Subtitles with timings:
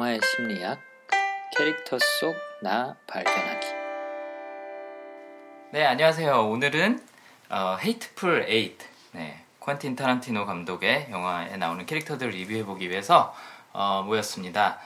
[0.00, 0.80] 영화의 심리학
[1.54, 3.66] 캐릭터 속 나 발견하기
[5.72, 7.00] 네 안녕하세요 오늘은
[7.50, 13.34] 어, 헤이트풀 에이트 네, 퀸틴 타란티노 감독의 영화에 나오는 캐릭터들을 리뷰해보기 위해서
[13.74, 14.78] 어, 모였습니다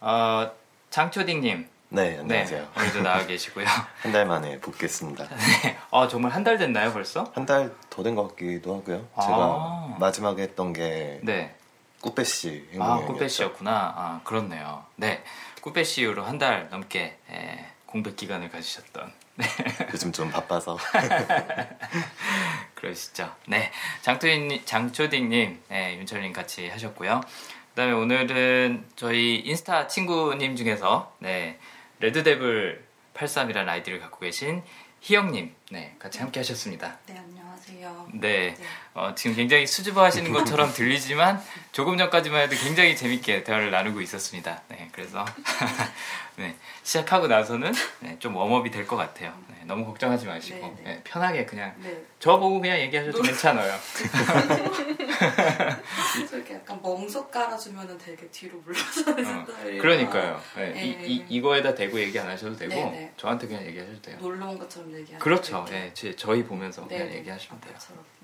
[0.00, 0.50] 어,
[0.88, 2.60] 장초딩님 네, 안녕하세요.
[2.62, 3.66] 네, 오늘도 나와 계시고요.
[4.00, 5.28] 한 달 만에 복귀했습니다.
[5.62, 5.76] 네.
[5.90, 7.30] 어, 정말 한 달 됐나요, 벌써?
[7.34, 9.06] 한 달 더 된 것 같기도 하고요.
[9.14, 11.54] 아~ 제가 마지막에 했던 게 네.
[12.02, 13.70] 꾸빼씨 아, 꾸빼씨였구나.
[13.96, 14.84] 아, 그렇네요.
[14.96, 15.22] 네.
[15.62, 19.12] 꾸빼씨 이후로 한 달 넘게 에, 공백 기간을 가지셨던.
[19.36, 19.46] 네.
[19.92, 20.76] 요즘 좀 바빠서.
[22.74, 23.32] 그러시죠.
[23.46, 23.70] 네.
[24.02, 27.20] 장초딩, 장초딩님, 네, 윤철님 같이 하셨고요.
[27.22, 31.58] 그 다음에 오늘은 저희 인스타 친구님 중에서, 네,
[32.00, 34.62] 레드데블 83이라는 아이디를 갖고 계신
[35.00, 36.98] 희영님, 네, 같이 함께 하셨습니다.
[37.06, 38.08] 네, 안녕하세요.
[38.14, 38.64] 네, 네.
[38.94, 44.60] 어, 지금 굉장히 수줍어 하시는 것처럼 들리지만 조금 전까지만 해도 굉장히 재밌게 대화를 나누고 있었습니다.
[44.68, 45.24] 네, 그래서
[46.36, 49.32] 네, 시작하고 나서는 네, 좀 웜업이 될 것 같아요.
[49.48, 50.82] 네, 너무 걱정하지 마시고 네, 네.
[50.84, 51.74] 네 편하게 그냥
[52.18, 53.72] 저 보고 그냥 얘기하셔도 괜찮아요.
[56.28, 59.46] 저렇게 약간 멍석 깔아주면 되게 뒤로 물러서는 어,
[59.80, 60.40] 그러니까요.
[60.76, 64.16] 이, 이, 이 거에다 대고 얘기 안 하셔도 되고 저한테 그냥 얘기하셔도 돼요.
[64.20, 65.64] 놀러 온 것처럼 얘기하셔도 그렇죠.
[65.70, 67.74] 네, 저희 보면서 그냥 얘기하시면 돼요.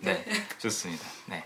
[0.01, 0.25] 네,
[0.59, 1.05] 좋습니다.
[1.27, 1.45] 네.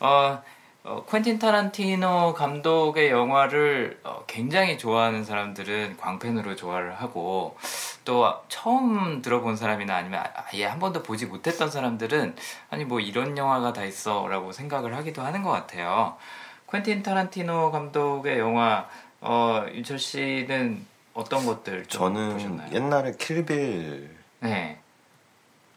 [0.00, 0.42] 어,
[0.84, 7.56] 어, 퀸틴 타란티노 감독의 영화를 어, 굉장히 좋아하는 사람들은 광팬으로 좋아를 하고
[8.04, 12.36] 또 처음 들어본 사람이나 아니면 아예 한 번도 보지 못했던 사람들은
[12.68, 16.16] 아니 뭐 이런 영화가 다 있어라고 생각을 하기도 하는 것 같아요.
[16.70, 18.86] 퀸틴 타란티노 감독의 영화
[19.22, 22.72] 어, 윤철 씨는 어떤 것들 좀 저는 보셨나요?
[22.72, 24.78] 옛날에 킬빌 네.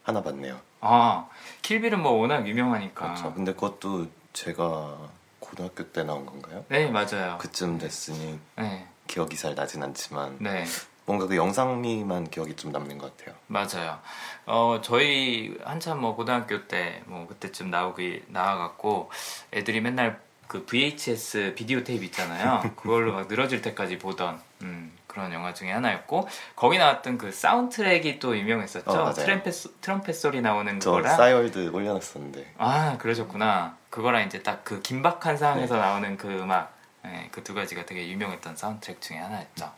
[0.03, 0.59] 하나 봤네요.
[0.81, 1.28] 아
[1.68, 3.06] 킬빌은 뭐 워낙 유명하니까.
[3.08, 3.34] 그렇죠.
[3.34, 4.98] 근데 그것도 제가
[5.42, 6.64] 고등학교 때 나온 건가요?
[6.70, 7.38] 네 맞아요.
[7.40, 8.88] 그쯤 됐으니 네.
[9.08, 10.64] 기억이 잘 나진 않지만 네.
[11.06, 13.36] 뭔가 그 영상미만 기억이 좀 남는 것 같아요.
[13.48, 14.00] 맞아요.
[14.46, 19.12] 어 저희 한참 뭐 고등학교 때 뭐 그때쯤 나오기 나와갖고
[19.53, 22.62] 애들이 맨날 그 VHS 비디오 테이프 있잖아요.
[22.78, 28.38] 그걸로 막 늘어질 때까지 보던 음, 그런 영화 중에 하나였고 거기 나왔던 그 사운드트랙이 또
[28.38, 28.91] 유명했었죠.
[28.91, 32.53] 어, 트럼펫, 트럼펫 소리 나오는 그거랑 싸이월드 올려놨었는데.
[32.59, 33.75] 아 그러셨구나.
[33.89, 35.81] 그거랑 이제 딱 그 긴박한 상황에서 네.
[35.81, 36.73] 나오는 그 음악
[37.03, 39.72] 네, 그두 가지가 되게 유명했던 사운드트랙 중에 하나였죠.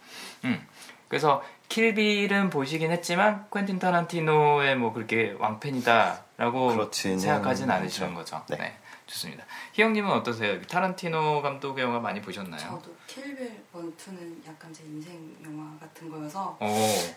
[0.46, 0.68] 음.
[1.08, 8.42] 그래서 킬빌은 보시긴 했지만 퀸틴 타란티노의 뭐 그렇게 왕팬이다라고 생각하진 않으시는 거죠.
[8.50, 8.58] 네.
[8.58, 8.78] 네.
[9.10, 9.44] 좋습니다.
[9.74, 10.62] 희영님은 어떠세요?
[10.62, 12.60] 타란티노 감독의 영화 많이 보셨나요?
[12.60, 16.66] 저도 킬빌 1, 2는 약간 제 인생 영화 같은 거여서 오.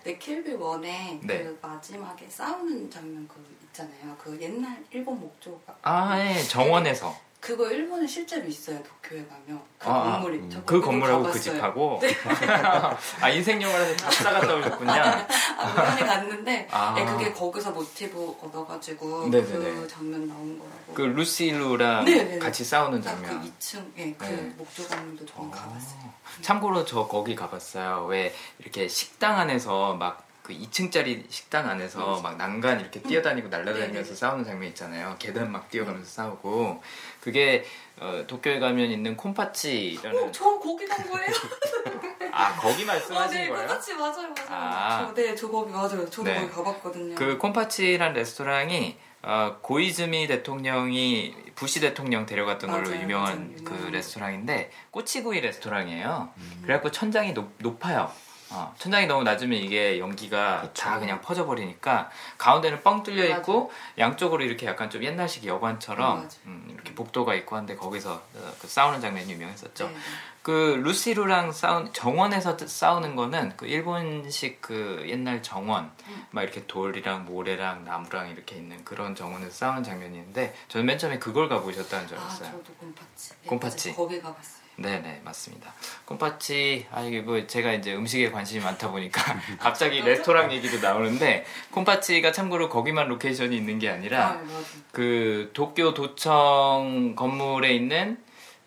[0.04, 1.42] 네, 킬빌 1에 네.
[1.44, 4.16] 그 마지막에 싸우는 장면 그 있잖아요.
[4.18, 9.92] 그 옛날 일본 목조 아, 예, 정원에서 그거 일본에 실제로 있어요 도쿄에 가면 그 아,
[9.94, 10.12] 아.
[10.12, 10.62] 건물이 음.
[10.64, 12.14] 그 건물하고 그 집하고 네.
[13.20, 14.92] 아 인생 영화라서 답사 갔다 오셨군요.
[15.58, 16.94] 아 물건에 갔는데 아.
[16.94, 19.74] 네, 그게 거기서 모티브 얻어가지고 네네네.
[19.74, 20.94] 그 장면 나온 거라고.
[20.94, 22.38] 그 루시 리우랑 네네네.
[22.38, 23.40] 같이 싸우는 장면.
[23.42, 24.54] 그 2층 예 그 네.
[24.56, 26.12] 목조 건물도 저는 가봤어요.
[26.42, 28.04] 참고로 저 거기 가봤어요.
[28.08, 34.44] 왜 이렇게 식당 안에서 막 그 2층짜리 식당 안에서 막 난간 이렇게 뛰어다니고 날아다니면서 싸우는
[34.44, 35.16] 장면 있잖아요.
[35.18, 36.82] 계단 막 뛰어가면서 싸우고
[37.22, 37.64] 그게
[38.00, 40.24] 어, 도쿄에 가면 있는 곤파치라는.
[40.24, 41.28] 어, 저 거기 간 거예요.
[42.32, 43.66] 아 거기 말씀하신 아, 네, 거예요?
[43.68, 44.34] 곤파치 맞아요, 맞아요.
[44.48, 45.06] 아.
[45.06, 46.10] 저, 네, 저 거기 맞아요.
[46.10, 46.34] 저도 네.
[46.40, 47.14] 거기 가봤거든요.
[47.14, 55.40] 그 콤파치란 레스토랑이 어, 고이즈미 대통령이 부시 대통령 데려갔던 맞아요, 걸로 유명한 그 레스토랑인데 꼬치구이
[55.40, 56.30] 레스토랑이에요.
[56.36, 56.60] 음.
[56.62, 58.10] 그래갖고 천장이 높, 높아요.
[58.52, 60.72] 어, 천장이 너무 낮으면 이게 연기가 그쵸.
[60.84, 63.74] 다 그냥 퍼져버리니까 가운데는 뻥 뚫려 있고 맞아.
[63.98, 69.00] 양쪽으로 이렇게 약간 좀 옛날식 여관처럼 음, 이렇게 복도가 있고 한데 거기서 어, 그 싸우는
[69.00, 69.86] 장면이 유명했었죠.
[69.88, 69.94] 네.
[70.42, 76.26] 그 루시 리우랑 싸운 정원에서 싸우는 거는 그 일본식 그 옛날 정원 음.
[76.30, 81.48] 막 이렇게 돌이랑 모래랑 나무랑 이렇게 있는 그런 정원에서 싸우는 장면이었는데 저는 맨 처음에 그걸
[81.48, 82.48] 가보셨다는 줄 알았어요.
[82.48, 83.30] 아, 저도 곤파치.
[83.42, 83.94] 네, 곤파치.
[83.94, 84.61] 거기 가봤어요.
[84.76, 85.72] 네네 맞습니다.
[86.06, 89.22] 곤파치 아 이게 뭐 제가 이제 음식에 관심이 많다 보니까
[89.60, 94.42] 갑자기 레스토랑 얘기도 나오는데 곤파치가 참고로 거기만 로케이션이 있는 게 아니라 아,
[94.90, 98.18] 그 도쿄 도청 건물에 있는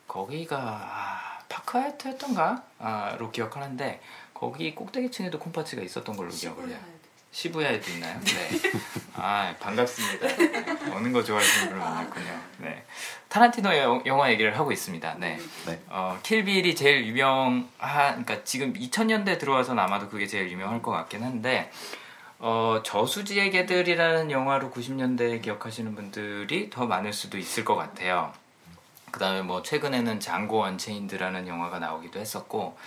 [0.07, 3.99] 거기가 아, 파크하이트였던가 아로 기억하는데
[4.33, 6.77] 거기 꼭대기층에도 콤파치가 있었던 걸로 기억을 해요.
[7.35, 8.17] 시부야에도 있나요?
[8.21, 8.49] 네.
[9.13, 10.27] 아 반갑습니다.
[10.37, 10.91] 네.
[10.93, 12.39] 어느 거 좋아하시는 분을 만났군요.
[12.59, 12.85] 네.
[13.27, 15.15] 타란티노 영화 얘기를 하고 있습니다.
[15.15, 15.37] 네.
[15.65, 15.81] 네.
[15.89, 21.69] 어, 킬빌이 제일 유명한, 그러니까 지금 2000년대 들어와서는 아마도 그게 제일 유명할 것 같긴 한데,
[22.39, 28.31] 어, 저수지의 개들이라는 영화로 90년대 기억하시는 분들이 더 많을 수도 있을 것 같아요.
[29.11, 32.77] 그다음에 뭐 최근에는 장고 언체인드라는 영화가 나오기도 했었고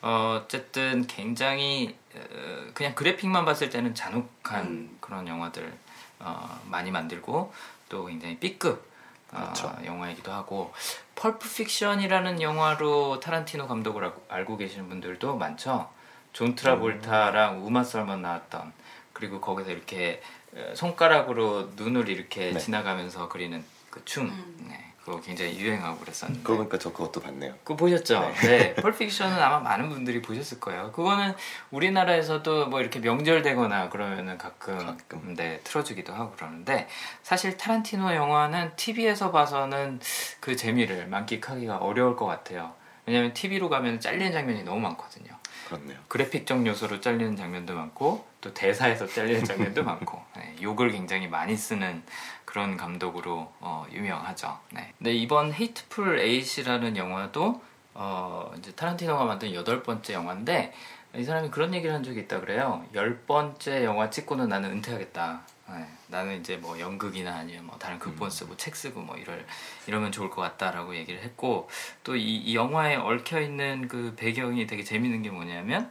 [0.00, 4.98] 어, 어쨌든 굉장히 어, 그냥 그래픽만 봤을 때는 잔혹한 음.
[5.00, 5.72] 그런 영화들
[6.20, 7.52] 어, 많이 만들고
[7.88, 8.88] 또 굉장히 B급
[9.32, 9.68] 어, 그렇죠.
[9.68, 10.72] 어, 영화이기도 하고
[11.16, 15.90] 펄프 픽션이라는 영화로 타란티노 감독을 알고, 알고 계시는 분들도 많죠.
[16.32, 17.64] 존 트라볼타랑 음.
[17.64, 18.72] 우마 서먼 나왔던
[19.12, 20.22] 그리고 거기서 이렇게
[20.54, 22.58] 어, 손가락으로 눈을 이렇게 네.
[22.58, 24.26] 지나가면서 그리는 그 춤.
[24.26, 24.66] 음.
[24.68, 24.87] 네.
[25.08, 26.42] 그거 굉장히 유행하고 그랬었는데.
[26.42, 27.54] 그러고 보니까 저 그것도 봤네요.
[27.64, 28.20] 그거 보셨죠?
[28.42, 28.46] 네.
[28.46, 28.74] 네.
[28.74, 30.92] 펄픽션은 아마 많은 분들이 보셨을 거예요.
[30.92, 31.34] 그거는
[31.70, 35.34] 우리나라에서도 뭐 이렇게 명절 되거나 그러면은 가끔, 가끔.
[35.34, 36.88] 네, 틀어주기도 하고 그러는데
[37.22, 40.00] 사실 타란티노 영화는 TV에서 봐서는
[40.40, 42.74] 그 재미를 만끽하기가 어려울 것 같아요.
[43.06, 45.38] 왜냐면 TV로 가면 잘리는 장면이 너무 많거든요.
[45.68, 45.98] 그렇네요.
[46.08, 52.02] 그래픽적 요소로 잘리는 장면도 많고 또 대사에서 잘리는 장면도 많고 네, 욕을 굉장히 많이 쓰는
[52.48, 54.58] 그런 감독으로 어, 유명하죠.
[54.72, 54.94] 네.
[54.96, 57.60] 근데 이번 헤이트풀 에잇이라는 영화도
[57.92, 60.72] 어, 이제 타란티노가 만든 여덟 번째 영화인데
[61.14, 62.86] 이 사람이 그런 얘기를 한 적이 있다 그래요.
[62.94, 65.42] 열 번째 영화 찍고는 나는 은퇴하겠다.
[65.68, 68.56] 네, 나는 이제 뭐 연극이나 아니면 뭐 다른 극본 쓰고 음.
[68.56, 69.44] 책 쓰고 뭐 이럴
[69.86, 71.68] 이러면 좋을 것 같다라고 얘기를 했고
[72.02, 75.90] 또이 이 영화에 얽혀 있는 그 배경이 되게 재밌는 게 뭐냐면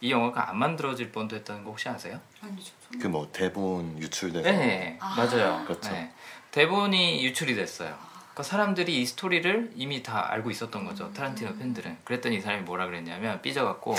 [0.00, 2.20] 이 영화가 안 만들어질 뻔도 했다는 거 혹시 아세요?
[2.42, 2.72] 아니죠.
[3.00, 5.64] 그 뭐 대본 유출돼서 네, 아~ 맞아요.
[5.66, 5.90] 그렇죠.
[5.92, 6.12] 네.
[6.50, 7.96] 대본이 유출이 됐어요.
[8.32, 11.06] 그러니까 사람들이 이 스토리를 이미 다 알고 있었던 거죠.
[11.06, 11.12] 음.
[11.14, 11.98] 타란티노 팬들은.
[12.04, 13.94] 그랬더니 이 사람이 뭐라 그랬냐면 삐져갖고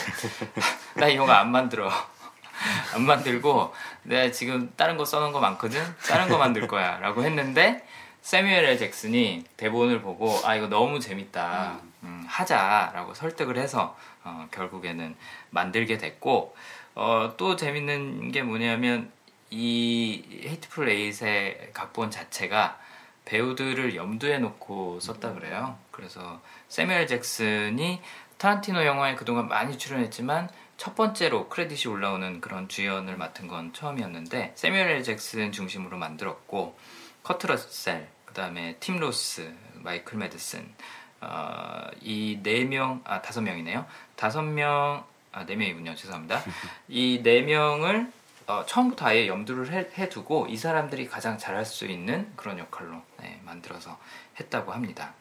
[0.96, 1.90] 나 이 영화 안 만들어.
[2.94, 3.74] 안 만들고
[4.04, 5.84] 내가 지금 다른 거 써놓은 거 많거든.
[6.08, 7.86] 다른 거 만들 거야라고 했는데
[8.22, 15.16] 세뮤엘 엘 잭슨이 대본을 보고 아 이거 너무 재밌다 음, 하자라고 설득을 해서 어, 결국에는
[15.52, 16.56] 만들게 됐고
[16.96, 19.12] 어, 또 재밌는 게 뭐냐면
[19.50, 22.80] 이 헤이트풀 에잇의 각본 자체가
[23.26, 25.78] 배우들을 염두에 놓고 썼다 그래요.
[25.92, 28.02] 그래서 새뮤얼 잭슨이
[28.38, 35.04] 타란티노 영화에 그동안 많이 출연했지만 첫 번째로 크레딧이 올라오는 그런 주연을 맡은 건 처음이었는데 엘
[35.04, 36.78] 잭슨 중심으로 만들었고
[37.24, 40.68] 커트 러셀 그 다음에 팀 로스 마이클 매드슨
[41.22, 43.86] 어, 이 네 명, 아 다섯 명이네요.
[44.16, 45.04] 다섯 명,
[45.38, 45.96] 아 네 명이군요.
[45.96, 46.42] 죄송합니다.
[46.90, 48.12] 이 네 명을
[48.48, 53.40] 어, 처음부터 아예 염두를 해, 해두고 이 사람들이 가장 잘할 수 있는 그런 역할로 네,
[53.44, 54.00] 만들어서
[54.40, 55.14] 했다고 합니다.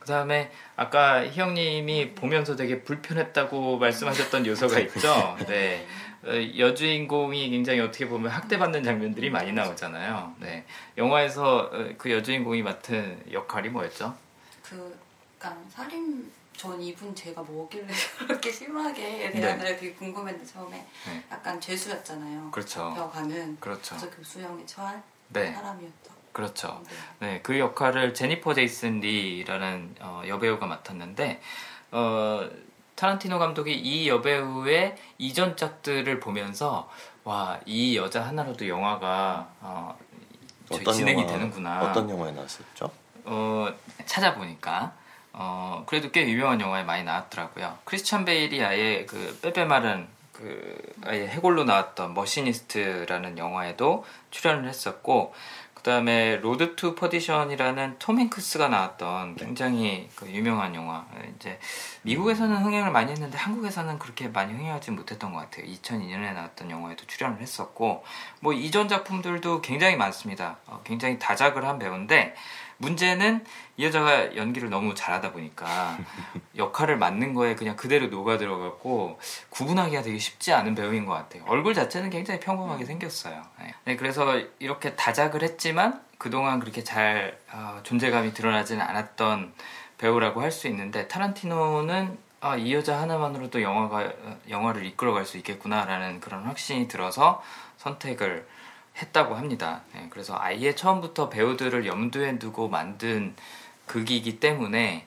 [0.00, 5.36] 그 다음에 아까 희영님이 보면서 되게 불편했다고 말씀하셨던 요소가 있죠.
[5.46, 5.86] 네.
[6.24, 10.34] 어, 여주인공이 굉장히 어떻게 보면 학대받는 장면들이 많이 나오잖아요.
[10.40, 10.64] 네.
[10.98, 14.14] 영화에서 어, 그 여주인공이 맡은 역할이 뭐였죠?
[14.62, 14.98] 그
[15.38, 17.86] 약간 살인 전 이분 제가 뭐길래
[18.26, 19.76] 그렇게 심하게 대하느라 네.
[19.76, 21.24] 되게 궁금했는데 처음에 네.
[21.30, 22.50] 약간 죄수였잖아요.
[22.50, 22.92] 그렇죠.
[22.94, 23.96] 잡혀가는 그렇죠.
[23.96, 25.52] 그래서 교수형에 처한 네.
[25.52, 26.14] 사람이었죠.
[26.32, 26.82] 그렇죠.
[27.20, 27.26] 네.
[27.26, 27.40] 네.
[27.42, 31.40] 그 역할을 제니퍼 제이슨 리라는 어, 여배우가 맡았는데
[31.92, 32.48] 어,
[32.96, 36.88] 타란티노 감독이 이 여배우의 이전 작들을 보면서
[37.24, 39.98] 와 이 여자 하나로도 영화가 어,
[40.70, 41.82] 진행이 영화, 되는구나.
[41.90, 42.90] 어떤 영화에 나왔었죠?
[43.24, 43.68] 어,
[44.04, 44.92] 찾아보니까
[45.36, 47.78] 어, 그래도 꽤 유명한 영화에 많이 나왔더라고요.
[47.84, 55.34] 크리스찬 베일이 아예 그 빼빼마른 그 아예 해골로 나왔던 머시니스트라는 영화에도 출연을 했었고
[55.74, 61.04] 그다음에 로드 투 퍼디션이라는 톰 행크스가 나왔던 굉장히 그 유명한 영화
[61.36, 61.58] 이제
[62.02, 65.66] 미국에서는 흥행을 많이 했는데 한국에서는 그렇게 많이 흥행하지 못했던 것 같아요.
[65.66, 68.02] 2002년에 나왔던 영화에도 출연을 했었고
[68.40, 70.56] 뭐 이전 작품들도 굉장히 많습니다.
[70.66, 72.34] 어, 굉장히 다작을 한 배우인데
[72.78, 73.44] 문제는
[73.76, 75.98] 이 여자가 연기를 너무 잘하다 보니까
[76.56, 79.18] 역할을 맡는 거에 그냥 그대로 녹아 들어갔고
[79.50, 81.44] 구분하기가 되게 쉽지 않은 배우인 것 같아요.
[81.46, 83.42] 얼굴 자체는 굉장히 평범하게 생겼어요.
[83.60, 89.52] 네, 네 그래서 이렇게 다작을 했지만 그동안 그렇게 잘 어, 존재감이 드러나지는 않았던
[89.98, 94.12] 배우라고 할 수 있는데 타란티노는 아, 이 여자 하나만으로도 영화가
[94.50, 97.42] 영화를 이끌어갈 수 있겠구나라는 그런 확신이 들어서
[97.78, 98.46] 선택을
[99.00, 99.82] 했다고 합니다.
[99.92, 103.34] 네, 그래서 아예 처음부터 배우들을 염두에 두고 만든
[103.86, 105.06] 극이기 때문에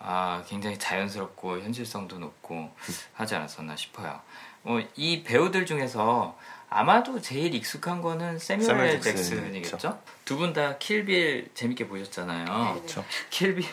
[0.00, 2.72] 아, 굉장히 자연스럽고 현실성도 높고
[3.14, 4.20] 하지 않았었나 싶어요.
[4.64, 6.38] 어, 이 배우들 중에서
[6.70, 9.98] 아마도 제일 익숙한 거는 세뮤엘 잭슨이겠죠?
[10.26, 12.44] 두 분 다 킬빌 재밌게 보셨잖아요.
[12.44, 13.04] 네, 그렇죠.
[13.30, 13.64] 킬빌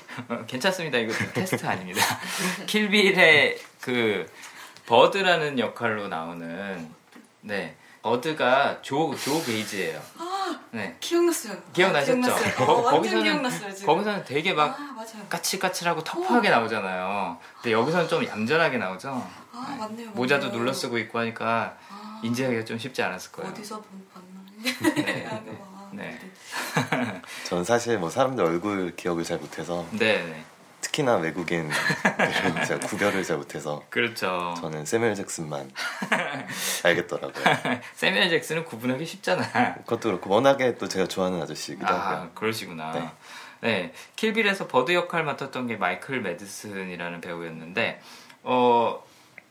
[0.47, 0.97] 괜찮습니다.
[0.99, 2.01] 이거 테스트 아닙니다.
[2.67, 4.31] 킬빌의 그
[4.85, 6.89] 버드라는 역할로 나오는
[7.41, 9.99] 네 버드가 조, 조 게이지예요.
[10.19, 10.95] 아, 네.
[10.99, 11.57] 기억났어요.
[11.73, 12.31] 기억나셨죠?
[12.31, 16.51] 아, 거, 어, 기서는 기억났어요, 거기서는 되게 막 아, 까칠까칠하고 터프하게 오.
[16.51, 17.39] 나오잖아요.
[17.55, 19.27] 근데 여기서는 좀 얌전하게 나오죠.
[19.51, 19.77] 아, 네.
[19.77, 20.11] 맞네요.
[20.11, 22.21] 모자도 눌러 쓰고 있고 하니까 아.
[22.23, 23.49] 인지하기가 좀 쉽지 않았을 거예요.
[23.51, 23.83] 어디서
[24.13, 24.93] 봤나?
[24.95, 25.41] 네.
[25.93, 26.19] 네.
[26.91, 27.21] 네.
[27.45, 30.45] 저는 사실 뭐 사람들 얼굴 기억을 잘 못해서 네.
[30.81, 30.81] 네.
[30.81, 31.69] 특히나 외국인
[32.67, 34.53] 제가 구별을 잘 못해서 그렇죠.
[34.59, 35.71] 저는 새뮤얼 잭슨만
[36.83, 37.43] 알겠더라고요.
[37.95, 39.75] 새뮤얼 잭슨은 구분하기 쉽잖아.
[39.75, 42.31] 그것도 그렇고 워낙에 또 제가 좋아하는 아저씨기도 아, 하고요.
[42.33, 42.91] 그러시구나.
[42.93, 43.11] 네.
[43.61, 43.93] 네.
[44.15, 48.01] 킬빌에서 버드 역할 맡았던 게 마이클 매드슨이라는 배우였는데
[48.43, 49.03] 어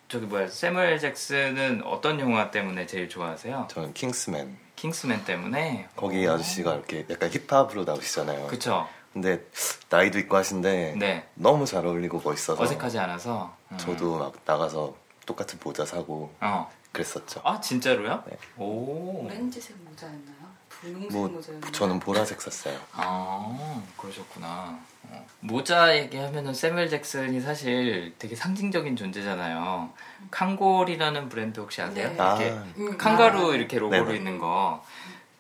[0.09, 3.69] 저기 뭐야 새뮤얼 잭슨은 어떤 영화 때문에 제일 좋아하세요?
[3.71, 4.57] 저는 킹스맨.
[4.77, 8.47] 킹스맨 때문에 거기 아저씨가 이렇게 약간 힙합으로 나오시잖아요.
[8.49, 8.89] 그렇죠.
[9.15, 9.47] 근데
[9.91, 11.29] 나이도 있고 하신데 네.
[11.35, 13.79] 너무 잘 어울리고 멋있어서 어색하지 않아서 음.
[13.79, 16.69] 저도 막 나가서 똑같은 모자 사고 어.
[16.91, 17.41] 그랬었죠.
[17.45, 18.25] 아 진짜로요?
[18.27, 18.37] 네.
[18.59, 20.35] 오 오렌지색 모자였나요?
[20.69, 21.71] 분홍색 뭐, 모자였나요?
[21.71, 22.77] 저는 보라색 샀어요.
[22.93, 24.81] 아 그러셨구나.
[25.11, 25.27] 어.
[25.39, 29.91] 모자 얘기하면은 세멜 잭슨이 사실 되게 상징적인 존재잖아요.
[30.33, 32.09] Kangol이라는 브랜드 혹시 아세요?
[32.09, 32.15] 네.
[32.15, 32.65] 이렇게 아.
[32.79, 32.99] 음.
[32.99, 33.55] 캥거루 아.
[33.55, 34.17] 이렇게 로고로 네네.
[34.17, 34.85] 있는 거.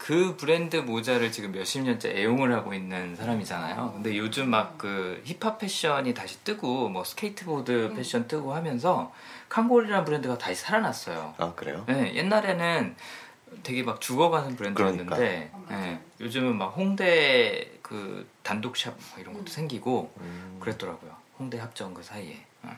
[0.04, 3.92] 그 브랜드 모자를 지금 몇십 년째 애용을 하고 있는 사람이잖아요.
[3.94, 7.96] 근데 요즘 막 그 힙합 패션이 다시 뜨고 뭐 스케이트보드 음.
[7.96, 9.11] 패션 뜨고 하면서
[9.49, 11.34] Kangol이라는 브랜드가 다시 살아났어요.
[11.38, 11.84] 아 그래요?
[11.87, 12.94] 네, 옛날에는
[13.62, 15.80] 되게 막 죽어가는 브랜드였는데 그러니까.
[15.80, 19.46] 네, 요즘은 막 홍대 그 단독샵 이런 것도 음.
[19.46, 20.58] 생기고 음.
[20.61, 21.16] 그랬더라고요.
[21.38, 22.44] 홍대 합정 그 사이에.
[22.61, 22.70] 네.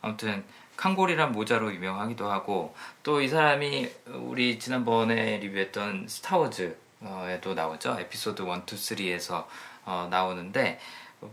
[0.00, 0.42] 아무튼
[0.76, 8.50] Kangol이란 모자로 유명하기도 하고 또 이 사람이 우리 지난번에 리뷰했던 스타워즈에도 나오죠 에피소드 1, 2,
[8.60, 9.46] 3에서
[9.84, 10.78] 어, 나오는데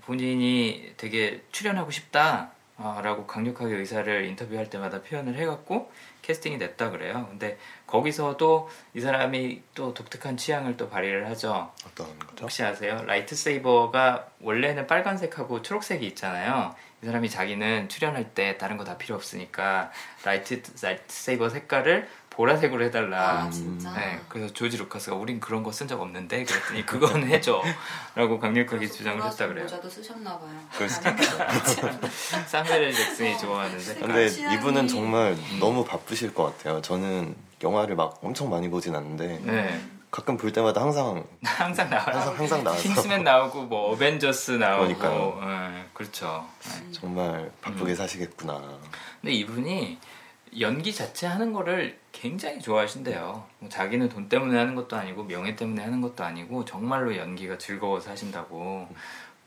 [0.05, 5.91] 본인이 되게 출연하고 싶다 라고 강력하게 의사를 인터뷰할 때마다 표현을 해갖고
[6.23, 7.27] 캐스팅이 됐다 그래요.
[7.29, 11.71] 근데 거기서도 이 사람이 또 독특한 취향을 또 발휘를 하죠.
[11.85, 12.43] 어떤 거죠?
[12.43, 13.03] 혹시 아세요?
[13.05, 16.73] lightsaber가 원래는 빨간색하고 초록색이 있잖아요.
[17.03, 19.91] 이 사람이 자기는 출연할 때 다른 거 다 필요 없으니까
[20.23, 23.43] light, lightsaber 색깔을 보라색으로 해달라.
[23.43, 23.91] 아, 진짜?
[23.93, 27.61] 네, 그래서 조지 루카스가 우린 그런 거 쓴 적 없는데 그랬더니 그건 해줘.
[28.15, 29.63] 라고 강력하게 주장을 했다 그래요.
[29.65, 30.67] 모자도 쓰셨나 봐요.
[30.73, 31.47] 그럴 수도 있겠다.
[32.47, 33.95] 사무엘 잭슨이 어, 좋아하는데.
[33.95, 36.81] 근데 이분은 정말 너무 바쁘실 것 같아요.
[36.81, 39.81] 저는 영화를 막 엄청 많이 보진 않는데 네.
[40.13, 42.05] 가끔 볼 때마다 항상 항상 나와요.
[42.05, 45.39] 항상, 항상 나와서 킹스맨 나오고 뭐 어벤져스 나오고 그러니까요.
[45.41, 46.47] 네, 그렇죠.
[46.61, 46.91] 네.
[46.91, 47.95] 정말 바쁘게 음.
[47.95, 48.61] 사시겠구나.
[49.19, 49.97] 근데 이분이
[50.59, 53.43] 연기 자체 하는 거를 굉장히 좋아하신대요.
[53.57, 58.11] 뭐 자기는 돈 때문에 하는 것도 아니고 명예 때문에 하는 것도 아니고 정말로 연기가 즐거워서
[58.11, 58.87] 하신다고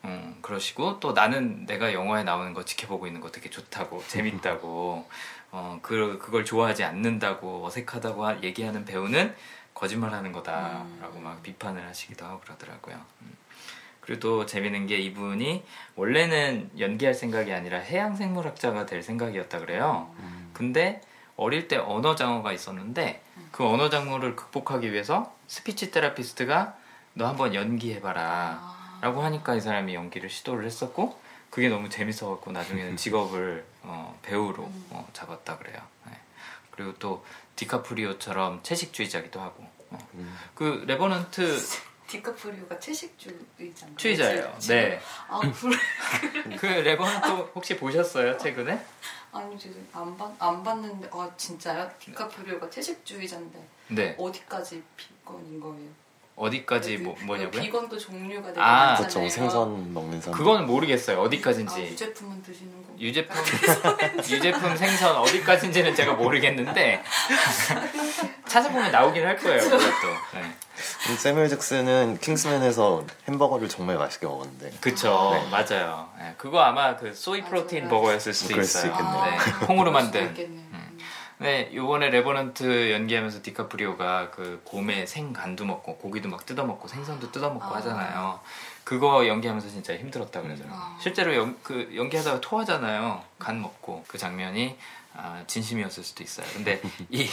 [0.05, 5.09] 음, 그러시고 또 나는 내가 영화에 나오는 거 지켜보고 있는 거 되게 좋다고 재밌다고
[5.53, 9.33] 어, 그, 그걸 좋아하지 않는다고 어색하다고 얘기하는 배우는
[9.77, 11.23] 거짓말하는 거다라고 음.
[11.23, 12.97] 막 비판을 하시기도 하고 그러더라고요.
[13.23, 13.37] 음.
[14.01, 15.65] 그리고 또 재밌는 게 이분이
[15.97, 20.15] 원래는 연기할 생각이 아니라 해양 생물학자가 될 생각이었다 그래요.
[20.19, 20.51] 음.
[20.53, 21.03] 근데
[21.37, 26.77] 어릴 때 언어 장애가 있었는데 그 언어 장애를 극복하기 위해서 speech therapist가
[27.13, 28.99] 너 한번 연기해봐라 아.
[29.03, 34.87] 라고 하니까 이 사람이 연기를 시도를 했었고 그게 너무 재밌어갖고 나중에는 직업을 어, 배우로 음.
[34.91, 35.79] 어, 잡았다 그래요.
[36.07, 36.13] 네.
[36.71, 37.25] 그리고 또
[37.57, 39.99] 디카프리오처럼 채식주의자기도 하고 어.
[40.15, 40.37] 음.
[40.55, 41.59] 그 레버넌트
[42.07, 43.97] 디카프리오가 채식주의자인가요?
[43.97, 44.59] 주의자예요.
[44.69, 45.01] 네.
[45.29, 46.57] 아 그래.
[46.57, 48.85] 그 레버넌트 혹시 보셨어요 최근에?
[49.33, 51.91] 아니 지금 안, 봤, 안 봤는데 아 진짜요?
[51.99, 54.15] 디카프리오가 채식주의자인데 네.
[54.19, 55.89] 어디까지 비건인 거예요?
[56.37, 57.63] 어디까지 뭐, 뭐냐고요?
[57.63, 59.09] 비건도 종류가 되게 아, 많잖아요.
[59.09, 59.29] 그렇죠.
[59.29, 60.39] 생선 먹는 사람.
[60.39, 61.19] 그건 모르겠어요.
[61.23, 61.75] 어디까지인지.
[61.75, 62.95] 아, 유제품은 드시는 거.
[63.01, 63.37] 유제품
[64.31, 67.03] 유제품 생선 어디까지인지는 제가 모르겠는데
[68.47, 69.61] 찾아보면 나오긴 할 거예요.
[69.61, 69.83] 그것도.
[70.35, 70.57] 네.
[71.17, 74.73] 세뮤엘 잭슨은 킹스맨에서 햄버거를 정말 맛있게 먹었는데.
[74.81, 75.49] 그쵸, 네.
[75.51, 76.11] 맞아요.
[76.19, 76.35] 네.
[76.37, 78.95] 그거 아마 그 soy protein 아, 버거였을 수도 있어요.
[78.95, 79.67] 수 네.
[79.67, 80.66] 콩으로 만든.
[81.39, 87.51] 네, 요번에 레버넌트 연기하면서 디카프리오가 그 곰의 생간도 먹고 고기도 막 뜯어 먹고 생선도 뜯어
[87.51, 87.77] 먹고 아.
[87.77, 88.41] 하잖아요.
[88.85, 90.79] 그거 연기하면서 진짜 힘들었다 그러더라고요.
[90.79, 90.97] 아.
[91.01, 93.23] 실제로 연, 그 연기하다가 토하잖아요.
[93.39, 94.79] 간 먹고 그 장면이
[95.15, 96.47] 아, 진심이었을 수도 있어요.
[96.55, 97.29] 근데 이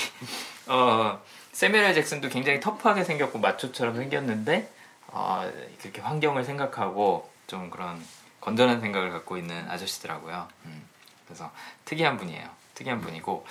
[0.68, 1.22] 어,
[1.54, 4.70] 세미엘 잭슨도 굉장히 터프하게 생겼고 마초처럼 생겼는데
[5.08, 5.50] 어,
[5.82, 8.04] 그렇게 환경을 생각하고 좀 그런
[8.42, 10.48] 건전한 생각을 갖고 있는 아저씨더라고요.
[10.66, 10.88] 음,
[11.26, 11.52] 그래서
[11.86, 12.50] 특이한 분이에요.
[12.74, 13.46] 특이한 분이고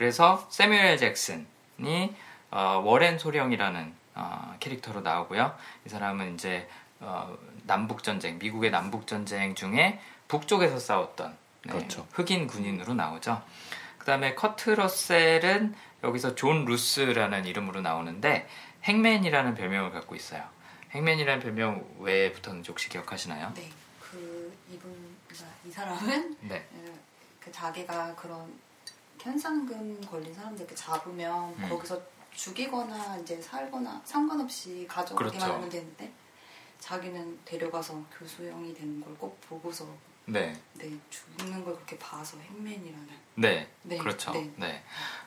[0.00, 2.16] 그래서 세뮤엘 잭슨이
[2.50, 5.54] 어, 워렌 소령이라는 어, 캐릭터로 나오고요.
[5.84, 6.66] 이 사람은 이제
[7.00, 12.08] 어, 남북 전쟁, 미국의 남북 전쟁 중에 북쪽에서 싸웠던 네, 그렇죠.
[12.14, 13.42] 흑인 군인으로 나오죠.
[13.98, 18.48] 그다음에 커트 러셀은 여기서 존 루스라는 이름으로 나오는데
[18.84, 20.42] 행맨이라는 별명을 갖고 있어요.
[20.92, 23.52] 행맨이라는 별명 왜 붙었는지 혹시 기억하시나요?
[23.54, 23.68] 네,
[24.00, 25.14] 그 이분
[25.66, 26.66] 이 사람은 네.
[27.38, 28.50] 그 자기가 그런
[29.20, 31.68] 현상금 걸린 사람들 이렇게 잡으면 음.
[31.68, 32.00] 거기서
[32.34, 35.52] 죽이거나 이제 살거나 상관없이 가져오기만 그렇죠.
[35.54, 36.10] 하면 되는데
[36.78, 39.86] 자기는 데려가서 교수형이 되는 걸 꼭 보고서
[40.26, 40.56] 네.
[40.74, 43.08] 네 죽는 걸 그렇게 봐서 행맨이라는.
[43.34, 43.68] 네.
[43.82, 43.98] 네.
[43.98, 44.30] 그렇죠.
[44.32, 44.50] 네.
[44.56, 44.82] 네.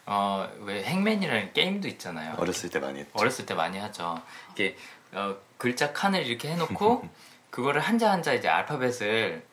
[0.05, 2.35] 어, 왜 행맨이라는 게임도 있잖아요.
[2.37, 3.11] 어렸을 때 많이 했죠.
[3.13, 4.21] 어렸을 때 많이 하죠.
[4.53, 4.77] 이게
[5.11, 7.07] 어, 글자 칸을 이렇게 해놓고
[7.51, 9.45] 그거를 한자 한자 이제 알파벳을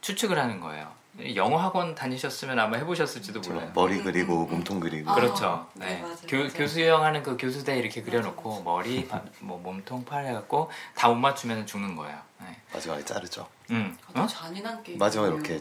[0.00, 0.92] 추측을 하는 거예요.
[1.36, 3.70] 영어 학원 다니셨으면 아마 해보셨을지도 몰라요.
[3.74, 5.10] 머리 그리고 몸통 그리고.
[5.10, 5.68] 아, 그렇죠.
[5.74, 5.86] 네.
[5.86, 6.02] 네.
[6.02, 6.48] 맞아요, 교, 맞아요.
[6.52, 9.08] 교수형 하는 그 교수대 이렇게 그려놓고 맞아요, 머리,
[9.40, 12.18] 뭐 몸통, 팔 해갖고 다 못 맞추면 죽는 거예요.
[12.40, 12.56] 네.
[12.72, 13.46] 마지막에 자르죠.
[13.70, 13.96] 응.
[14.14, 14.26] 어?
[14.26, 14.98] 잔인한 게임.
[14.98, 15.60] 마지막에 이렇게.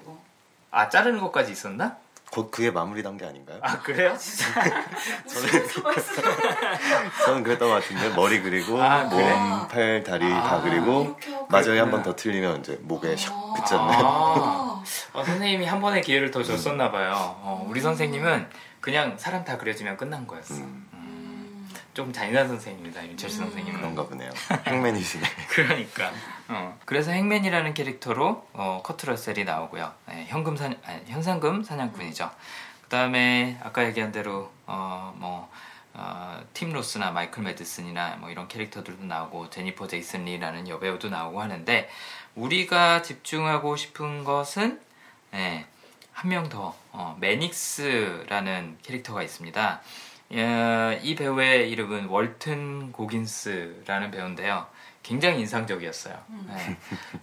[0.72, 1.98] 아 자르는 것까지 있었나?
[2.34, 3.60] 곧 그게 마무리 단계 아닌가요?
[3.62, 4.10] 아 그래요?
[4.14, 4.18] 아,
[5.30, 5.68] 저는
[7.26, 9.34] 저는 그랬던 것 같은데 머리 그리고 아, 몸, 그래?
[9.70, 11.16] 팔, 다리 아, 다 그리고
[11.50, 14.04] 마지막에 한 번 더 틀리면 이제 목에 샥 붙잖아요.
[14.04, 17.14] 아, 어, 선생님이 한 번의 기회를 더 줬었나 봐요.
[17.16, 18.50] 어, 우리 선생님은
[18.82, 20.56] 그냥 사람 다 그려주면 끝난 거였어.
[20.56, 20.88] 음.
[20.94, 21.70] 음.
[21.94, 23.46] 좀 잔인한 선생님이다 윤철수 음.
[23.46, 24.32] 선생님은 그런가 보네요.
[24.66, 25.24] 행맨이시네.
[25.50, 26.12] 그러니까.
[26.50, 29.94] 어, 그래서 행맨이라는 캐릭터로 어, 커트러셀이 나오고요.
[30.08, 32.30] 네, 현금 사, 아니, 현상금 사냥꾼이죠.
[32.84, 35.50] 그 다음에 아까 얘기한 대로 어, 뭐
[35.94, 41.90] 어, 팀 로스나 마이클 매드슨이나 뭐 이런 캐릭터들도 나오고 제니퍼 제이슨 리라는 여배우도 나오고 하는데
[42.36, 44.82] 우리가 집중하고 싶은 것은
[45.32, 45.66] 네,
[46.12, 49.82] 한명 더, 어, 매닉스라는 캐릭터가 있습니다.
[50.32, 54.68] 어, 이 배우의 이름은 월튼 고긴스라는 배우인데요.
[55.04, 56.18] 굉장히 인상적이었어요.
[56.30, 56.50] 음.
[56.50, 56.78] 네.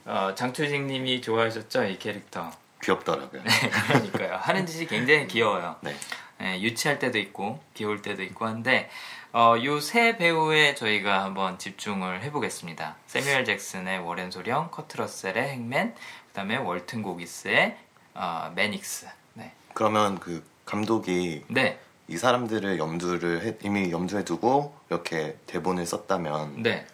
[0.05, 2.51] 어, 장초식 님이 좋아하셨죠, 이 캐릭터.
[2.83, 3.43] 귀엽더라고요.
[3.43, 4.37] 네, 그러니까요.
[4.37, 5.77] 하는 짓이 굉장히 귀여워요.
[5.81, 5.95] 네.
[6.39, 8.89] 네, 유치할 때도 있고, 귀여울 때도 있고 한데,
[9.33, 12.97] 어, 요세 배우에 저희가 한번 집중을 해보겠습니다.
[13.07, 17.77] 세뮤엘 잭슨의 워렌 소령, 커트러셀의 행맨, 그 다음에 월튼 고기스의
[18.15, 19.07] 어, 매닉스.
[19.35, 19.53] 네.
[19.75, 21.79] 그러면 그 감독이 네.
[22.09, 26.87] 이 사람들을 염두를 해, 이미 염두에 두고 이렇게 대본을 썼다면 네.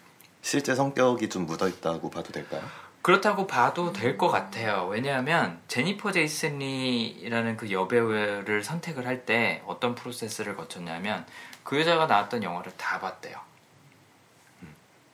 [0.47, 2.61] 실제 성격이 좀 묻어 있다고 봐도 될까요?
[3.01, 4.87] 그렇다고 봐도 될 것 같아요.
[4.89, 11.25] 왜냐하면 제니퍼 제이슨 리라는 그 여배우를 선택을 할 때 어떤 프로세스를 거쳤냐면
[11.65, 13.37] 그 여자가 나왔던 영화를 다 봤대요.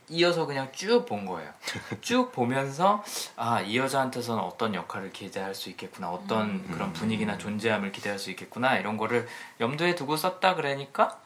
[0.09, 1.51] 이어서 그냥 쭉 본 거예요.
[2.01, 3.03] 쭉 보면서
[3.35, 6.69] 아 이 여자한테서는 어떤 역할을 기대할 수 있겠구나, 어떤 음.
[6.71, 9.27] 그런 분위기나 존재함을 기대할 수 있겠구나 이런 거를
[9.59, 11.19] 염두에 두고 썼다 그러니까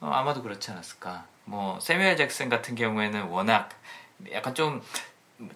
[0.00, 1.24] 어, 아마도 그렇지 않았을까.
[1.48, 3.70] 뭐 세뮤엘 잭슨 같은 경우에는 워낙
[4.32, 4.82] 약간 좀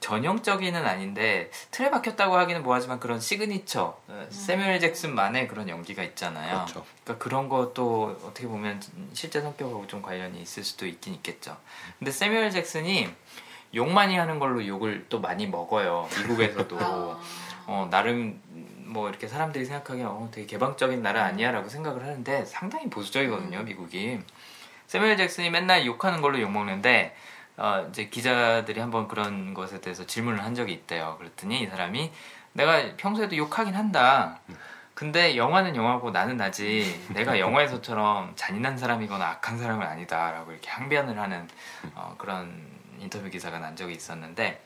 [0.00, 6.64] 전형적인은 아닌데 틀에 박혔다고 하기는 뭐하지만 그런 시그니처 어, 세뮤엘 잭슨만의 그런 연기가 있잖아요.
[6.64, 6.86] 그렇죠.
[7.04, 8.80] 그러니까 그런 것도 어떻게 보면
[9.12, 11.56] 실제 성격하고 좀 관련이 있을 수도 있긴 있겠죠.
[11.98, 13.08] 근데 세뮤엘 잭슨이
[13.74, 16.08] 욕 많이 하는 걸로 욕을 또 많이 먹어요.
[16.18, 17.20] 미국에서도 아.
[17.66, 18.40] 어, 나름
[18.86, 23.64] 뭐 이렇게 사람들이 생각하기에 어, 되게 개방적인 나라 아니야라고 생각을 하는데 상당히 보수적이거든요, 음.
[23.64, 24.20] 미국이.
[24.92, 27.16] 세뮤엘 잭슨이 맨날 욕하는 걸로 욕 먹는데
[27.56, 31.16] 어, 이제 기자들이 한번 그런 것에 대해서 질문을 한 적이 있대요.
[31.18, 32.12] 그랬더니 이 사람이
[32.52, 34.40] 내가 평소에도 욕하긴 한다.
[34.92, 37.02] 근데 영화는 영화고 나는 나지.
[37.08, 41.48] 내가 영화에서처럼 잔인한 사람이거나 악한 사람은 아니다라고 이렇게 항변을 하는
[41.94, 42.52] 어, 그런
[42.98, 44.62] 인터뷰 기사가 난 적이 있었는데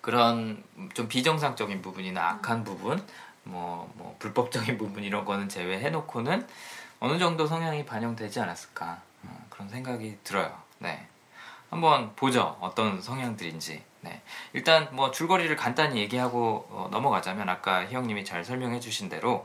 [0.00, 3.06] 그런 좀 비정상적인 부분이나 악한 부분,
[3.44, 6.46] 뭐, 뭐 불법적인 부분 이런 거는 제외해놓고는
[7.02, 10.56] 어느 정도 성향이 반영되지 않았을까 어, 그런 생각이 들어요.
[10.78, 11.04] 네.
[11.68, 12.56] 한번 보죠.
[12.60, 13.82] 어떤 성향들인지.
[14.02, 14.22] 네.
[14.52, 19.44] 일단 뭐 줄거리를 간단히 얘기하고 어, 넘어가자면 아까 희영님이 잘 설명해 주신 대로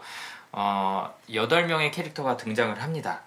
[0.52, 3.22] 어, 8명의 캐릭터가 등장을 합니다.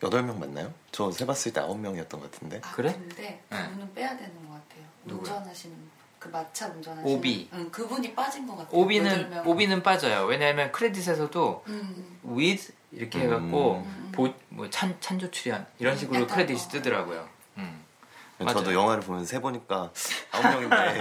[0.00, 0.74] 8명 맞나요?
[0.90, 2.60] 저 세봤을 때 9명이었던 것 같은데.
[2.64, 2.92] 아, 그래?
[2.92, 3.62] 근데 네.
[3.62, 3.94] 그분은 네.
[3.94, 4.84] 빼야 되는 것 같아요.
[5.04, 5.32] 누구요?
[5.32, 5.76] 운전하시는
[6.24, 7.50] 그 마차 운전하시는 오비.
[7.52, 8.80] 응, 그분이 빠진 것 같아요.
[8.80, 10.24] 오비는 오비는 빠져요.
[10.24, 12.18] 왜냐하면 크레딧에서도 음.
[12.26, 14.10] with 이렇게 해갖고 음.
[14.10, 17.28] 보, 뭐 찬, 찬조 출연 이런 식으로 크레딧이 뜨더라고요.
[17.58, 17.84] 음.
[18.48, 19.90] 저도 영화를 보면서 세 보니까
[20.32, 20.76] 아홉 명인데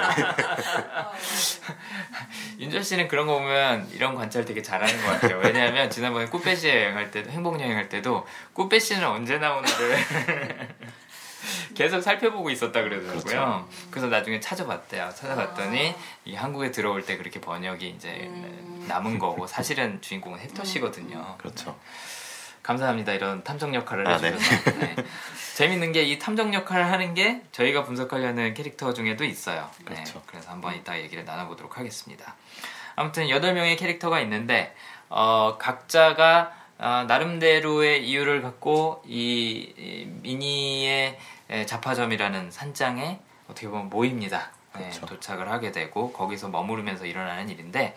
[2.60, 5.40] 윤철 씨는 그런 거 보면 이런 관찰 되게 잘하는 것 같아요.
[5.40, 10.68] 왜냐하면 지난번에 꾸페시 여행할 때도 행복 여행할 때도 꾸페시는 언제 나오는데
[11.76, 13.22] 계속 살펴보고 있었다 그러더라고요.
[13.24, 13.70] 그렇죠.
[13.92, 15.10] 그래서 나중에 찾아봤대요.
[15.16, 15.96] 찾아봤더니 아.
[16.26, 18.86] 이 한국에 들어올 때 그렇게 번역이 이제 음.
[18.88, 21.36] 남은 거고 사실은 주인공은 헥터 씨거든요.
[21.38, 21.78] 그렇죠.
[22.62, 23.12] 감사합니다.
[23.12, 24.32] 이런 탐정 역할을 아, 네.
[24.32, 24.72] 해주셔서.
[24.72, 24.96] 네.
[24.96, 25.04] 네.
[25.56, 29.70] 재밌는 게 이 탐정 역할을 하는 게 저희가 분석하려는 캐릭터 중에도 있어요.
[29.80, 29.96] 네.
[29.96, 30.22] 그렇죠.
[30.26, 32.36] 그래서 한번 이따 얘기를 나눠보도록 하겠습니다.
[32.96, 34.76] 아무튼 8명의 캐릭터가 있는데,
[35.10, 41.18] 어, 각자가 어, 나름대로의 이유를 갖고 이, 이 미니의
[41.66, 44.52] 자파점이라는 산장에 어떻게 보면 모입니다.
[44.78, 44.90] 네.
[44.90, 47.96] 도착을 하게 되고 거기서 머무르면서 일어나는 일인데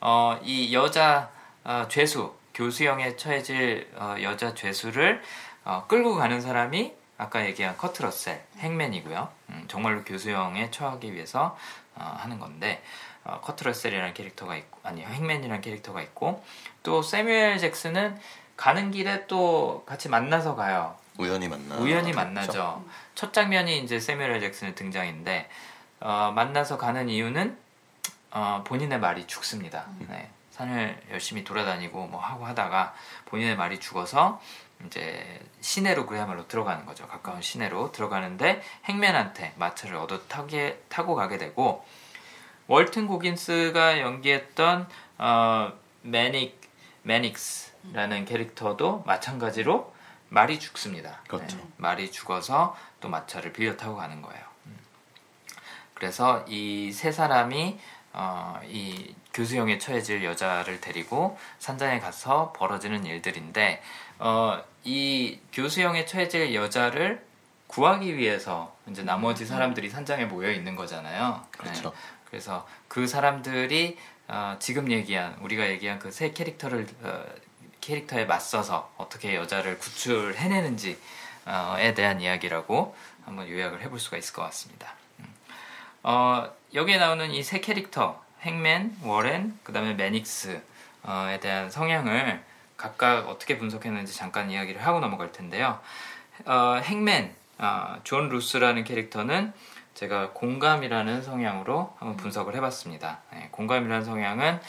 [0.00, 1.30] 어, 이 여자
[1.64, 5.22] 어, 죄수 교수형에 처해질 어, 여자 죄수를
[5.64, 9.28] 어, 끌고 가는 사람이 아까 얘기한 커트 러셀 행맨이고요.
[9.50, 11.56] 음, 정말로 교수형에 처하기 위해서
[11.94, 12.82] 어, 하는 건데
[13.24, 16.42] 어, 커트 러셀이라는 캐릭터가 있고 아니 행맨이라는 캐릭터가 있고
[16.82, 18.18] 또 세뮤엘 잭슨은
[18.56, 20.96] 가는 길에 또 같이 만나서 가요.
[21.20, 21.76] 우연히 만나.
[21.76, 22.52] 우연히 만나죠.
[22.52, 22.84] 그렇죠.
[23.14, 25.48] 첫 장면이 이제 세뮤엘 잭슨의 등장인데
[26.00, 27.56] 어, 만나서 가는 이유는
[28.30, 29.84] 어, 본인의 말이 죽습니다.
[29.88, 30.06] 음.
[30.08, 30.30] 네.
[30.52, 32.94] 산을 열심히 돌아다니고 뭐 하고 하다가
[33.26, 34.40] 본인의 말이 죽어서
[34.86, 37.06] 이제 시내로 그야말로 들어가는 거죠.
[37.06, 41.84] 가까운 시내로 들어가는데 행맨한테 마차를 얻어 타게, 타고 가게 되고
[42.66, 46.60] 월튼 고긴스가 연기했던 어, 매닉
[47.02, 49.92] 매닉스라는 캐릭터도 마찬가지로
[50.30, 51.20] 말이 죽습니다.
[51.28, 51.56] 그렇죠.
[51.56, 54.42] 네, 말이 죽어서 또 마차를 빌려 타고 가는 거예요.
[54.66, 54.78] 음.
[55.94, 57.78] 그래서 이 세 사람이
[58.12, 63.82] 어, 이 교수형에 처해질 여자를 데리고 산장에 가서 벌어지는 일들인데
[64.18, 67.24] 어, 이 교수형에 처해질 여자를
[67.68, 71.46] 구하기 위해서 이제 나머지 사람들이 산장에 모여 있는 거잖아요.
[71.52, 71.90] 그렇죠.
[71.90, 71.96] 네.
[72.28, 73.96] 그래서 그 사람들이
[74.28, 77.24] 어, 지금 얘기한 우리가 얘기한 그 세 캐릭터를 어,
[77.80, 80.96] 캐릭터에 맞서서 어떻게 여자를 구출해내는지에
[81.94, 84.94] 대한 이야기라고 한번 요약을 해볼 수가 있을 것 같습니다.
[85.20, 85.26] 음.
[86.02, 90.60] 어, 여기에 나오는 이 세 캐릭터 행맨, 워렌, 그 다음에 매닉스에
[91.40, 92.42] 대한 성향을
[92.76, 95.78] 각각 어떻게 분석했는지 잠깐 이야기를 하고 넘어갈 텐데요.
[96.46, 99.52] 어, 행맨, 어, 존 루스라는 캐릭터는
[99.94, 103.18] 제가 공감이라는 성향으로 한번 분석을 해봤습니다.
[103.32, 104.60] 네, 공감이라는 성향은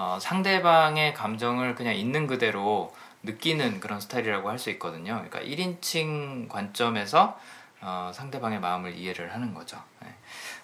[0.00, 5.14] 어, 상대방의 감정을 그냥 있는 그대로 느끼는 그런 스타일이라고 할 수 있거든요.
[5.28, 7.36] 그러니까 1인칭 관점에서
[7.80, 9.82] 어, 상대방의 마음을 이해를 하는 거죠.
[10.00, 10.14] 네.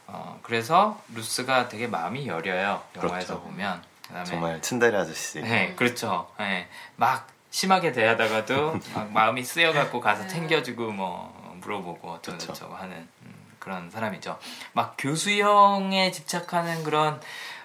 [0.06, 2.80] 어, 그래서 루스가 되게 마음이 여려요.
[2.94, 3.40] 영화에서 그렇죠.
[3.42, 3.82] 보면.
[4.06, 5.40] 그다음에 정말 츤데레 아저씨.
[5.40, 6.30] 네, 그렇죠.
[6.38, 10.28] 네, 막 심하게 대하다가도 막 마음이 쓰여갖고 가서 네.
[10.28, 12.76] 챙겨주고 뭐 물어보고 어쩌고저쩌고 그렇죠.
[12.76, 14.38] 하는 음, 그런 사람이죠.
[14.74, 17.20] 막 교수형에 집착하는 그런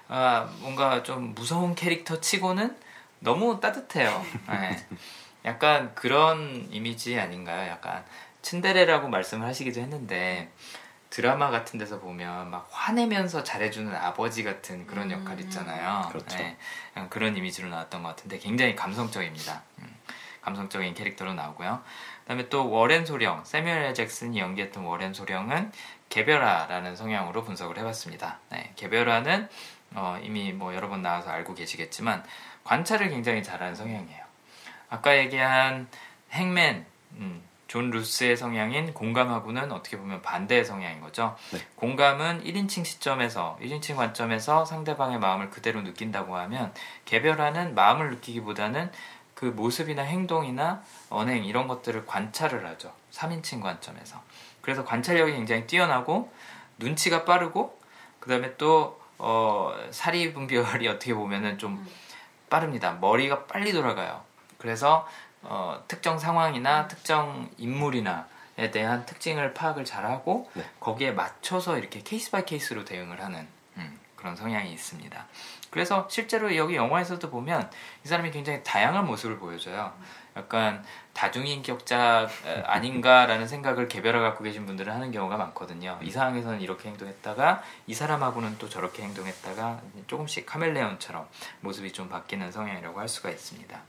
[0.10, 2.76] 아, 뭔가 좀 무서운 캐릭터 치고는
[3.20, 4.26] 너무 따뜻해요.
[4.50, 4.86] 네.
[5.46, 7.70] 약간 그런 이미지 아닌가요?
[7.70, 8.04] 약간
[8.42, 10.52] 츤데레라고 말씀을 하시기도 했는데
[11.10, 15.22] 드라마 같은 데서 보면 막 화내면서 잘해주는 아버지 같은 그런 음.
[15.22, 16.08] 역할 있잖아요.
[16.10, 16.38] 그렇죠.
[16.38, 16.58] 네,
[17.10, 19.62] 그런 이미지로 나왔던 것 같은데 굉장히 감성적입니다.
[19.80, 19.96] 음,
[20.42, 21.82] 감성적인 캐릭터로 나오고요.
[22.22, 25.72] 그다음에 또 워렌 소령, 세뮤엘 잭슨이 연기했던 워렌 소령은
[26.10, 28.40] 개별화라는 성향으로 분석을 해봤습니다.
[28.50, 29.50] 네, 개별화는
[29.96, 32.24] 어, 이미 뭐 여러 번 나와서 알고 계시겠지만
[32.64, 34.24] 관찰을 굉장히 잘하는 성향이에요.
[34.90, 35.88] 아까 얘기한
[36.32, 41.36] 행맨, 음, 존 루스의 성향인 공감하고는 어떻게 보면 반대의 성향인 거죠.
[41.52, 41.60] 네.
[41.76, 46.74] 공감은 1인칭 시점에서 1인칭 관점에서 상대방의 마음을 그대로 느낀다고 하면
[47.06, 48.92] 개별화는 마음을 느끼기보다는
[49.36, 52.92] 그 모습이나 행동이나 언행 이런 것들을 관찰을 하죠.
[53.12, 54.22] 3인칭 관점에서.
[54.62, 56.34] 그래서 관찰력이 굉장히 뛰어나고
[56.80, 57.80] 눈치가 빠르고
[58.20, 61.88] 그다음에 또 어, 사리 분별이 어떻게 보면은 좀 음.
[62.50, 62.94] 빠릅니다.
[63.00, 64.24] 머리가 빨리 돌아가요.
[64.58, 65.08] 그래서
[65.44, 68.28] 어, 특정 상황이나 특정 인물이나
[68.58, 70.66] 에 대한 특징을 파악을 잘하고 네.
[70.82, 75.28] 거기에 맞춰서 이렇게 case by case로 대응을 하는 음, 그런 성향이 있습니다.
[75.70, 77.72] 그래서 실제로 여기 영화에서도 보면
[78.04, 79.94] 이 사람이 굉장히 다양한 모습을 보여줘요.
[80.40, 82.30] 약간 다중인격자
[82.66, 86.00] 아닌가라는 생각을 개별화 갖고 계신 분들은 하는 경우가 많거든요.
[86.02, 91.28] 이 상황에서는 이렇게 행동했다가 이 사람하고는 또 저렇게 행동했다가 조금씩 카멜레온처럼
[91.62, 93.80] 모습이 좀 바뀌는 성향이라고 할 수가 있습니다.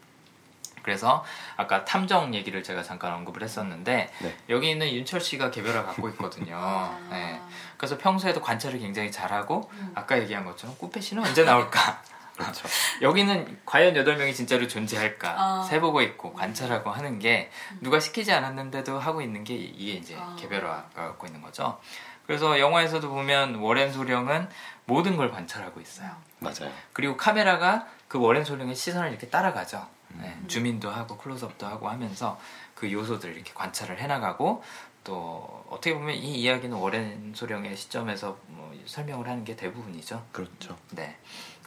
[0.82, 1.24] 그래서
[1.56, 4.36] 아까 탐정 얘기를 제가 잠깐 언급을 했었는데 네.
[4.48, 6.56] 여기 있는 윤철 씨가 개별화 갖고 있거든요.
[6.58, 6.98] 아.
[7.10, 7.40] 네.
[7.76, 9.92] 그래서 평소에도 관찰을 굉장히 잘하고 음.
[9.94, 12.02] 아까 얘기한 것처럼 꾸페 씨는 언제 나올까?
[12.44, 12.68] 그렇죠.
[13.02, 15.34] 여기는 과연 8명이 진짜로 존재할까?
[15.36, 15.62] 아.
[15.64, 17.50] 세보고 있고 관찰하고 하는 게
[17.80, 20.36] 누가 시키지 않았는데도 하고 있는 게 이게 이제 아.
[20.38, 21.78] 개별화가 갖고 있는 거죠.
[22.26, 24.48] 그래서 영화에서도 보면 워렌 소령은
[24.84, 26.10] 모든 걸 관찰하고 있어요.
[26.38, 26.72] 맞아요.
[26.92, 29.86] 그리고 카메라가 그 워렌 소령의 시선을 이렇게 따라가죠.
[30.14, 32.38] 네, 주민도 하고 클로즈업도 하고 하면서
[32.74, 34.62] 그 요소들을 이렇게 관찰을 해나가고
[35.04, 40.26] 또 어떻게 보면 이 이야기는 워렌 소령의 시점에서 뭐 설명을 하는 게 대부분이죠.
[40.32, 40.76] 그렇죠.
[40.90, 41.16] 네.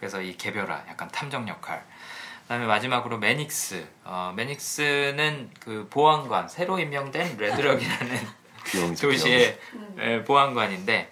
[0.04, 1.82] 그래서 이 개별화, 약간 탐정 역할.
[2.42, 3.88] 그다음에 마지막으로 매닉스.
[4.04, 8.28] 어, 매닉스는 그 보안관 새로 임명된 레드럭이라는
[9.00, 10.24] 도시의 음.
[10.28, 11.10] 보안관인데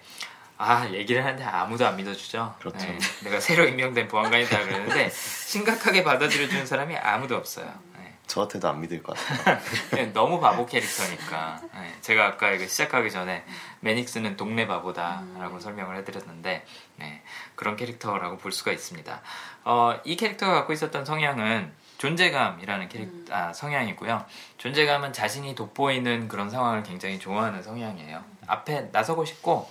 [0.58, 2.54] 아 얘기를 하는데 아무도 안 믿어주죠.
[2.58, 2.86] 그렇죠.
[2.86, 7.72] 네, 내가 새로 임명된 보안관이다 그러는데 심각하게 받아들여주는 사람이 아무도 없어요.
[7.96, 8.12] 네.
[8.26, 9.58] 저한테도 안 믿을 것 같아요.
[9.92, 11.62] 네, 너무 바보 캐릭터니까.
[11.72, 13.42] 네, 제가 아까 이거 시작하기 전에
[13.80, 15.60] 매닉스는 동네 바보다라고 음.
[15.60, 16.66] 설명을 해드렸는데
[17.02, 17.20] 네,
[17.56, 19.20] 그런 캐릭터라고 볼 수가 있습니다.
[19.64, 23.26] 어, 이 캐릭터가 갖고 있었던 성향은 존재감이라는 캐릭 음.
[23.30, 24.24] 아, 성향이고요.
[24.58, 28.22] 존재감은 자신이 돋보이는 그런 상황을 굉장히 좋아하는 성향이에요.
[28.46, 29.68] 앞에 나서고 싶고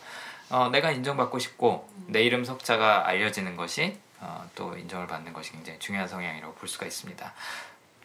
[0.49, 2.05] 어, 내가 인정받고 싶고 음.
[2.07, 6.85] 내 이름 석자가 알려지는 것이 어, 또 인정을 받는 것이 굉장히 중요한 성향이라고 볼 수가
[6.85, 7.33] 있습니다.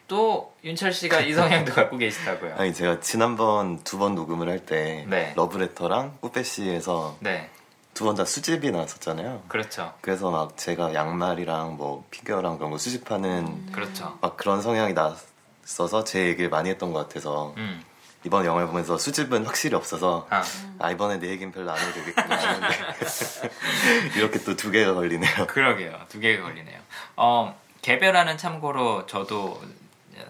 [0.07, 2.55] 또 윤철 씨가 이 성향도 갖고 계시다고요.
[2.57, 5.33] 아니 제가 지난번 두 번 녹음을 할때 네.
[5.35, 7.49] 러브레터랑 꾸페씨에서 네.
[7.97, 9.43] 두 번 다 수집이 나왔었잖아요.
[9.47, 9.91] 그렇죠.
[10.01, 13.69] 그래서 막 제가 양말이랑 뭐 피규어랑 그런 거 수집하는 음.
[13.71, 14.17] 그렇죠.
[14.21, 17.83] 막 그런 성향이 났어서 제 얘기를 많이 했던 것 같아서 음.
[18.23, 20.43] 이번 영화를 보면서 수집은 확실히 없어서 아,
[20.79, 22.67] 아 이번에 내 얘기는 별로 안 해도 되겠구나 하는데
[24.15, 25.47] 이렇게 또 두 개가 걸리네요.
[25.47, 25.99] 그러게요.
[26.09, 26.79] 두 개가 걸리네요.
[27.15, 29.59] 어, 개별하는 참고로 저도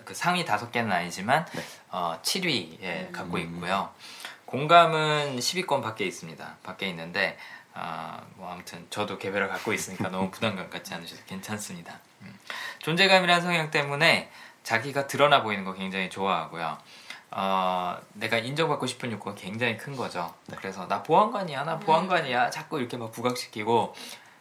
[0.06, 1.64] 그 상위 다섯 개는 아니지만 네.
[1.90, 3.10] 어, 7위에 음.
[3.12, 3.90] 갖고 있고요.
[4.46, 6.58] 공감은 10위권 밖에 있습니다.
[6.64, 7.38] 밖에 있는데
[7.80, 12.00] 아, 뭐 아무튼 저도 개별을 갖고 있으니까 너무 부담감 갖지 않으셔도 괜찮습니다.
[12.24, 12.34] 음.
[12.80, 14.32] 존재감이라는 성향 때문에
[14.64, 16.78] 자기가 드러나 보이는 거 굉장히 좋아하고요.
[17.30, 20.34] 어, 내가 인정받고 싶은 욕구가 굉장히 큰 거죠.
[20.48, 20.56] 네.
[20.58, 23.94] 그래서 나 보안관이야, 나 보안관이야, 자꾸 이렇게 막 부각시키고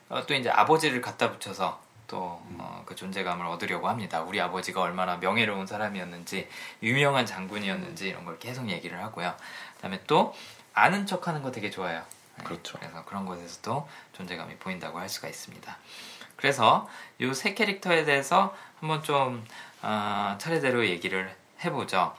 [0.09, 2.57] 어, 또 이제 아버지를 갖다 붙여서 또그 음.
[2.59, 4.23] 어, 그 존재감을 얻으려고 합니다.
[4.23, 6.49] 우리 아버지가 얼마나 명예로운 사람이었는지,
[6.83, 9.35] 유명한 장군이었는지 이런 걸 계속 얘기를 하고요.
[9.77, 10.35] 그다음에 또
[10.73, 12.03] 아는 척하는 거 되게 좋아요.
[12.39, 12.45] 네.
[12.45, 12.79] 그렇죠.
[12.79, 15.77] 그래서 그런 곳에서도 존재감이 보인다고 할 수가 있습니다.
[16.37, 16.89] 그래서
[17.21, 19.45] 이 세 캐릭터에 대해서 한번 좀
[19.83, 22.15] 어, 차례대로 얘기를 해보죠.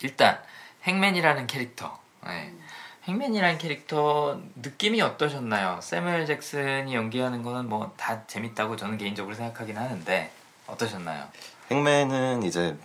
[0.00, 0.40] 일단
[0.84, 1.98] 행맨이라는 캐릭터.
[2.24, 2.54] 네.
[3.08, 5.80] 행맨이라는 캐릭터 느낌이 어떠셨나요?
[5.80, 10.30] 세무엘 잭슨이 연기하는 거는 뭐 다 재밌다고 저는 개인적으로 생각하긴 하는데
[10.66, 11.26] 어떠셨나요?
[11.70, 12.76] 행맨은 이제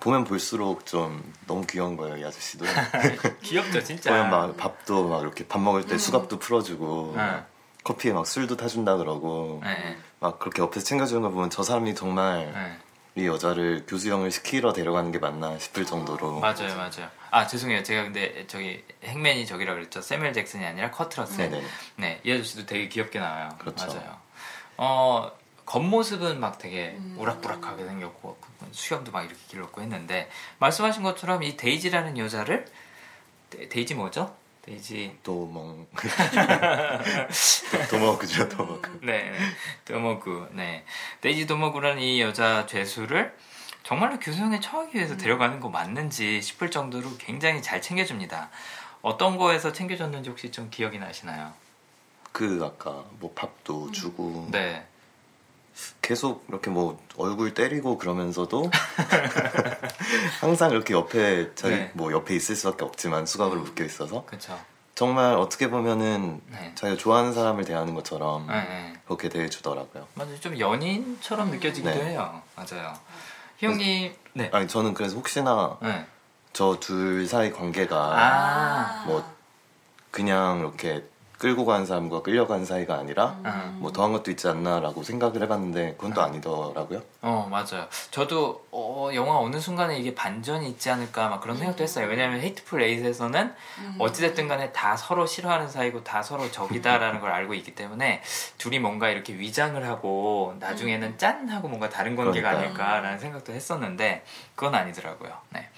[0.00, 2.64] 보면 볼수록 좀 너무 귀여운 거예요 이 아저씨도
[3.42, 5.98] 귀엽죠 진짜 보면 막 밥도 막 이렇게 밥 먹을 때 음.
[5.98, 7.42] 수갑도 풀어주고 네.
[7.84, 9.96] 커피에 막 술도 타준다 그러고 네.
[10.18, 12.78] 막 그렇게 옆에서 챙겨주는 거 보면 저 사람이 정말 네.
[13.22, 18.46] 이 여자를 교수형을 시키러 데려가는 게 맞나 싶을 정도로 맞아요 맞아요 아 죄송해요 제가 근데
[18.46, 21.40] 저기 행맨이 저기라 그랬죠 세뮤엘 잭슨이 아니라 커트 러셀
[21.96, 23.86] 네 이 아저씨도 되게 귀엽게 나와요 그렇죠.
[23.86, 24.16] 맞아요
[24.76, 25.32] 어
[25.66, 27.16] 겉모습은 막 되게 음.
[27.18, 28.36] 우락부락하게 생겼고
[28.72, 32.66] 수염도 막 이렇게 길렀고 했는데 말씀하신 것처럼 이 데이지라는 여자를
[33.50, 34.34] 데, 이지 뭐죠?
[34.62, 35.86] 데이지 도멍
[37.90, 39.32] 도머그죠 도머그 네
[39.84, 40.84] 도머그 네
[41.20, 43.34] 데이지 도머그라는 이 여자 죄수를
[43.82, 45.18] 정말로 교수형에 처하기 위해서 음.
[45.18, 48.50] 데려가는 거 맞는지 싶을 정도로 굉장히 잘 챙겨줍니다.
[49.02, 51.52] 어떤 거에서 챙겨줬는지 혹시 좀 기억이 나시나요?
[52.32, 53.92] 그 아까 뭐 밥도 음.
[53.92, 54.86] 주고 네.
[56.02, 58.70] 계속 이렇게 뭐 얼굴 때리고 그러면서도
[60.40, 61.90] 항상 이렇게 옆에 자기 네.
[61.94, 64.58] 뭐 옆에 있을 수밖에 없지만 수갑으로 묶여 있어서 그쵸.
[64.94, 66.72] 정말 어떻게 보면은 네.
[66.74, 68.92] 자기가 좋아하는 사람을 대하는 것처럼 네, 네.
[69.06, 70.06] 그렇게 대해주더라고요.
[70.14, 70.38] 맞아요.
[70.40, 72.10] 좀 연인처럼 느껴지기도 네.
[72.10, 72.42] 해요.
[72.54, 72.94] 맞아요.
[73.58, 74.50] 희영님, 네.
[74.52, 76.06] 아니 저는 그래서 혹시나 네.
[76.52, 79.24] 저둘 사이 관계가 아~ 뭐
[80.10, 81.04] 그냥 이렇게
[81.40, 83.78] 끌고 간 사람과 끌려간 사이가 아니라 음.
[83.80, 86.26] 뭐 더한 것도 있지 않나라고 생각을 해봤는데 그건 또 음.
[86.26, 87.02] 아니더라고요.
[87.22, 87.88] 어 맞아요.
[88.10, 92.06] 저도 어, 영화 어느 순간에 이게 반전이 있지 않을까 막 그런 생각도 했어요.
[92.08, 93.96] 왜냐하면 헤이트풀 에잇에서는 음.
[93.98, 98.20] 어찌됐든 간에 다 서로 싫어하는 사이고 다 서로 적이다라는 걸 알고 있기 때문에
[98.58, 101.16] 둘이 뭔가 이렇게 위장을 하고 나중에는 음.
[101.16, 102.84] 짠 하고 뭔가 다른 관계가 그러니까.
[102.84, 104.24] 아닐까라는 생각도 했었는데
[104.54, 105.32] 그건 아니더라고요.
[105.54, 105.70] 네.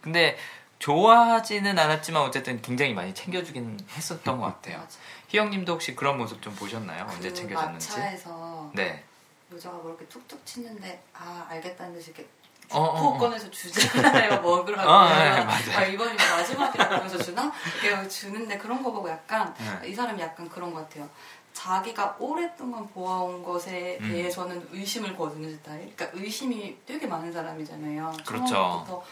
[0.00, 0.36] 근데
[0.80, 4.84] 좋아하지는 않았지만 어쨌든 굉장히 많이 챙겨주긴 했었던 것 같아요.
[5.28, 7.06] 희영님도 혹시 그런 모습 좀 보셨나요?
[7.06, 7.90] 그 언제 챙겨줬는지?
[7.90, 9.04] 마차에서 네.
[9.52, 12.28] 여자가 뭐 이렇게 툭툭 치는데 아 알겠다는 듯이 이렇게
[12.70, 13.18] 어, 어, 어.
[13.18, 17.52] 꺼내서 주잖아요 먹으라고 어, 네, 아, 이번이 마지막이라고 하면서 주나?
[17.82, 19.88] 이렇게 주는데 그런 거 보고 약간 네.
[19.88, 21.08] 이 사람이 약간 그런 것 같아요.
[21.52, 24.12] 자기가 오랫동안 보아온 것에 음.
[24.12, 25.92] 대해서는 의심을 거두는 스타일.
[25.94, 28.12] 그러니까 의심이 되게 많은 사람이잖아요.
[28.24, 29.04] 그렇죠.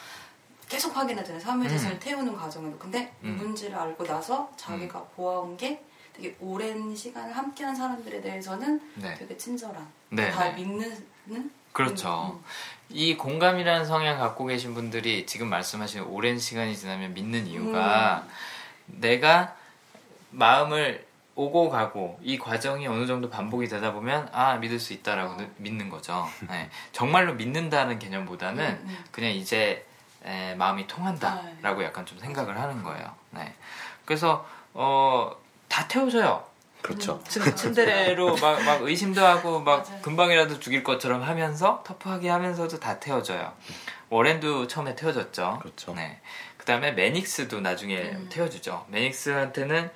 [0.68, 1.40] 계속 확인하잖아요.
[1.40, 2.00] 사무재산을 음.
[2.00, 2.78] 태우는 과정에도.
[2.78, 3.36] 근데 음.
[3.38, 5.04] 누군지를 알고 나서 자기가 음.
[5.16, 9.14] 보아온 게 되게 오랜 시간을 함께한 사람들에 대해서는 네.
[9.14, 10.30] 되게 친절한, 네.
[10.30, 10.54] 다 네.
[10.54, 11.50] 믿는.
[11.72, 12.32] 그렇죠.
[12.34, 12.44] 음, 음.
[12.90, 19.00] 이 공감이라는 성향 갖고 계신 분들이 지금 말씀하신 오랜 시간이 지나면 믿는 이유가 음.
[19.00, 19.54] 내가
[20.30, 25.50] 마음을 오고 가고 이 과정이 어느 정도 반복이 되다 보면 아 믿을 수 있다라고 어.
[25.58, 26.26] 믿는 거죠.
[26.48, 26.68] 네.
[26.90, 29.86] 정말로 믿는다는 개념보다는 음, 그냥 이제
[30.24, 33.12] 에, 마음이 통한다라고 약간 좀 생각을 하는 거예요.
[33.30, 33.54] 네.
[34.04, 35.34] 그래서 어,
[35.68, 36.44] 다 태워져요.
[36.82, 37.20] 그렇죠.
[37.36, 40.00] 음, 츤데레로 막, 막 의심도 하고 막 맞아요.
[40.02, 43.52] 금방이라도 죽일 것처럼 하면서 터프하게 하면서도 다 태워져요.
[44.10, 45.58] 워렌도 처음에 태워졌죠.
[45.60, 45.94] 그렇죠.
[45.94, 46.20] 네.
[46.56, 48.28] 그다음에 매닉스도 나중에 음.
[48.30, 48.86] 태워주죠.
[48.88, 49.90] 매닉스한테는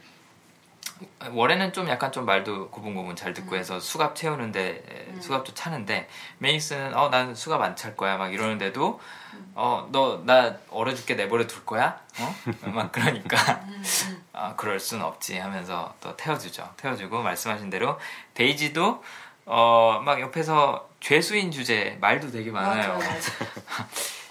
[1.32, 3.58] 워렌은 좀 약간 좀 말도 고분고분 잘 듣고 음.
[3.58, 5.20] 해서 수갑 채우는데 음.
[5.20, 6.08] 수갑도 차는데
[6.38, 9.21] 메이스는 어 난 수갑 안 찰 거야 막 이러는데도 음.
[9.54, 12.34] 어 너 나 얼어 죽게 내버려 둘 거야 어
[12.70, 14.22] 막 그러니까 음, 음.
[14.32, 17.98] 아 그럴 순 없지 하면서 또 태워주죠 태워주고 말씀하신 대로
[18.34, 19.02] 데이지도
[19.46, 22.94] 어 막 옆에서 죄수인 주제 말도 되게 많아요.
[22.94, 23.32] 맞아, 맞아.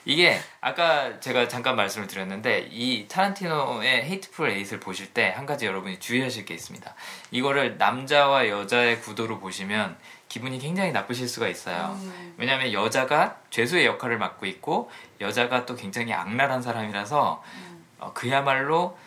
[0.05, 5.99] 이게 아까 제가 잠깐 말씀을 드렸는데 이 타란티노의 헤이트풀 에잇을 보실 때 한 가지 여러분이
[5.99, 6.95] 주의하실 게 있습니다.
[7.31, 9.97] 이거를 남자와 여자의 구도로 보시면
[10.32, 11.98] 기분이 굉장히 나쁘실 수가 있어요.
[12.02, 12.34] 음.
[12.38, 14.89] 왜냐하면 여자가 죄수의 역할을 맡고 있고
[15.20, 17.86] 여자가 또 굉장히 악랄한 사람이라서 음.
[18.00, 18.98] 어, 그야말로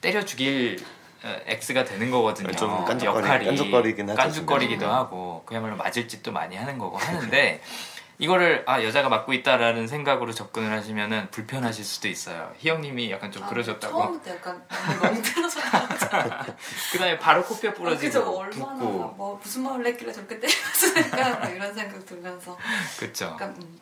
[0.00, 0.82] 때려 죽일
[1.22, 2.50] X가 되는 거거든요.
[2.52, 4.16] 좀 깐죽거리, 역할이 깐죽거리긴 하죠.
[4.16, 7.60] 깐죽거리기도 하고 그야말로 맞을 짓도 많이 하는 거고 하는데
[8.24, 12.52] 이거를 아 여자가 맡고 있다라는 생각으로 접근을 하시면은 불편하실 수도 있어요.
[12.56, 13.98] 희영님이 약간 좀 아, 그러셨다고.
[13.98, 14.66] 처음부터 약간
[15.02, 15.60] 너무 틀어서
[16.92, 22.04] 그다음에 바로 코뼈 아, 부러지고 아, 얼마나 뭐 무슨 말을 했길래 저렇게 때렸을까 이런 생각
[22.06, 22.56] 들면서.
[22.98, 23.36] 그렇죠.
[23.42, 23.78] 음.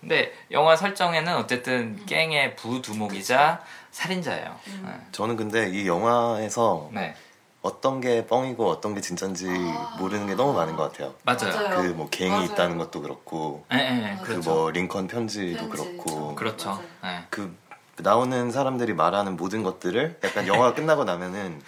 [0.00, 2.06] 근데 영화 설정에는 어쨌든 음.
[2.06, 4.58] 갱의 부두목이자 살인자예요.
[4.68, 4.84] 음.
[4.86, 5.06] 네.
[5.12, 7.14] 저는 근데 이 영화에서 네.
[7.62, 11.14] 어떤 게 뻥이고 어떤 게 진짠지 아~ 모르는 게 너무 많은 것 같아요.
[11.22, 11.80] 맞아요.
[11.80, 12.44] 그뭐 갱이 맞아요.
[12.44, 14.70] 있다는 것도 그렇고, 네, 네, 그뭐 그렇죠.
[14.72, 16.82] 링컨 편지도 편지, 그렇고, 그렇죠.
[17.02, 17.24] 네.
[17.30, 17.56] 그
[17.98, 21.60] 나오는 사람들이 말하는 모든 것들을 약간 영화가 끝나고 나면은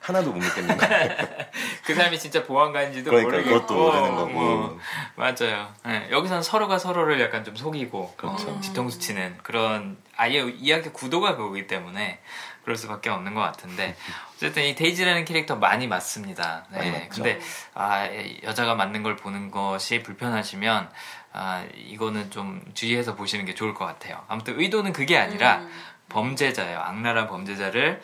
[0.00, 1.16] 하나도 못 믿겠는 거예요.
[1.84, 4.30] 그 사람이 진짜 보안관인지도 그러니까 모르겠고 그것도 모르는 거고.
[4.30, 4.78] 뭐,
[5.16, 5.68] 맞아요.
[5.84, 8.50] 네, 여기서는 서로가 서로를 약간 좀 속이고 그렇죠.
[8.50, 12.20] 어, 뒤통수 치는 그런 아예 이야기 구도가 그거기 때문에
[12.66, 13.94] 그럴 수밖에 없는 것 같은데
[14.34, 16.64] 어쨌든 이 데이지라는 캐릭터 많이 맞습니다.
[16.72, 17.08] 네.
[17.12, 17.38] 근데
[17.74, 18.08] 아
[18.42, 20.90] 여자가 맞는 걸 보는 것이 불편하시면
[21.32, 24.20] 아 이거는 좀 주의해서 보시는 게 좋을 것 같아요.
[24.26, 25.70] 아무튼 의도는 그게 아니라 음.
[26.08, 26.80] 범죄자예요.
[26.80, 28.02] 악랄한 범죄자를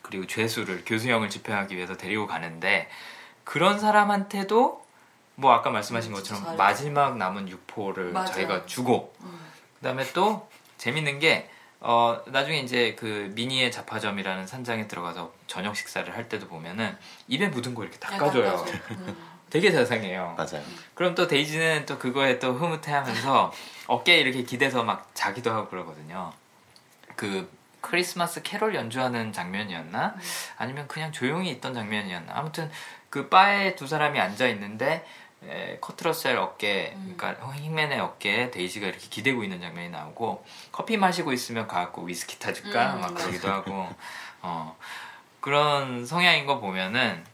[0.00, 2.88] 그리고 죄수를 교수형을 집행하기 위해서 데리고 가는데
[3.44, 4.86] 그런 사람한테도
[5.34, 8.26] 뭐 아까 말씀하신 음, 것처럼 마지막 남은 육포를 맞아요.
[8.28, 9.38] 자기가 주고 음.
[9.76, 16.28] 그다음에 또 재밌는 게 어, 나중에 이제 그 미니의 잡화점이라는 산장에 들어가서 저녁 식사를 할
[16.28, 16.96] 때도 보면은
[17.28, 18.64] 입에 묻은 거 이렇게 닦아줘요.
[18.90, 19.16] 음.
[19.50, 20.34] 되게 자상해요.
[20.36, 20.62] 맞아요.
[20.94, 23.52] 그럼 또 데이지는 또 그거에 또 흐뭇해하면서
[23.86, 26.32] 어깨에 이렇게 기대서 막 자기도 하고 그러거든요.
[27.16, 30.14] 그 크리스마스 캐롤 연주하는 장면이었나?
[30.16, 30.20] 음.
[30.56, 32.32] 아니면 그냥 조용히 있던 장면이었나?
[32.36, 32.70] 아무튼
[33.08, 35.04] 그 바에 두 사람이 앉아 있는데 에,
[35.80, 37.14] 커트러셀 어깨, 음.
[37.16, 42.94] 그러니까 힝맨의 어깨에 데이지가 이렇게 기대고 있는 장면이 나오고 커피 마시고 있으면 가갖고 위스키 타줄까
[42.94, 43.88] 음, 막 그러기도 하고
[44.42, 44.76] 어,
[45.40, 47.24] 그런 성향인 거 보면은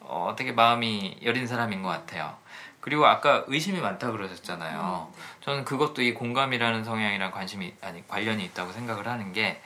[0.00, 2.36] 어, 되게 마음이 여린 사람인 것 같아요.
[2.80, 5.10] 그리고 아까 의심이 많다 그러셨잖아요.
[5.10, 5.20] 음.
[5.40, 9.60] 저는 그것도 이 공감이라는 성향이랑 관심이 아니 관련이 있다고 생각을 하는 게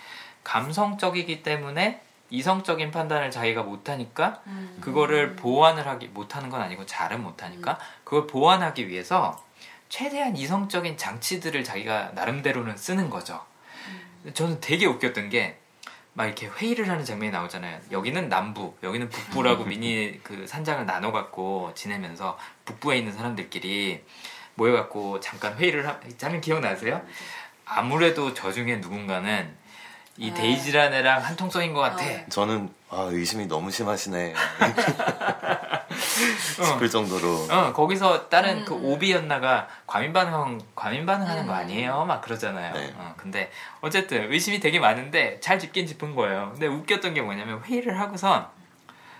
[0.44, 4.76] 감성적이기 때문에 이성적인 판단을 자기가 못하니까 음.
[4.80, 7.76] 그거를 보완을 하기 못하는 건 아니고 잘은 못하니까 음.
[8.04, 9.44] 그걸 보완하기 위해서
[9.88, 13.44] 최대한 이성적인 장치들을 자기가 나름대로는 쓰는 거죠.
[14.24, 14.32] 음.
[14.34, 15.58] 저는 되게 웃겼던 게
[16.18, 17.78] 막 이렇게 회의를 하는 장면이 나오잖아요.
[17.92, 19.68] 여기는 남부, 여기는 북부라고 음.
[19.70, 24.04] 미니 그 산장을 나눠 갖고 지내면서 북부에 있는 사람들끼리
[24.54, 25.86] 모여 갖고 잠깐 회의를
[26.20, 27.00] 하면 기억나세요?
[27.64, 29.54] 아무래도 저 중에 누군가는
[30.18, 30.34] 이 네.
[30.34, 32.04] 데이지란 애랑 한통속인 것 같아.
[32.04, 32.24] 어.
[32.28, 34.34] 저는 아 의심이 너무 심하시네
[36.64, 36.90] 싶을 어.
[36.90, 37.46] 정도로.
[37.50, 38.64] 어 거기서 다른 음.
[38.64, 41.46] 그 오비였나가 과민 반응 과민 반응하는 음.
[41.46, 42.04] 거 아니에요?
[42.04, 42.74] 막 그러잖아요.
[42.74, 42.92] 네.
[42.96, 43.50] 어, 근데
[43.80, 46.50] 어쨌든 의심이 되게 많은데 잘 짚긴 짚은 거예요.
[46.52, 48.48] 근데 웃겼던 게 뭐냐면 회의를 하고선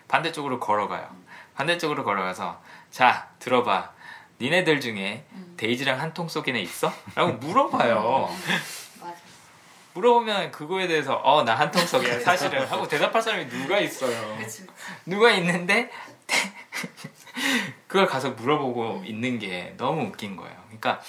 [0.08, 1.06] 반대쪽으로 걸어가요.
[1.54, 3.92] 반대쪽으로 걸어가서 자 들어봐.
[4.40, 5.54] 니네들 중에 음.
[5.56, 6.92] 데이지랑 한 통 속인 애 있어?
[7.14, 8.28] 라고 물어봐요.
[9.98, 9.98] 음.
[9.98, 14.36] 물어보면 그거에 대해서 어 나 한통속이야 사실은 하고 대답할 사람이 누가 있어요.
[14.38, 14.66] 그치.
[15.06, 15.90] 누가 있는데
[17.86, 20.54] 그걸 가서 물어보고 있는 게 너무 웃긴 거예요.
[20.66, 21.00] 그러니까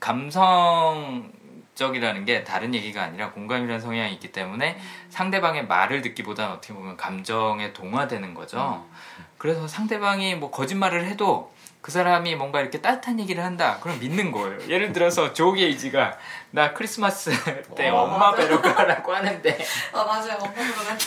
[0.00, 5.06] 감성적이라는 게 다른 얘기가 아니라 공감이라는 성향이 있기 때문에 음.
[5.10, 8.84] 상대방의 말을 듣기보다는 어떻게 보면 감정에 동화되는 거죠.
[8.86, 8.92] 음.
[9.38, 13.78] 그래서 상대방이 뭐 거짓말을 해도 그 사람이 뭔가 이렇게 따뜻한 얘기를 한다.
[13.80, 14.56] 그럼 믿는 거예요.
[14.68, 16.16] 예를 들어서 조 게이지가
[16.52, 17.32] 나 크리스마스
[17.76, 19.58] 때 어, 엄마 뵈러 가라고 하는데
[19.92, 20.38] 아 맞아요.
[20.40, 21.04] 엄마 뵈러 간다.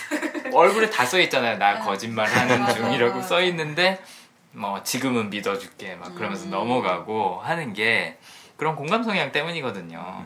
[0.53, 1.58] 얼굴에 다 써 있잖아요.
[1.58, 1.79] 나 네.
[1.79, 4.04] 거짓말 하는 중이라고 써 있는데
[4.52, 6.50] 뭐 지금은 믿어줄게 막 그러면서 음.
[6.52, 8.17] 넘어가고 하는 게
[8.58, 10.25] 그런 공감 성향 때문이거든요.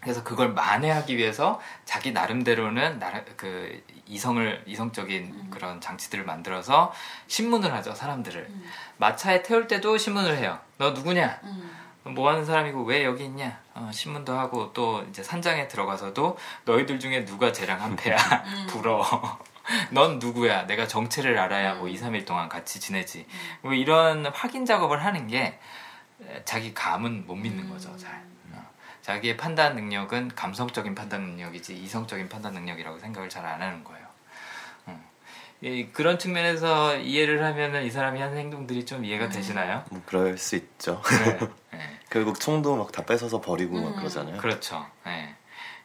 [0.00, 5.50] 그래서 그걸 만회하기 위해서 자기 나름대로는 나름 그 이성을 이성적인 음.
[5.50, 6.92] 그런 장치들을 만들어서
[7.26, 8.64] 신문을 하죠 사람들을 음.
[8.98, 11.70] 마차에 태울 때도 신문을 해요 너 누구냐 음.
[12.14, 17.24] 뭐 하는 사람이고 왜 여기 있냐 어, 신문도 하고 또 이제 산장에 들어가서도 너희들 중에
[17.24, 18.66] 누가 쟤랑 한패야 음.
[18.68, 19.04] 불어
[19.90, 20.66] 넌 누구야?
[20.66, 23.26] 내가 정체를 알아야 뭐 2, 3일 동안 같이 지내지.
[23.62, 25.58] 뭐 이런 확인 작업을 하는 게
[26.44, 28.22] 자기 감은 못 믿는 거죠, 잘.
[29.04, 29.06] 어.
[29.06, 34.04] 자기의 판단 능력은 감성적인 판단 능력이지 이성적인 판단 능력이라고 생각을 잘 안 하는 거예요.
[35.94, 39.82] 그런 측면에서 이해를 하면은 이 사람이 하는 행동들이 좀 이해가 되시나요?
[39.88, 41.00] 뭐 그럴 수 있죠.
[41.24, 41.38] 네.
[41.78, 42.00] 네.
[42.10, 43.84] 결국 총도 막 다 뺏어서 버리고 음.
[43.84, 44.36] 막 그러잖아요.
[44.38, 44.86] 그렇죠.
[45.06, 45.34] 네.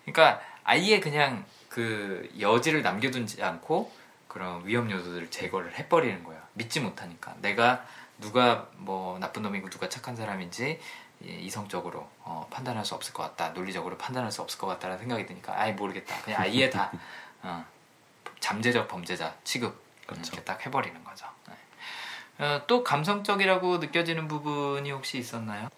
[0.04, 3.92] 그러니까 아예 그냥 그 여지를 남겨두지 않고
[4.28, 6.42] 그런 위험 요소들을 제거를 해버리는 거예요.
[6.54, 7.86] 믿지 못하니까 내가
[8.20, 10.80] 누가 뭐 나쁜 놈이고 누가 착한 사람인지
[11.24, 15.60] 이성적으로 어, 판단할 수 없을 것 같다, 논리적으로 판단할 수 없을 것 같다라는 생각이 드니까
[15.60, 16.16] 아예 모르겠다.
[16.22, 16.92] 그냥 아예 다
[17.44, 17.66] 어,
[18.40, 20.32] 잠재적 범죄자 취급 그렇죠.
[20.34, 21.28] 이렇게 딱 해버리는 거죠.
[21.48, 22.46] 네.
[22.46, 25.70] 어, 또 감성적이라고 느껴지는 부분이 혹시 있었나요?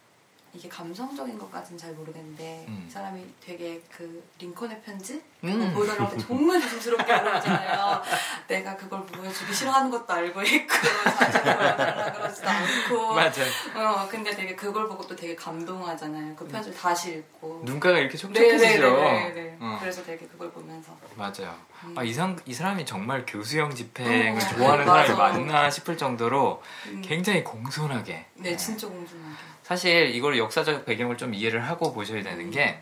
[0.53, 2.89] 이게 감성적인 것까지는 잘 모르겠는데 음.
[2.91, 5.71] 사람이 되게 그 링컨의 편지 음.
[5.73, 8.01] 보여달라고 할 정말 조심스럽게 그러잖아요.
[8.47, 10.73] 내가 그걸 보여주기 싫어하는 것도 알고 있고
[11.17, 13.41] 자주 보여달라 그러지도 않고 맞아.
[13.75, 16.35] 어 근데 되게 그걸 보고 또 되게 감동하잖아요.
[16.35, 18.81] 그 편지를 다시 읽고 눈가가 이렇게 촉촉해지죠.
[18.81, 19.11] 네네네.
[19.11, 19.77] 네, 네, 네, 어.
[19.79, 21.55] 그래서 되게 그걸 보면서 맞아요.
[21.83, 21.97] 음.
[21.97, 25.15] 아, 이 상, 이 사람이 정말 교수형 집행을 어, 좋아하는 사람이
[25.47, 27.01] 맞나 싶을 정도로 음.
[27.03, 28.25] 굉장히 공손하게.
[28.35, 29.50] 네, 진짜 공손하게.
[29.63, 32.81] 사실 이걸 역사적 배경을 좀 이해를 하고 보셔야 되는 게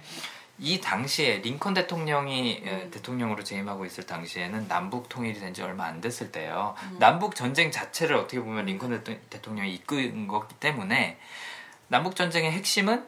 [0.61, 2.89] 이 당시에 링컨 대통령이 음.
[2.91, 6.75] 대통령으로 재임하고 있을 당시에는 남북 통일이 된 지 얼마 안 됐을 때예요.
[6.83, 6.97] 음.
[6.99, 11.17] 남북 전쟁 자체를 어떻게 보면 링컨 대통령이 이끈 거기 때문에
[11.87, 13.07] 남북 전쟁의 핵심은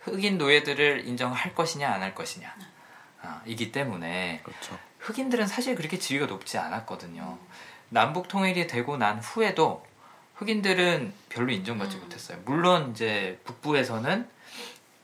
[0.00, 2.54] 흑인 노예들을 인정할 것이냐 안 할 것이냐
[3.24, 4.78] 어, 이기 때문에 그렇죠.
[5.00, 7.36] 흑인들은 사실 그렇게 지위가 높지 않았거든요.
[7.90, 9.84] 남북 통일이 되고 난 후에도
[10.42, 12.02] 흑인들은 별로 인정받지 음.
[12.02, 12.38] 못했어요.
[12.44, 14.28] 물론 이제 북부에서는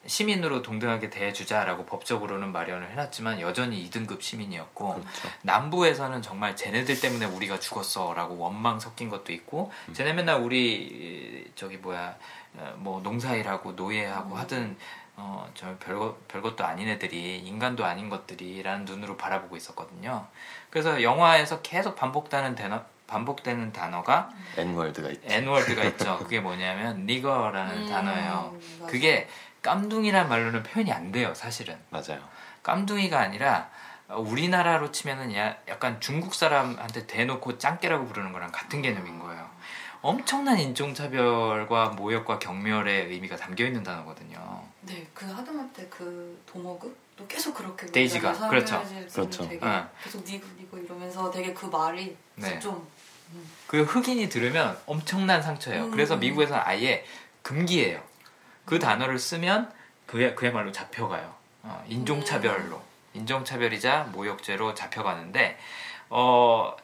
[0.06, 5.28] 시민으로 동등하게 대해주자라고 법적으로는 마련을 해놨지만 여전히 2등급 시민이었고 그렇죠.
[5.42, 9.94] 남부에서는 정말 쟤네들 때문에 우리가 죽었어라고 원망 섞인 것도 있고 음.
[9.94, 12.16] 쟤네 맨날 우리 저기 뭐야
[12.54, 14.38] 어, 뭐 농사일하고 노예하고 음.
[14.38, 14.76] 하든
[15.20, 20.28] 어, 저 별거, 별것도 아닌 애들이 인간도 아닌 것들이라는 눈으로 바라보고 있었거든요.
[20.70, 25.26] 그래서 영화에서 계속 반복되는 단어, 반복되는 단어가 N월드가 있죠.
[25.28, 26.18] N월드가 있죠.
[26.18, 28.56] 그게 뭐냐면 니거라는 음, 단어예요.
[28.78, 28.92] 맞아.
[28.92, 29.28] 그게
[29.62, 31.76] 깜둥이란 말로는 표현이 안 돼요, 사실은.
[31.90, 32.20] 맞아요.
[32.62, 33.68] 깜둥이가 아니라
[34.08, 39.48] 우리나라로 치면은 약간 중국 사람한테 대놓고 짱깨라고 부르는 거랑 같은 개념인 거예요.
[40.00, 44.62] 엄청난 인종차별과 모욕과 경멸의 의미가 담겨 있는 단어거든요.
[44.82, 48.82] 네, 그 하다못해 그 도머그도 계속 그렇게 데이지가 그렇죠,
[49.12, 49.48] 그렇죠.
[49.48, 49.84] 되게 네.
[50.04, 52.58] 계속 니고 니고 이러면서 되게 그 말이 네.
[52.60, 52.86] 좀.
[53.32, 53.50] 음.
[53.66, 55.86] 그 흑인이 들으면 엄청난 상처예요.
[55.86, 55.90] 음.
[55.90, 57.04] 그래서 미국에서는 아예
[57.42, 58.02] 금기예요.
[58.64, 58.80] 그 음.
[58.80, 59.72] 단어를 쓰면
[60.06, 61.34] 그야, 그야말로 잡혀가요.
[61.62, 62.76] 어, 인종차별로.
[62.76, 62.82] 음.
[63.14, 65.58] 인종차별이자 모욕죄로 잡혀가는데,
[66.10, 66.76] 어,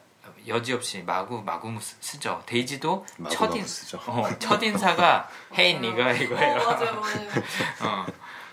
[0.47, 2.43] 여지없이 마구 마구 쓰죠.
[2.45, 3.65] 데이지도 첫인
[4.07, 6.61] 어, 첫 인사가 헤인 리가 이거예요.
[6.61, 7.29] 어, 맞아요, 맞아요.
[7.81, 8.05] 어.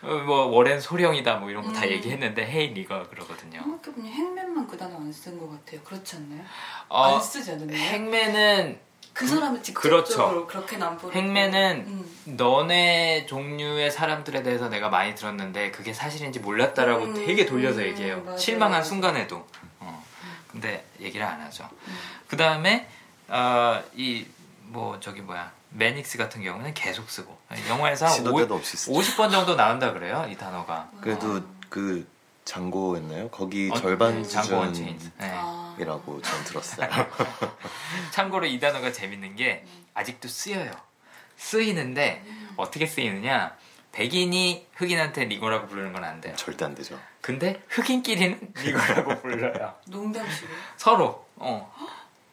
[0.02, 1.90] 어, 뭐 워렌 소령이다 뭐 이런 거다 음.
[1.90, 3.60] 얘기했는데 헤인 리가 그러거든요.
[3.62, 5.80] 생각해보니 행맨만 그 단어 안 쓴 것 같아요.
[5.82, 6.42] 그렇지 않나요?
[6.88, 7.76] 어, 안 쓰지 않나요?
[7.76, 8.80] 행맨은
[9.12, 10.46] 그 사람을 직접적으로 그렇죠.
[10.46, 12.16] 그렇게 남부 행맨은 음.
[12.36, 17.14] 너네 종류의 사람들에 대해서 내가 많이 들었는데 그게 사실인지 몰랐다라고 음.
[17.14, 18.22] 되게 돌려서 얘기해요.
[18.22, 18.38] 맞아요.
[18.38, 19.46] 실망한 순간에도.
[20.48, 21.66] 근데 얘기를 안 하죠.
[21.88, 21.94] 음.
[22.28, 22.86] 그 다음에
[23.28, 27.36] 어, 이뭐 저기 뭐야 매닉스 같은 경우는 계속 쓰고
[27.68, 30.90] 영화에서 한 50, 번 정도 나온다 그래요 이 단어가.
[31.00, 31.42] 그래도 어.
[31.68, 32.06] 그
[32.44, 33.28] 장고였나요?
[33.30, 34.28] 거기 어, 절반 네.
[34.28, 36.22] 수준이라고 네.
[36.22, 36.88] 전 들었어요.
[38.12, 39.64] 참고로 이 단어가 재밌는 게
[39.94, 40.70] 아직도 쓰여요.
[41.36, 42.50] 쓰이는데 음.
[42.56, 43.56] 어떻게 쓰이느냐?
[43.92, 46.34] 백인이 흑인한테 니거라고 부르는 건 안 돼요.
[46.36, 46.98] 절대 안 되죠.
[47.20, 49.74] 근데 흑인끼리는 니거라고 불러요.
[49.86, 50.50] 농담식으로?
[50.76, 51.26] 서로.
[51.36, 51.72] 어.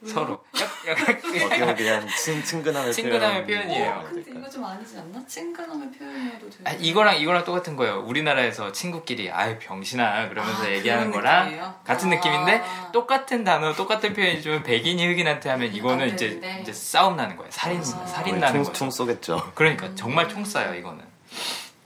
[0.06, 0.42] 서로.
[0.88, 3.70] 약간 어떻게 그냥 친, 친근함의, 친근함의 표현.
[3.70, 5.22] 이에요 어, 근데 이거 좀 아니지 않나?
[5.28, 6.58] 친근함의 표현이어도 돼.
[6.64, 8.00] 아, 이거랑 이거랑 똑같은 거예요.
[8.06, 11.76] 우리나라에서 친구끼리 아유 병신아 그러면서 아, 얘기하는 거랑 느낌이에요?
[11.84, 12.16] 같은 아.
[12.16, 17.52] 느낌인데 똑같은 단어, 똑같은 표현이 좀 백인이 흑인한테 하면 이거는 이제 이제 싸움 나는 거예요.
[17.52, 17.84] 살인 아.
[17.84, 18.74] 살인 나는 거죠.
[18.74, 19.52] 총 쏘겠죠.
[19.54, 19.96] 그러니까 음.
[19.98, 21.04] 정말 총 쏴요 이거는.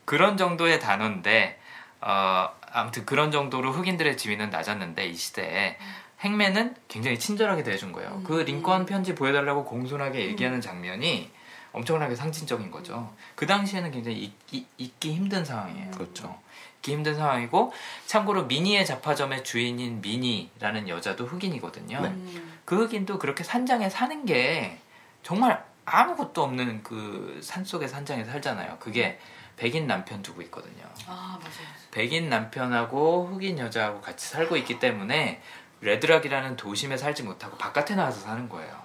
[0.06, 1.60] 그런 정도의 단어인데
[2.02, 5.78] 어, 아무튼 그런 정도로 흑인들의 지위는 낮았는데 이 시대에
[6.24, 8.10] 행맨은 굉장히 친절하게 대해준 거예요.
[8.16, 8.24] 음.
[8.24, 11.32] 그 링컨 편지 보여달라고 공손하게 얘기하는 장면이
[11.74, 13.14] 엄청나게 상징적인 거죠.
[13.36, 15.92] 그 당시에는 굉장히 잊기, 잊기 힘든 상황이에요.
[15.92, 16.40] 그렇죠.
[16.78, 17.74] 잊기 힘든 상황이고
[18.06, 22.02] 참고로 미니의 잡화점의 주인인 미니라는 여자도 흑인이거든요.
[22.02, 22.16] 네.
[22.64, 24.78] 그 흑인도 그렇게 산장에 사는 게
[25.24, 28.78] 정말 아무것도 없는 그 산속의 산장에 살잖아요.
[28.80, 29.20] 그게
[29.58, 30.84] 백인 남편 두고 있거든요.
[31.08, 31.68] 아 맞아요.
[31.92, 35.42] 백인 남편하고 흑인 여자하고 같이 살고 있기 때문에
[35.84, 38.84] 레드락이라는 도심에 살지 못하고 바깥에 나와서 사는 거예요.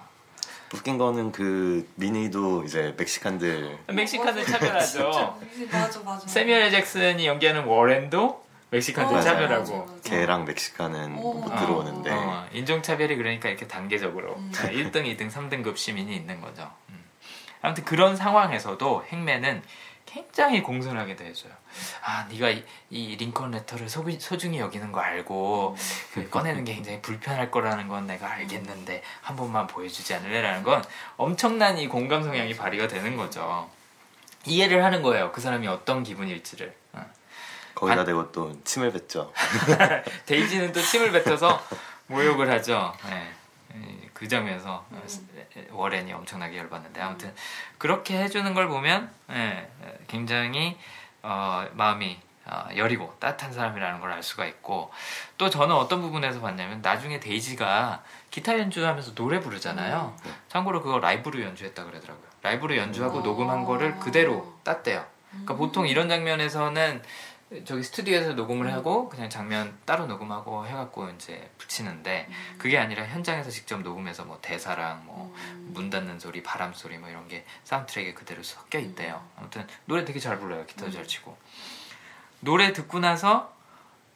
[0.73, 5.39] 웃긴 거는 그 미니도 이제 멕시칸들 멕시칸들 차별하죠.
[5.71, 6.27] 맞아 맞아.
[6.27, 11.33] 세미얼 잭슨이 연기하는 워렌도 멕시칸들 어, 차별하고 걔랑 멕시칸은 오.
[11.33, 14.51] 못 들어오는데 어, 인종 차별이 그러니까 이렇게 단계적으로 음.
[14.53, 16.71] 1등, 2등, 3등급 시민이 있는 거죠.
[16.89, 17.03] 음.
[17.63, 19.63] 아무튼 그런 상황에서도 행맨은
[20.09, 21.53] 굉장히 공손하게 대해줘요.
[22.03, 25.77] 아, 네가 이, 이 링컨 레터를 소, 소중히 여기는 거 알고
[26.13, 30.83] 그 꺼내는 게 굉장히 불편할 거라는 건 내가 알겠는데 한 번만 보여주지 않을래라는 건
[31.15, 33.69] 엄청난 이 공감 성향이 발휘가 되는 거죠.
[34.45, 35.31] 이해를 하는 거예요.
[35.31, 36.73] 그 사람이 어떤 기분일지를.
[36.93, 37.05] 어.
[37.75, 39.31] 거기다 대고 또 침을 뱉죠.
[40.25, 41.61] 데이지는 또 침을 뱉어서
[42.07, 42.93] 모욕을 하죠.
[43.07, 43.31] 네.
[44.19, 45.01] 그 장면에서 음.
[45.71, 47.33] 워렌이 엄청나게 열받는데 아무튼
[47.77, 49.71] 그렇게 해주는 걸 보면 예,
[50.07, 50.77] 굉장히
[51.23, 54.91] 어, 마음이 어, 여리고 따뜻한 사람이라는 걸 알 수가 있고
[55.37, 60.13] 또 저는 어떤 부분에서 봤냐면 나중에 데이지가 기타 연주하면서 노래 부르잖아요.
[60.25, 60.35] 음.
[60.49, 62.25] 참고로 그거 라이브로 연주했다 그러더라고요.
[62.41, 63.21] 라이브로 연주하고 오.
[63.21, 65.05] 녹음한 거를 그대로 땄대요.
[65.29, 65.57] 그러니까 음.
[65.57, 67.01] 보통 이런 장면에서는
[67.65, 68.73] 저기 스튜디오에서 녹음을 음.
[68.73, 72.55] 하고 그냥 장면 따로 녹음하고 해갖고 이제 붙이는데 음.
[72.57, 75.89] 그게 아니라 현장에서 직접 녹음해서 뭐 대사랑 뭐문 음.
[75.89, 79.25] 닫는 소리, 바람 소리 뭐 이런 게 사운드트랙에 그대로 섞여 있대요.
[79.37, 80.65] 아무튼 노래 되게 잘 불러요.
[80.65, 81.37] 기타도 잘 치고
[82.41, 83.53] 노래 듣고 나서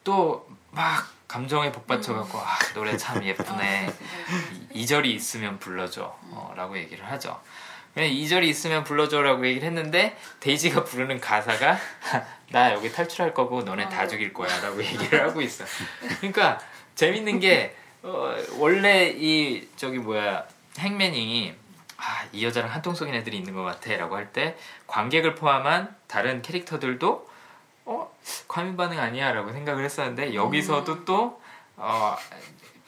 [0.04, 3.94] 또 막 감정에 복받쳐갖고 아 노래 참 예쁘네
[4.74, 7.40] 이, 절이 있으면 불러줘 어, 라고 얘기를 하죠.
[7.94, 11.78] 그냥 2절이 있으면 불러줘라고 얘기를 했는데 데이지가 부르는 가사가
[12.50, 14.08] 나 여기 탈출할 거고 너네 다 아.
[14.08, 15.64] 죽일 거야 라고 얘기를 하고 있어
[16.18, 16.60] 그러니까
[16.96, 20.44] 재밌는 게 어, 원래 이 저기 뭐야
[20.78, 21.54] 행맨이
[21.96, 24.56] 아, 이 여자랑 한통 속인 애들이 있는 것 같아 라고 할 때
[24.88, 27.30] 관객을 포함한 다른 캐릭터들도
[27.86, 28.14] 어?
[28.48, 31.04] 과민 반응 아니야 라고 생각을 했었는데 여기서도 음.
[31.04, 31.40] 또
[31.76, 32.16] 어,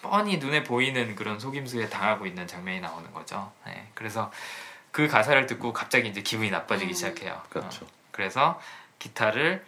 [0.02, 4.30] 뻔히 눈에 보이는 그런 속임수에 당하고 있는 장면이 나오는 거죠 네, 그래서
[4.97, 6.94] 그 가사를 듣고 갑자기 이제 기분이 나빠지기 음.
[6.94, 7.42] 시작해요.
[7.51, 7.84] 그렇죠.
[7.84, 7.88] 어.
[8.12, 8.59] 그래서
[8.99, 9.62] 기타를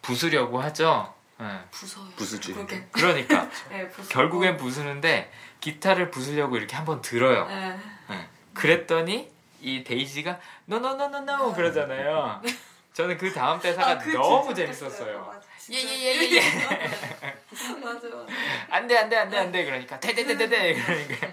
[0.00, 1.12] 부수려고 하죠.
[1.38, 1.60] 네.
[1.70, 2.08] 부서요.
[2.16, 2.54] 부수지.
[2.54, 2.86] 그러게.
[2.90, 7.46] 그러니까 네, 결국엔 부수는데 기타를 부수려고 이렇게 한번 들어요.
[7.46, 7.78] 네.
[8.08, 8.28] 네.
[8.54, 12.40] 그랬더니 이 데이지가 노노노노노 그러잖아요.
[12.94, 15.42] 저는 그 다음 대사가 아, 그 너무 재밌었어요.
[15.70, 16.24] 예예예예.
[16.24, 16.40] 예, 예, 예.
[17.84, 18.26] 맞아 맞아.
[18.70, 21.26] 안돼 안돼 안돼 안돼 그러니까 돼돼돼돼돼 그러니까.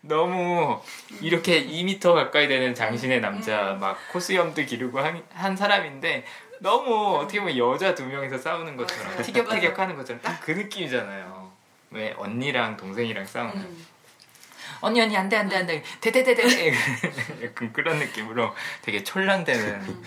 [0.00, 0.80] 너무
[1.20, 3.80] 이렇게 2미터 가까이 되는 장신의 남자 음.
[3.80, 6.24] 막 코수염도 기르고 한, 한 사람인데
[6.60, 11.52] 너무 어떻게 보면 여자 두 명이서 싸우는 것처럼 티격태격 하는 것처럼 딱 그 느낌이잖아요.
[11.90, 13.56] 왜 언니랑 동생이랑 싸우는.
[13.56, 13.86] 음.
[14.80, 16.72] 언니 언니 안돼 안돼 안돼 대대대대
[17.42, 20.02] 약간 그런 느낌으로 되게 촐란대는 음.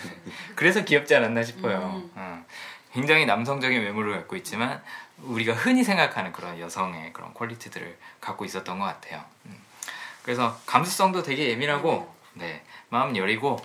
[0.55, 1.77] 그래서 귀엽지 않았나 싶어요.
[2.03, 2.11] 음.
[2.15, 2.45] 어.
[2.93, 4.81] 굉장히 남성적인 외모를 갖고 있지만
[5.23, 9.23] 우리가 흔히 생각하는 그런 여성의 그런 퀄리티들을 갖고 있었던 것 같아요.
[9.45, 9.57] 음.
[10.24, 13.59] 그래서 감수성도 되게 예민하고 네 마음 여리고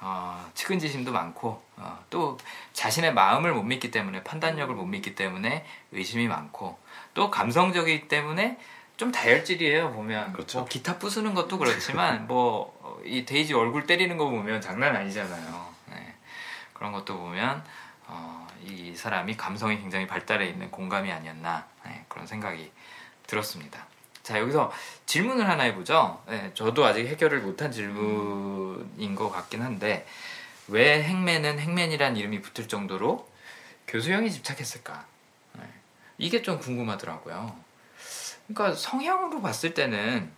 [0.00, 2.38] 어, 측은지심도 많고 어, 또
[2.72, 6.78] 자신의 마음을 못 믿기 때문에 판단력을 못 믿기 때문에 의심이 많고
[7.14, 8.58] 또 감성적이기 때문에
[8.96, 10.60] 좀 다혈질이에요 보면 그렇죠.
[10.60, 16.14] 뭐 기타 부수는 것도 그렇지만 뭐 이 데이지 얼굴 때리는 거 보면 장난 아니잖아요 네.
[16.72, 17.64] 그런 것도 보면
[18.06, 22.70] 어, 이 사람이 감성이 굉장히 발달해 있는 공감이 아니었나 네, 그런 생각이
[23.26, 23.86] 들었습니다.
[24.22, 24.72] 자 여기서
[25.06, 26.22] 질문을 하나 해보죠.
[26.28, 30.06] 네, 저도 아직 해결을 못한 질문인 것 같긴 한데
[30.68, 33.28] 왜 행맨은 행맨이란 이름이 붙을 정도로
[33.88, 35.04] 교수형이 집착했을까?
[35.54, 35.64] 네,
[36.18, 37.56] 이게 좀 궁금하더라고요.
[38.46, 40.30] 그러니까 성향으로 봤을 때는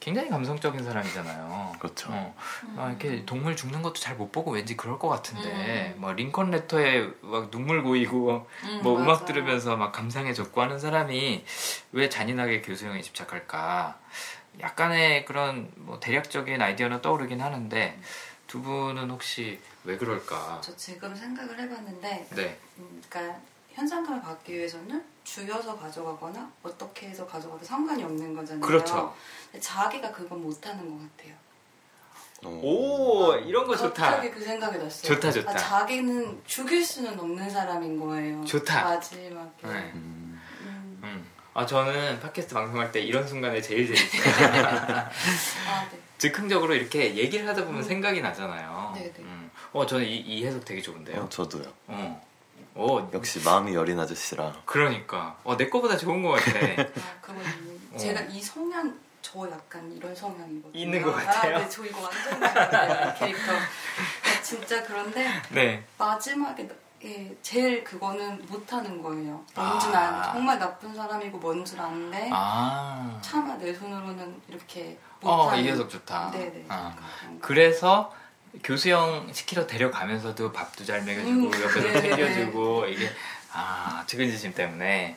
[0.00, 1.72] 굉장히 감성적인 사람이잖아요.
[1.78, 2.08] 그렇죠.
[2.12, 2.34] 어,
[2.74, 6.00] 막 이렇게 동물 죽는 것도 잘 못 보고 왠지 그럴 것 같은데, 음.
[6.00, 9.04] 뭐 링컨 레터에 막 눈물 고이고, 음, 뭐 맞아.
[9.04, 11.44] 음악 들으면서 막 감상해줬고 하는 사람이
[11.92, 13.98] 왜 잔인하게 교수형에 집착할까?
[14.60, 17.98] 약간의 그런 뭐 대략적인 아이디어는 떠오르긴 하는데
[18.46, 20.60] 두 분은 혹시 왜 그럴까?
[20.62, 22.58] 저 지금 생각을 해봤는데, 네.
[22.78, 23.38] 음, 그러니까
[23.74, 28.60] 현상감을 받기 위해서는 주여서 가져가거나 어떻게 해서 가져가도 상관이 없는 거잖아요.
[28.64, 29.12] 그렇죠.
[29.60, 31.34] 자기가 그건 못하는 것 같아요.
[32.44, 34.10] 오, 이런 거 좋다.
[34.10, 35.14] 갑자기 그 생각이 났어요.
[35.14, 35.50] 좋다 좋다.
[35.50, 38.44] 아, 자기는 죽일 수는 없는 사람인 거예요.
[38.44, 38.84] 좋다.
[38.84, 39.50] 마지막에.
[39.62, 39.90] 네.
[39.94, 40.40] 음.
[41.02, 41.26] 음.
[41.54, 44.22] 아 저는 팟캐스트 방송할 때 이런 순간에 제일 재밌어요.
[45.66, 45.98] 아, 네.
[46.18, 47.82] 즉흥적으로 이렇게 얘기를 하다 보면 음.
[47.82, 48.92] 생각이 나잖아요.
[48.94, 49.12] 네네.
[49.12, 49.22] 네.
[49.22, 49.50] 음.
[49.72, 51.22] 어 저는 이, 이 해석 되게 좋은데요.
[51.22, 51.64] 어, 저도요.
[51.88, 52.25] 어.
[52.76, 54.52] 오, 역시 마음이 여린 아저씨라.
[54.64, 55.36] 그러니까.
[55.44, 56.58] 어, 내 거보다 좋은 것 같아.
[56.58, 57.42] 아, 그건
[57.92, 57.96] 어.
[57.96, 60.70] 제가 이 성향 저 약간 이런 성향이거든요.
[60.72, 61.56] 있는 것 같아요.
[61.56, 63.52] 아, 네, 저 이거 완전 캐릭터.
[63.52, 65.84] 아, 진짜 그런데 네.
[65.98, 66.68] 마지막에
[66.98, 69.44] 게 제일 그거는 못하는 거예요.
[69.54, 70.00] 뭔줄 아.
[70.00, 73.18] 아는 정말 나쁜 사람이고 뭔줄 아는데 아.
[73.20, 75.52] 차마 내 손으로는 이렇게 못하는.
[75.52, 76.30] 어, 이 녀석 좋다.
[76.30, 76.64] 네네.
[76.68, 76.94] 아.
[77.40, 78.12] 그래서
[78.62, 82.00] 교수형 시키러 데려가면서도 밥도 잘 먹여주고 음, 옆에서 네.
[82.02, 83.10] 챙겨주고 이게
[83.52, 85.16] 아 측은지심 때문에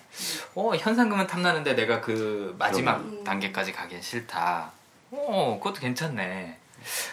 [0.56, 3.24] 어 현상금은 탐나는데 내가 그 마지막 음.
[3.24, 4.72] 단계까지 가긴 싫다.
[5.12, 6.58] 어 그것도 괜찮네.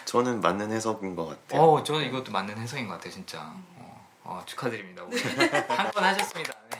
[0.05, 1.61] 저는 맞는 해석인 것 같아요.
[1.61, 3.39] 어 저는 이것도 맞는 해석인 것 같아요 진짜.
[3.77, 5.03] 어, 어 축하드립니다.
[5.67, 6.53] 한 번 하셨습니다.
[6.71, 6.77] 네.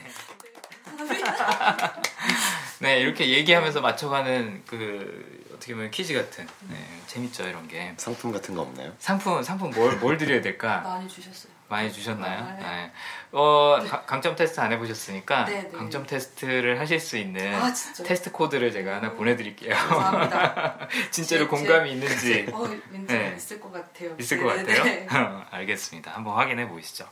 [2.80, 6.76] 네 이렇게 얘기하면서 맞춰가는 그 어떻게 보면 퀴즈 같은 네,
[7.08, 8.92] 재밌죠 이런 게 상품 같은 거 없나요?
[8.98, 10.80] 상품 상품 뭘, 뭘 드려야 될까?
[10.86, 11.52] 많이 주셨어요.
[11.68, 12.38] 많이 주셨나요?
[12.38, 12.62] 아, 네.
[12.62, 12.92] 네.
[13.32, 15.70] 어 가, 강점 테스트 안 해보셨으니까 네, 네.
[15.70, 17.72] 강점 테스트를 하실 수 있는 아,
[18.04, 19.74] 테스트 코드를 제가 하나 보내드릴게요.
[19.74, 20.88] 감사합니다.
[21.10, 22.46] 진짜로 제, 공감이 제, 있는지.
[22.54, 23.34] 어, 왠지 네.
[23.36, 24.14] 있을 것 같아요.
[24.18, 25.44] 있을 것 네, 같아요.
[25.50, 26.12] 알겠습니다.
[26.12, 27.06] 한번 확인해 보시죠.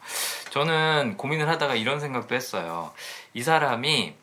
[0.51, 2.93] 저는 고민을 하다가 이런 생각도 했어요.
[3.35, 4.15] 이 사람이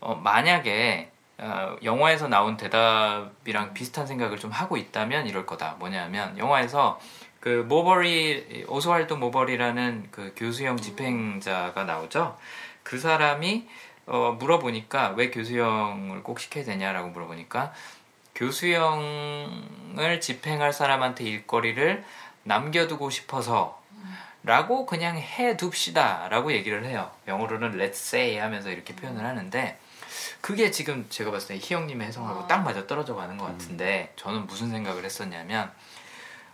[0.00, 5.76] 어, 만약에 어, 영화에서 나온 대답이랑 비슷한 생각을 좀 하고 있다면 이럴 거다.
[5.78, 6.98] 뭐냐면 영화에서
[7.40, 12.36] 그 모버리 오스왈드 모버리라는 그 교수형 집행자가 나오죠.
[12.82, 13.68] 그 사람이
[14.06, 17.72] 어, 물어보니까 왜 교수형을 꼭 시켜야 되냐라고 물어보니까
[18.34, 22.04] 교수형을 집행할 사람한테 일거리를
[22.44, 23.80] 남겨두고 싶어서
[24.44, 27.10] 라고 그냥 해 둡시다 라고 얘기를 해요.
[27.26, 29.78] 영어로는 let's say 하면서 이렇게 표현을 하는데
[30.46, 32.46] 그게 지금 제가 봤을 때 희영님의 해석하고 아.
[32.46, 35.72] 딱 맞아 떨어져 가는 것 같은데 저는 무슨 생각을 했었냐면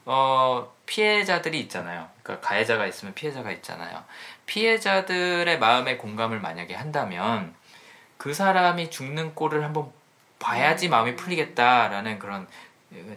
[0.07, 2.09] 어, 피해자들이 있잖아요.
[2.22, 4.03] 그러니까 가해자가 있으면 피해자가 있잖아요.
[4.47, 7.55] 피해자들의 마음의 공감을 만약에 한다면
[8.16, 9.93] 그 사람이 죽는 꼴을 한번
[10.38, 12.49] 봐야지 마음이 풀리겠다라는 그런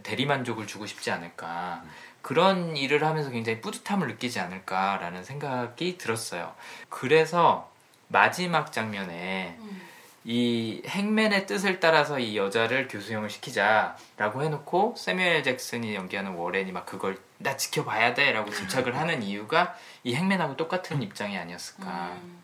[0.04, 1.84] 대리만족을 주고 싶지 않을까.
[2.22, 6.54] 그런 일을 하면서 굉장히 뿌듯함을 느끼지 않을까라는 생각이 들었어요.
[6.90, 7.72] 그래서
[8.10, 9.85] 마지막 장면에 음.
[10.28, 17.20] 이 행맨의 뜻을 따라서 이 여자를 교수형을 시키자라고 해놓고 세뮤엘 잭슨이 연기하는 워렌이 막 그걸
[17.38, 22.18] 나 지켜봐야 돼라고 집착을 하는 이유가 이 행맨하고 똑같은 입장이 아니었을까.
[22.24, 22.44] 음.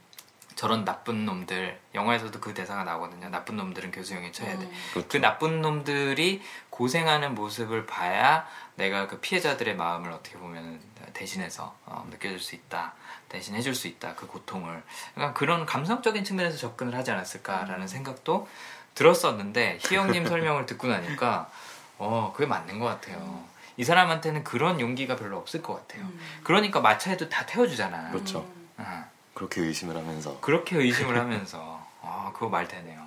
[0.53, 3.29] 저런 나쁜 놈들 영화에서도 그 대사가 나오거든요.
[3.29, 4.65] 나쁜 놈들은 교수형에 쳐야 돼.
[4.65, 4.71] 음.
[4.93, 5.07] 그렇죠.
[5.07, 10.79] 그 나쁜 놈들이 고생하는 모습을 봐야 내가 그 피해자들의 마음을 어떻게 보면
[11.13, 12.93] 대신해서 어, 느껴줄 수 있다.
[13.32, 14.84] 대신 해줄 수 있다 그 고통을
[15.15, 17.88] 그러니까 그런 감성적인 측면에서 접근을 하지 않았을까라는 음.
[17.88, 18.47] 생각도
[18.93, 21.49] 들었었는데 희영님 설명을 듣고 나니까
[21.97, 23.17] 어 그게 맞는 것 같아요.
[23.19, 23.45] 음.
[23.77, 26.03] 이 사람한테는 그런 용기가 별로 없을 것 같아요.
[26.03, 26.19] 음.
[26.43, 28.11] 그러니까 마차에도 다 태워주잖아.
[28.11, 28.45] 그렇죠.
[28.77, 29.09] 어.
[29.34, 30.38] 그렇게 의심을 하면서.
[30.41, 31.88] 그렇게 의심을 하면서.
[32.01, 33.01] 아 그거 말 되네요.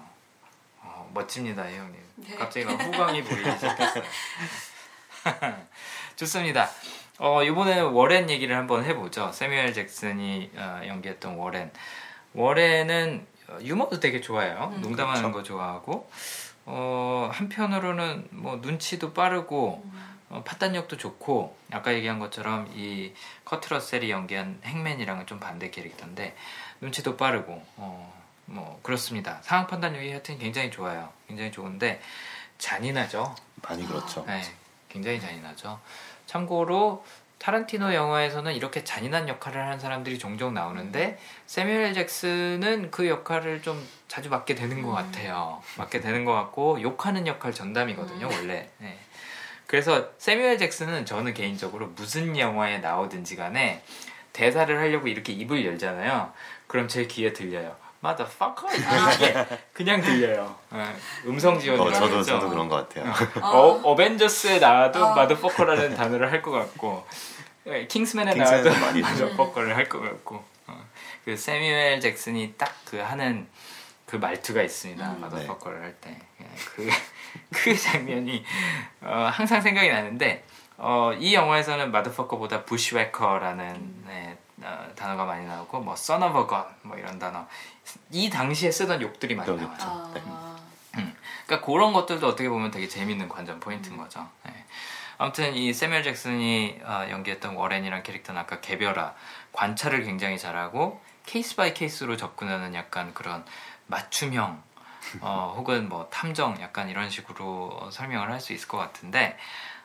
[0.81, 2.01] 어, 멋집니다, 희영님.
[2.17, 2.37] 네.
[2.37, 4.05] 갑자기 막 후광이 보이기 시작했어요.
[6.17, 6.71] 좋습니다.
[7.19, 9.31] 어, 이번에는 워렌 얘기를 한번 해보죠.
[9.33, 11.71] 세뮤엘 잭슨이 어, 연기했던 워렌.
[12.33, 13.27] 워렌은
[13.63, 14.73] 유머도 되게 좋아해요.
[14.75, 15.37] 음, 농담하는 그렇죠.
[15.37, 16.11] 거 좋아하고,
[16.67, 20.19] 어, 한편으로는 뭐 눈치도 빠르고, 음.
[20.31, 23.13] 어, 판단력도 좋고, 아까 얘기한 것처럼 이
[23.45, 26.35] 커트 러셀이 연기한 행맨이랑은 좀 반대 캐릭터인데,
[26.81, 28.13] 눈치도 빠르고, 어,
[28.47, 29.39] 뭐, 그렇습니다.
[29.43, 31.11] 상황 판단력이 하여튼 굉장히 좋아요.
[31.29, 32.01] 굉장히 좋은데,
[32.59, 33.35] 잔인하죠.
[33.63, 34.25] 많이 그렇죠.
[34.27, 34.43] 네,
[34.89, 35.79] 굉장히 잔인하죠.
[36.35, 37.05] 참고로
[37.39, 44.31] 타란티노 영화에서는 이렇게 잔인한 역할을 하는 사람들이 종종 나오는데 세뮤엘 잭슨은 그 역할을 좀 자주
[44.31, 44.95] 맡게 되는 것 음.
[44.95, 45.63] 같아요.
[45.79, 48.33] 맡게 되는 것 같고 욕하는 역할 전담이거든요, 음.
[48.33, 48.69] 원래.
[48.79, 48.99] 네.
[49.67, 53.83] 그래서 세뮤엘 잭슨은 저는 개인적으로 무슨 영화에 나오든지 간에
[54.33, 56.33] 대사를 하려고 이렇게 입을 열잖아요.
[56.67, 57.77] 그럼 제 귀에 들려요.
[58.05, 58.69] Motherfucker
[59.15, 60.55] 이게 그냥 들려요.
[60.71, 60.85] 네.
[61.27, 61.81] 음성 지원.
[61.81, 63.13] 어, 저도 저도 그런 것 같아요.
[63.43, 65.13] 어, 어벤져스에 나와도 어.
[65.13, 67.07] motherfucker라는 단어를 할 것 같고
[67.89, 70.85] 킹스맨에 나와도 motherfucker를 할 것 같고 어.
[71.25, 73.49] 그 세뮤엘 잭슨이 딱 그 하는
[74.07, 75.05] 그 말투가 있습니다.
[75.13, 75.17] 음.
[75.25, 75.85] motherfucker를 네.
[75.85, 76.19] 할 때.
[76.77, 76.89] 그,
[77.51, 78.45] 그 장면이
[79.01, 80.45] 어, 항상 생각이 나는데
[80.77, 86.65] 어, 이 영화에서는 마더퍼커보다 부시웨커라는 네, 어, 단어가 많이 나오고 뭐 son of a gun
[86.83, 87.47] 뭐 이런 단어
[88.11, 89.75] 이 당시에 쓰던 욕들이 많이 나와요.
[89.81, 90.11] 아.
[90.15, 90.23] 네.
[90.97, 91.17] 음.
[91.47, 94.29] 그러니까 그런 것들도 어떻게 보면 되게 재밌는 관전 포인트인 거죠.
[94.45, 94.65] 네.
[95.19, 99.15] 아무튼 이 새뮤얼 잭슨이 어, 연기했던 워렌이란 캐릭터는 아까 개별화
[99.53, 103.45] 관찰을 굉장히 잘하고 case by case로 접근하는 약간 그런
[103.87, 104.63] 맞춤형
[105.21, 109.37] 어, 혹은 뭐 탐정 약간 이런 식으로 설명을 할 수 있을 것 같은데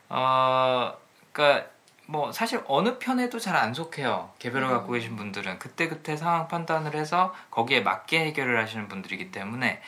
[0.10, 0.94] 어,
[1.32, 1.68] 그러니까
[2.10, 4.32] 뭐 사실 어느 편에도 잘 안 속해요.
[4.40, 4.72] 개별화를 음.
[4.74, 9.82] 갖고 계신 분들은 그때그때 상황 판단을 해서 거기에 맞게 해결을 하시는 분들이기 때문에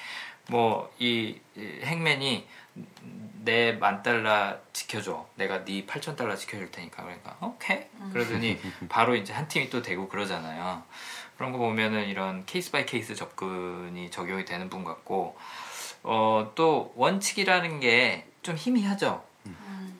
[0.49, 2.47] 뭐 이 hangman이
[3.43, 5.25] 내 만 달러 지켜줘.
[5.35, 7.01] 내가 네 8천 달러 지켜줄 테니까.
[7.03, 7.85] 그러니까 오케이.
[8.13, 10.83] 그러더니 바로 이제 한 팀이 또 되고 그러잖아요.
[11.37, 15.35] 그런 거 보면은 이런 case by case 접근이 적용이 되는 분 같고
[16.03, 19.23] 어, 또 원칙이라는 게 좀 희미하죠.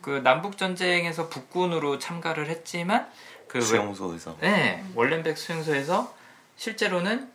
[0.01, 0.03] 음.
[0.03, 3.09] 그 남북 전쟁에서 북군으로 참가를 했지만
[3.47, 6.13] 그 수용소에서 네 월렌백 수용소에서
[6.55, 7.31] 실제로는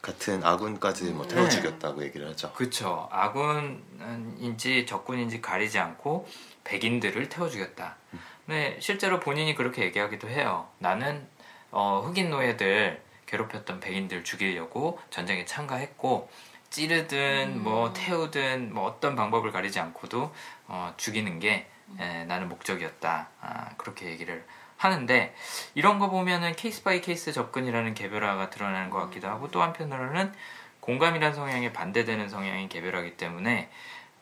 [0.00, 1.50] 같은 아군까지 뭐 태워 네.
[1.50, 2.52] 죽였다고 얘기를 하죠.
[2.54, 3.08] 그렇죠.
[3.12, 6.28] 아군인지 적군인지 가리지 않고
[6.64, 7.96] 백인들을 태워 죽였다.
[8.12, 8.20] 음.
[8.46, 10.68] 네, 실제로 본인이 그렇게 얘기하기도 해요.
[10.78, 11.24] 나는
[11.70, 16.28] 어, 흑인 노예들 괴롭혔던 백인들 죽이려고 전쟁에 참가했고
[16.70, 17.62] 찌르든 음.
[17.62, 20.34] 뭐 태우든 뭐 어떤 방법을 가리지 않고도
[20.66, 21.68] 어, 죽이는 게
[21.98, 23.28] 에, 나는 목적이었다.
[23.40, 24.44] 아, 그렇게 얘기를
[24.76, 25.34] 하는데
[25.74, 30.32] 이런 거 보면은 case by case 접근이라는 개별화가 드러나는 것 같기도 하고 또 한편으로는
[30.80, 33.70] 공감이라는 성향에 반대되는 성향인 개별화기 때문에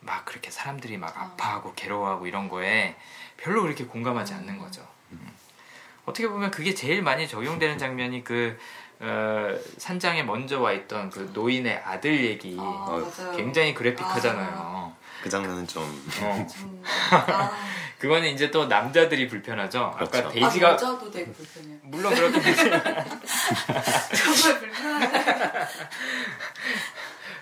[0.01, 1.21] 막 그렇게 사람들이 막 어.
[1.21, 2.95] 아파하고 괴로워하고 이런 거에
[3.37, 4.59] 별로 그렇게 공감하지 않는 음.
[4.59, 4.87] 거죠.
[5.11, 5.31] 음.
[6.05, 8.59] 어떻게 보면 그게 제일 많이 적용되는 장면이 그
[8.99, 13.03] 어, 산장에 먼저 와 있던 그 노인의 아들 얘기 아,
[13.35, 14.95] 굉장히 그래픽하잖아요.
[15.21, 15.23] 아.
[15.23, 15.83] 그 장면은 좀.
[16.21, 16.47] 어.
[17.11, 17.51] 아.
[17.99, 19.91] 그거는 이제 또 남자들이 불편하죠.
[19.95, 20.17] 그렇죠.
[20.17, 21.77] 아까 데이지가 아, 여자도 되게 불편해요.
[21.83, 23.05] 물론 그렇긴 정말
[24.59, 25.11] 불편하네.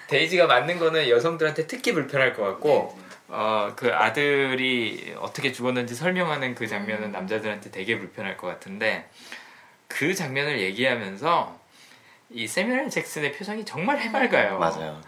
[0.08, 3.04] 데이지가 맞는 거는 여성들한테 특히 불편할 것 같고 네.
[3.30, 7.12] 어, 그 아들이 어떻게 죽었는지 설명하는 그 장면은 음.
[7.14, 9.10] 남자들한테 되게 불편할 것 같은데
[9.88, 11.58] 그 장면을 얘기하면서
[12.32, 14.60] 이 세미얼 잭슨의 표정이 정말 해맑아요.
[14.60, 15.00] 맞아요.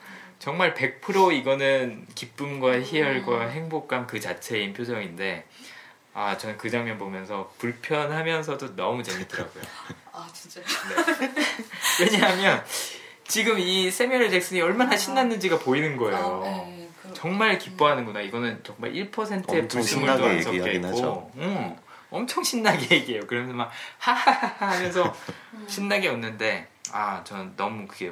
[0.42, 3.52] 정말 100% 이거는 기쁨과 희열과 음.
[3.52, 5.46] 행복감 그 자체인 표정인데
[6.16, 9.64] 아 저는 그 장면 보면서 불편하면서도 너무 재밌더라고요.
[10.12, 10.66] 아 진짜요?
[10.66, 11.34] 네.
[12.04, 12.66] 왜냐하면
[13.28, 16.42] 지금 이 세미얼 잭슨이 얼마나 신났는지가 보이는 거예요.
[16.44, 16.90] 아, 네.
[17.04, 17.14] 그...
[17.14, 18.22] 정말 기뻐하는구나.
[18.22, 21.78] 이거는 정말 1%의 불순물도 안 섞여 있고, 응,
[22.10, 23.28] 엄청 신나게 얘기해요.
[23.28, 25.16] 그러면서 막 하하하 하면서
[25.54, 25.66] 음.
[25.70, 28.12] 신나게 웃는데 아 저는 너무 그게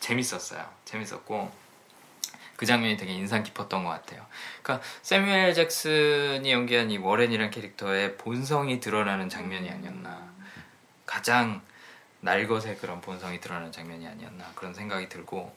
[0.00, 0.62] 재밌었어요.
[0.84, 1.59] 재밌었고
[2.60, 4.26] 그 장면이 되게 인상 깊었던 것 같아요.
[4.62, 10.28] 그러니까 세뮤엘 잭슨이 연기한 이 워렌이라는 캐릭터의 본성이 드러나는 장면이 아니었나.
[11.06, 11.62] 가장
[12.20, 15.56] 날것의 그런 본성이 드러나는 장면이 아니었나 그런 생각이 들고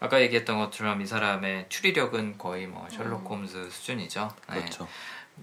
[0.00, 3.26] 아까 얘기했던 것처럼 이 사람의 추리력은 거의 뭐 셜록 음.
[3.26, 4.34] 홈즈 수준이죠.
[4.48, 4.54] 네.
[4.56, 4.88] 그렇죠.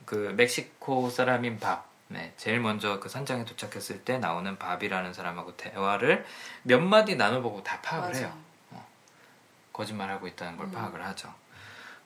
[0.04, 1.88] 그 멕시코 사람인 밥.
[2.10, 6.26] 네, 제일 먼저 그 산장에 도착했을 때 나오는 밥이라는 사람하고 대화를
[6.64, 8.20] 몇 마디 나눠보고 다 파악을 맞아.
[8.20, 8.49] 해요.
[9.80, 10.72] 거짓말하고 있다는 걸 음.
[10.72, 11.34] 파악을 하죠.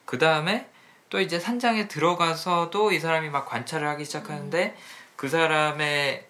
[0.04, 0.70] 그 다음에
[1.10, 4.82] 또 이제 산장에 들어가서도 이 사람이 막 관찰을 하기 시작하는데 음.
[5.16, 6.26] 그 사람의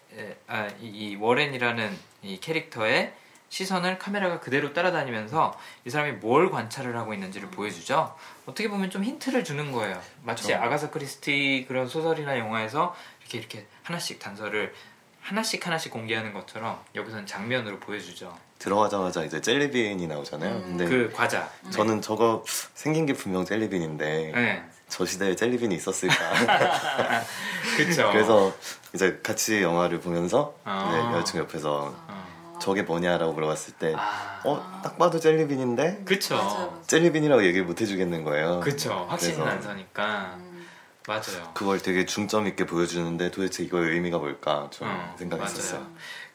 [0.46, 3.12] 아, 이, 이 워렌이라는 이 캐릭터의
[3.48, 7.50] 시선을 카메라가 그대로 따라다니면서 이 사람이 뭘 관찰을 하고 있는지를 음.
[7.50, 8.16] 보여주죠.
[8.46, 10.00] 어떻게 보면 좀 힌트를 주는 거예요.
[10.22, 10.62] 마치 그렇죠.
[10.62, 14.74] 아가사 크리스티 그런 소설이나 영화에서 이렇게 이렇게 하나씩 단서를
[15.20, 18.36] 하나씩 하나씩 공개하는 것처럼 여기서는 장면으로 보여주죠.
[18.64, 20.54] 들어가자마자 이제 젤리빈이 나오잖아요.
[20.54, 20.62] 음.
[20.62, 21.50] 근데 그 과자.
[21.68, 24.64] 저는 저거 생긴 게 분명 젤리빈인데 네.
[24.88, 26.14] 저 시대에 젤리빈이 있었을까.
[27.76, 28.08] 그렇죠.
[28.10, 28.54] 그래서
[28.94, 31.12] 이제 같이 영화를 보면서 아.
[31.14, 32.24] 여자친구 옆에서 아.
[32.58, 34.40] 저게 뭐냐라고 물어봤을 때, 아.
[34.44, 36.04] 어, 딱 봐도 젤리빈인데?
[36.06, 36.82] 그쵸.
[36.86, 38.60] 젤리빈이라고 얘기를 못 해주겠는 거예요.
[38.60, 39.06] 그쵸.
[39.10, 40.36] 확신은 안 서니까.
[40.38, 40.66] 음.
[41.06, 41.50] 맞아요.
[41.52, 45.86] 그걸 되게 중점 있게 보여주는데 도대체 이거의 의미가 뭘까 좀 음, 생각했었어요.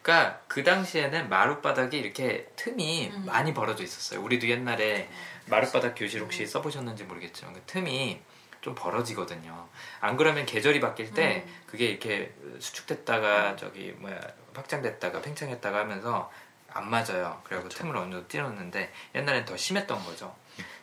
[0.02, 3.26] 그러니까 그 당시에는 마룻바닥이 이렇게 틈이 음.
[3.26, 4.22] 많이 벌어져 있었어요.
[4.22, 5.10] 우리도 옛날에
[5.48, 8.22] 마룻바닥 교실 혹시 써보셨는지 모르겠지만 그 틈이
[8.62, 9.68] 좀 벌어지거든요.
[10.02, 11.56] 안 그러면 계절이 바뀔 때 음.
[11.68, 14.20] 그게 이렇게 수축됐다가 저기 뭐야
[14.54, 16.32] 확장됐다가 팽창했다가 하면서
[16.72, 17.42] 안 맞아요.
[17.44, 17.80] 그래고 그렇죠.
[17.80, 20.36] 틈을 어느 정도 띄웠는데 옛날엔 더 심했던 거죠.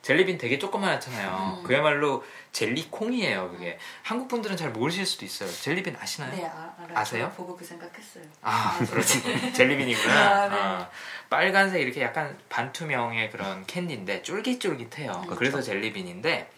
[0.03, 1.59] jelly bean 되게 조그만하잖아요.
[1.59, 1.63] 음.
[1.65, 3.51] 그야말로 젤리콩이에요.
[3.51, 3.79] 그게 음.
[4.03, 5.51] 한국 분들은 잘 모르실 수도 있어요.
[5.51, 6.31] jelly bean 아시나요?
[6.35, 6.51] 네,
[6.95, 8.25] 아, 네 저 보고 그 생각했어요.
[8.43, 9.21] 아, 그렇죠.
[9.53, 10.15] jelly bean이구나.
[10.15, 10.57] 아, 네.
[10.57, 10.91] 아,
[11.29, 15.13] 빨간색 이렇게 약간 반투명의 그런 캔디인데 쫄깃쫄깃해요.
[15.13, 15.35] 음.
[15.35, 15.63] 그래서 그렇죠.
[15.63, 16.51] jelly bean인데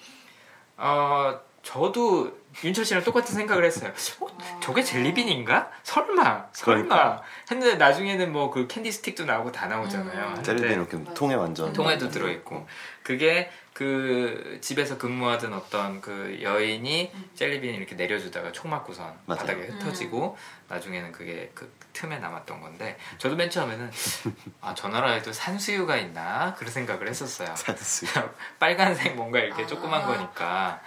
[0.77, 3.93] 어, 저도 윤철 씨랑 똑같은 생각을 했어요.
[4.21, 5.71] 어, 저게 jelly bean인가?
[5.85, 6.85] 설마, 설마.
[6.89, 7.23] 그러니까.
[7.51, 10.35] 했는데 나중에는 뭐 그 캔디 스틱도 나오고 다 나오잖아요.
[10.37, 10.43] 음.
[10.43, 11.73] jelly bean 이렇게 통에 완전.
[11.73, 12.67] 통에도 들어 있고.
[13.03, 17.31] 그게 그 집에서 근무하던 어떤 그 여인이 음.
[17.37, 19.39] 젤리빈 이렇게 내려주다가 총 맞고선 맞아요.
[19.41, 20.65] 바닥에 흩어지고 음.
[20.69, 23.91] 나중에는 그게 그 틈에 남았던 건데 저도 맨 처음에는
[24.61, 27.55] 아 저 나라에도 산수유가 있나 그런 생각을 했었어요.
[27.55, 28.11] 산수유.
[28.59, 30.07] 빨간색 뭔가 이렇게 조그만 아.
[30.07, 30.81] 거니까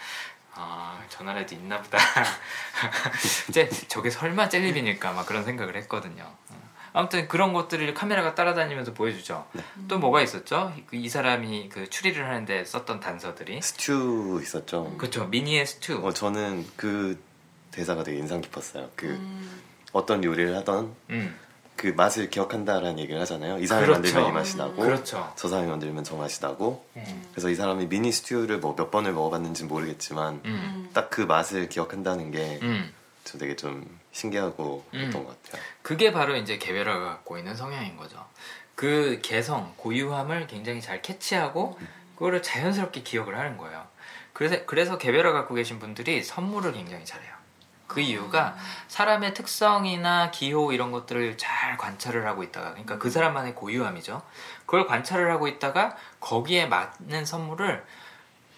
[0.61, 1.97] 아, 저 나라에도 있나 보다.
[3.49, 6.31] 이제 저게 설마 젤리빈일까 막 그런 생각을 했거든요.
[6.93, 9.47] 아무튼 그런 것들을 카메라가 따라다니면서 보여주죠.
[9.53, 9.63] 네.
[9.87, 10.73] 또 뭐가 있었죠?
[10.87, 14.95] 그이 사람이 그 추리를 하는데 썼던 단서들이 스튜 있었죠.
[14.97, 15.25] 그렇죠.
[15.27, 16.05] 미니의 스튜.
[16.05, 17.21] 어, 저는 그
[17.71, 18.89] 대사가 되게 인상 깊었어요.
[18.95, 19.61] 그 음.
[19.93, 21.39] 어떤 요리를 하던 음.
[21.75, 23.57] 그 맛을 기억한다라는 얘기를 하잖아요.
[23.59, 24.01] 이 사람이 그렇죠.
[24.01, 25.33] 만들면 이 맛이 나고, 그렇죠.
[25.35, 26.85] 저 사람이 만들면 저 맛이 나고.
[26.95, 27.23] 음.
[27.31, 30.89] 그래서 이 사람이 미니 스튜를 뭐 몇 번을 먹어봤는지 모르겠지만 음.
[30.93, 32.59] 딱그 맛을 기억한다는 게.
[32.61, 32.93] 음.
[33.23, 35.27] 좀 되게 좀 신기하고 그랬던 음.
[35.27, 35.61] 것 같아요.
[35.83, 38.25] 그게 바로 이제 개별화가 갖고 있는 성향인 거죠.
[38.73, 41.77] 그 개성, 고유함을 굉장히 잘 캐치하고
[42.15, 43.85] 그거를 자연스럽게 기억을 하는 거예요.
[44.33, 47.30] 그래서 그래서 개별화 갖고 계신 분들이 선물을 굉장히 잘해요.
[47.91, 48.55] 그 이유가
[48.87, 54.21] 사람의 특성이나 기호 이런 것들을 잘 관찰을 하고 있다가 그러니까 그 사람만의 고유함이죠.
[54.65, 57.85] 그걸 관찰을 하고 있다가 거기에 맞는 선물을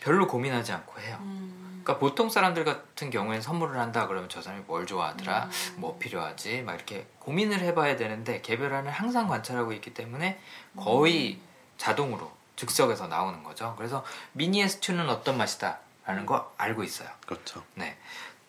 [0.02, 1.18] 별로 고민하지 않고 해요.
[1.22, 5.74] 그러니까 보통 사람들 같은 경우에는 선물을 한다 그러면 저 사람이 뭘 좋아하더라, 음.
[5.78, 10.40] 뭐 필요하지, 막 이렇게 고민을 해봐야 되는데 개별화는 항상 관찰하고 있기 때문에
[10.78, 11.42] 거의 음.
[11.78, 13.74] 자동으로 즉석에서 나오는 거죠.
[13.78, 15.80] 그래서 미니의 스튜는 어떤 맛이다.
[16.06, 17.08] 라는 거 알고 있어요.
[17.26, 17.64] 그렇죠.
[17.76, 17.98] 네.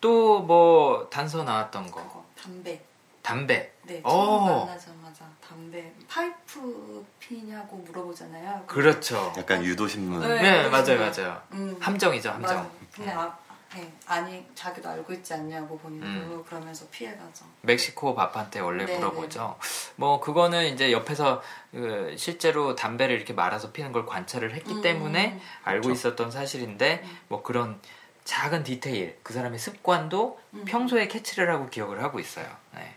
[0.05, 2.23] 또 뭐 단서 나왔던 거.
[2.39, 2.79] 담배.
[3.23, 3.71] 담배.
[3.83, 4.01] 네.
[4.03, 8.63] 처음 만나자마자 담배 파이프 피냐고 물어보잖아요.
[8.67, 9.33] 그렇죠.
[9.37, 10.21] 약간 유도신문.
[10.21, 11.41] 네, 네 맞아요, 맞아요.
[11.53, 12.55] 음, 함정이죠, 함정.
[12.57, 12.69] 맞아.
[12.93, 13.35] 근데 아,
[13.73, 13.91] 네.
[14.05, 16.43] 아니 자기도 알고 있지 않냐고 본인도 음.
[16.47, 17.45] 그러면서 피해가죠.
[17.61, 19.57] 멕시코 밥한테 원래 네 물어보죠.
[19.59, 19.67] 네.
[19.95, 21.41] 뭐 그거는 이제 옆에서
[21.71, 24.81] 그 실제로 담배를 이렇게 말아서 피는 걸 관찰을 했기 음.
[24.81, 25.91] 때문에 알고 그렇죠.
[26.09, 27.17] 있었던 사실인데 음.
[27.27, 27.79] 뭐 그런
[28.25, 30.65] 작은 디테일 그 사람의 습관도 음.
[30.65, 32.45] 평소에 캐치를 하고 기억을 하고 있어요.
[32.75, 32.95] 네.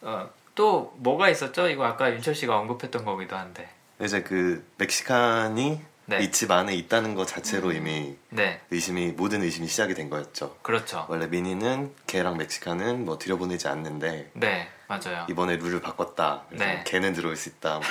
[0.00, 1.68] 어, 또 뭐가 있었죠?
[1.68, 3.68] 이거 아까 윤철 씨가 언급했던 거기도 한데.
[4.00, 6.18] 이제 그 멕시칸이 네.
[6.22, 7.76] 이집 안에 있다는 것 자체로 음.
[7.76, 8.60] 이미 네.
[8.70, 10.56] 의심이 모든 의심이 시작이 된 거였죠.
[10.62, 11.06] 그렇죠.
[11.08, 15.26] 원래 미니는 개랑 멕시칸은 뭐 들여보내지 않는데 네 맞아요.
[15.30, 16.44] 이번에 룰을 바꿨다.
[16.50, 16.82] 네.
[16.86, 17.80] 개는 들어올 수 있다.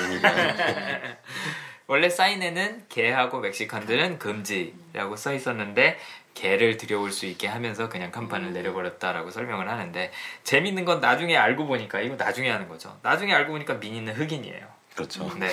[1.87, 5.97] 원래 사인에는 개하고 멕시칸들은 금지라고 써 있었는데
[6.33, 8.53] 개를 들여올 수 있게 하면서 그냥 간판을 음.
[8.53, 10.11] 내려버렸다라고 설명을 하는데
[10.43, 12.97] 재밌는 건 나중에 알고 보니까 이거 나중에 하는 거죠.
[13.01, 14.67] 나중에 알고 보니까 미니는 흑인이에요.
[14.95, 15.29] 그렇죠.
[15.37, 15.49] 네.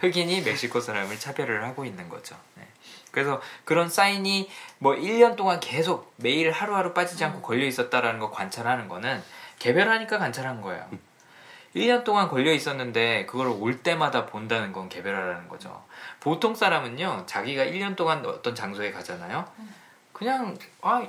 [0.00, 2.36] 흑인이 멕시코 사람을 차별을 하고 있는 거죠.
[2.56, 2.66] 네.
[3.10, 7.42] 그래서 그런 사인이 뭐 1년 동안 계속 매일 하루하루 빠지지 않고 음.
[7.42, 9.22] 걸려 있었다라는 거 관찰하는 거는
[9.58, 10.88] 개별하니까 관찰한 거예요.
[11.74, 15.84] 1년 동안 걸려 있었는데 그걸 올 때마다 본다는 건 개별화라는 거죠.
[16.20, 19.46] 보통 사람은요, 자기가 1년 동안 어떤 장소에 가잖아요.
[20.22, 20.24] 음.
[20.24, 21.06] 그냥 아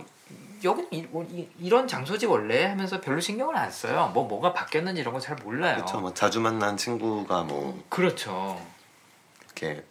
[0.63, 4.11] 여기는 이, 뭐, 이, 런 장소지 원래 하면서 별로 신경을 안 써요.
[4.13, 5.75] 뭐 뭐가 바뀌었는지 이런 거잘 몰라요.
[5.75, 5.99] 그렇죠.
[5.99, 8.59] 뭐 자주 만난 친구가 뭐 그렇죠.
[9.45, 9.83] 이렇게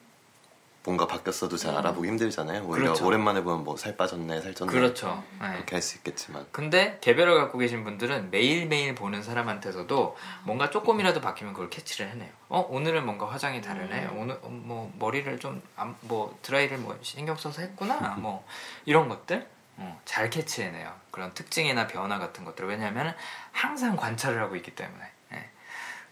[0.85, 1.79] 뭔가 바뀌었어도 잘 음.
[1.79, 2.63] 알아보기 힘들잖아요.
[2.65, 3.07] 오히려 그렇죠.
[3.07, 4.69] 오랜만에 보면 뭐 살 빠졌네, 살 쪘네.
[4.71, 5.23] 그렇죠.
[5.41, 5.53] 네.
[5.53, 6.47] 그렇게 할수 있겠지만.
[6.51, 12.31] 근데 개별을 갖고 계신 분들은 매일매일 보는 사람한테서도 뭔가 조금이라도 바뀌면 그걸 캐치를 해내요.
[12.49, 14.07] 어, 오늘은 뭔가 화장이 다르네.
[14.07, 14.19] 음.
[14.19, 15.63] 오늘 어, 뭐 머리를 좀
[16.03, 18.17] 뭐 드라이를 뭐 신경 써서 했구나.
[18.19, 18.45] 뭐
[18.85, 19.47] 이런 것들.
[19.77, 20.93] 어, 잘 캐치해내요.
[21.11, 22.67] 그런 특징이나 변화 같은 것들.
[22.67, 23.15] 왜냐하면
[23.53, 25.05] 항상 관찰을 하고 있기 때문에.
[25.33, 25.49] 예.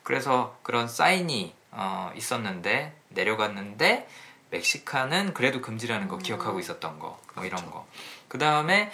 [0.03, 4.09] 그래서 그런 사인이 어, 있었는데 내려갔는데
[4.51, 6.23] 멕시카는 그래도 금지라는 거 음.
[6.23, 7.71] 기억하고 있었던 거, 뭐 이런 그렇죠.
[7.71, 7.87] 거.
[8.29, 8.91] 그 다음에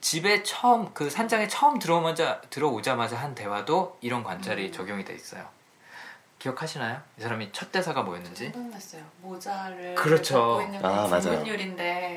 [0.00, 4.72] 집에 처음 그 산장에 처음 들어오자 들어오자마자 한 대화도 이런 관찰이 음.
[4.72, 5.48] 적용이 돼 있어요.
[6.38, 7.00] 기억하시나요?
[7.18, 8.50] 이 사람이 첫 대사가 뭐였는지?
[8.50, 9.02] 생각났어요.
[9.22, 10.60] 모자를 그렇죠.
[10.60, 11.42] 있는 아, 맞아요.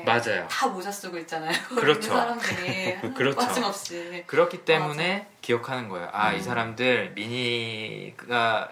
[0.04, 0.46] 맞아요.
[0.48, 1.50] 다 모자 쓰고 있잖아요.
[1.74, 2.10] 그렇죠.
[2.12, 3.38] 사람들이 그렇죠.
[3.38, 5.26] 빠짐없이 그렇기 때문에 맞아.
[5.40, 6.10] 기억하는 거예요.
[6.12, 6.36] 아, 음.
[6.36, 8.70] 이 사람들 미니가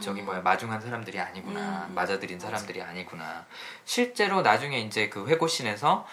[0.00, 0.26] 저기 음.
[0.26, 1.86] 뭐야 마중한 사람들이 아니구나.
[1.88, 1.94] 음.
[1.94, 3.46] 맞아들인 사람들이 아니구나.
[3.84, 6.06] 실제로 나중에 이제 그 회고신에서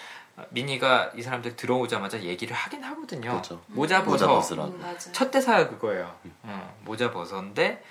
[0.49, 3.31] 미니가 이 사람들 들어오자마자 얘기를 하긴 하거든요.
[3.31, 3.61] 그렇죠.
[3.67, 4.11] 모자 벗어.
[4.11, 4.65] 모자 벗으라.
[4.65, 6.13] 음, 첫 대사가 그거예요.
[6.43, 7.83] 어, 모자 벗었는데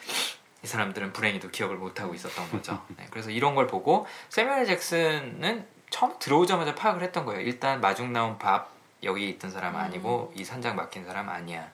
[0.62, 2.82] 이 사람들은 불행히도 기억을 못 하고 있었던 거죠.
[2.96, 7.40] 네, 그래서 이런 걸 보고 세미얼 잭슨은 처음 들어오자마자 파악을 했던 거예요.
[7.40, 8.70] 일단 마중 나온 밥
[9.02, 10.40] 여기 있던 사람 아니고 음.
[10.40, 11.70] 이 산장 막힌 사람 아니야.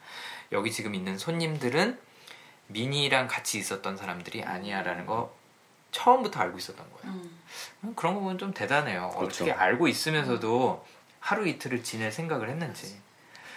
[0.53, 1.99] 여기 지금 있는 손님들은
[2.71, 5.35] 미니랑 같이 있었던 사람들이 아니야라는 거
[5.93, 7.17] 처음부터 알고 있었던 거예요.
[7.17, 7.41] 음.
[7.85, 9.09] 음 그런 거 보면 좀 대단해요.
[9.17, 9.45] 그렇죠.
[9.45, 10.85] 어떻게 알고 있으면서도
[11.19, 13.01] 하루 이틀을 지낼 생각을 했는지.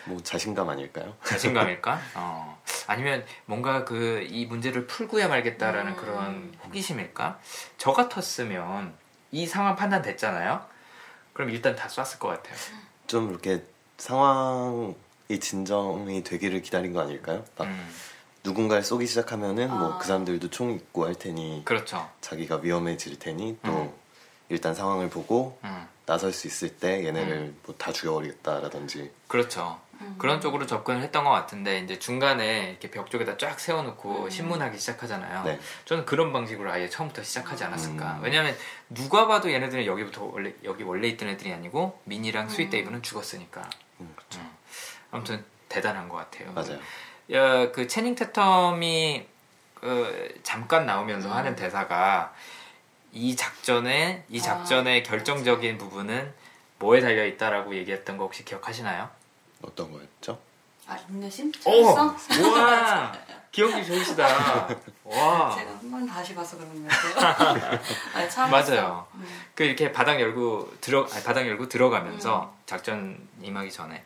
[0.05, 1.16] 뭐 자신감 아닐까요?
[1.24, 1.99] 자신감일까?
[2.16, 2.61] 어.
[2.88, 5.97] 아니면 뭔가 그 이 문제를 풀고야 말겠다라는 음.
[5.97, 7.39] 그런 호기심일까?
[7.78, 8.93] 저 같았으면
[9.32, 10.66] 이 상황 판단 됐잖아요.
[11.34, 12.55] 그럼 일단 다 쐈을 것 같아요.
[13.07, 13.64] 좀 이렇게
[13.97, 14.95] 상황이
[15.39, 17.45] 진정이 되기를 기다린 거 아닐까요?
[17.57, 17.89] 막 음.
[18.44, 19.89] 누군가를 쏘기 시작하면은 뭐 아.
[19.89, 22.10] 뭐그 사람들도 총 있고 할 테니 그렇죠.
[22.22, 23.94] 자기가 위험해질 테니 또 음.
[24.50, 25.88] 일단 상황을 보고 음.
[26.06, 27.58] 나설 수 있을 때 얘네를 음.
[27.66, 29.80] 뭐 다 죽여버리겠다라든지 그렇죠.
[30.02, 30.16] 음.
[30.18, 34.30] 그런 쪽으로 접근을 했던 것 같은데 이제 중간에 이렇게 벽 쪽에다 쫙 세워놓고 음.
[34.30, 35.44] 신문하기 시작하잖아요.
[35.46, 35.60] 네.
[35.86, 38.18] 저는 그런 방식으로 아예 처음부터 시작하지 않았을까.
[38.18, 38.24] 음.
[38.24, 38.56] 왜냐하면
[38.89, 43.70] 누가 봐도 얘네들은 여기부터 원래 여기 원래 있던 애들이 아니고 미니랑 스윗 데이브는 죽었으니까.
[43.98, 44.41] 그렇죠.
[45.12, 46.52] 아무튼 대단한 것 같아요.
[46.52, 46.80] 맞아요.
[47.32, 49.26] 야, 그 채닝 테이텀이
[49.76, 51.34] 그 잠깐 나오면서 음.
[51.34, 52.34] 하는 대사가
[53.11, 56.34] 이 작전의 이 아, 작전의 아, 결정적인 부분은
[56.80, 59.09] 뭐에 달려 있다라고 얘기했던 거 혹시 기억하시나요?
[59.61, 60.39] 어떤 거였죠?
[60.88, 61.51] 아 인내심?
[61.65, 63.11] 오, 와
[63.51, 64.26] 기억이 좋으시다.
[65.05, 65.55] 와.
[65.55, 66.89] 제가 한 번 다시 봐서 그런 거예요.
[68.38, 69.05] 아, 맞아요.
[69.13, 69.26] 음.
[69.53, 72.63] 그 이렇게 바닥 열고 들어 아니, 바닥 열고 들어가면서 음.
[72.65, 74.03] 작전 임하기 전에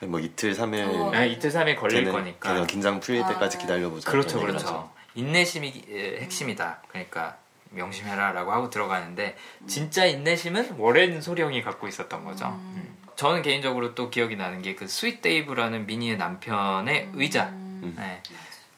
[0.00, 1.12] 뭐 이틀 3일 어.
[1.14, 5.84] 아, 이틀 3일 걸릴 걔는, 거니까 걔는 긴장 풀릴 때까지 아, 기다려보자 그렇죠 그렇죠 인내심이
[6.20, 7.38] 핵심이다 그러니까
[7.70, 9.36] 명심해라라고 하고 들어가는데
[9.66, 12.74] 진짜 인내심은 워렌 소령이 갖고 있었던 거죠 음.
[12.76, 12.96] 음.
[13.16, 17.12] 저는 개인적으로 또 기억이 나는 게 그 스윗 데이브라는 미니의 남편의 음.
[17.14, 17.94] 의자 음.
[17.96, 18.22] 네.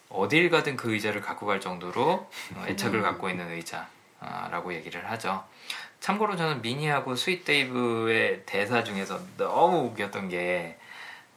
[0.09, 5.45] 어딜 가든 그 의자를 갖고 갈 정도로 어, 애착을 갖고 있는 의자라고 얘기를 하죠
[6.01, 10.79] 참고로 저는 미니하고 스윗 데이브의 대사 중에서 너무 웃겼던 게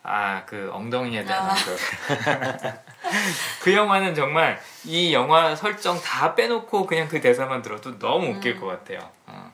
[0.03, 1.53] 아, 그 엉덩이에 대한 아.
[1.53, 1.77] 그.
[3.61, 8.61] 그 영화는 정말 이 영화 설정 다 빼놓고 그냥 그 대사만 들어도 너무 웃길 음.
[8.61, 9.09] 것 같아요.
[9.27, 9.51] 어.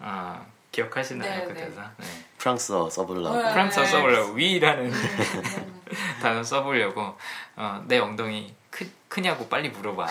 [0.00, 1.64] 어, 기억하시나요 네, 그 네.
[1.66, 1.90] 대사?
[1.96, 2.06] 네.
[2.38, 3.36] 프랑스어 써보려고.
[3.36, 3.52] 네.
[3.52, 4.98] 프랑스어 써보려고 위라는 네,
[6.20, 7.16] 단어 써보려고
[7.56, 10.06] 어, 내 엉덩이 크, 크냐고 빨리 물어봐.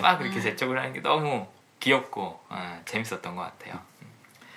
[0.00, 0.42] 막 그렇게 음.
[0.42, 1.46] 재촉을 하는 게 너무
[1.78, 3.80] 귀엽고 어, 재밌었던 것 같아요.
[4.02, 4.06] 음.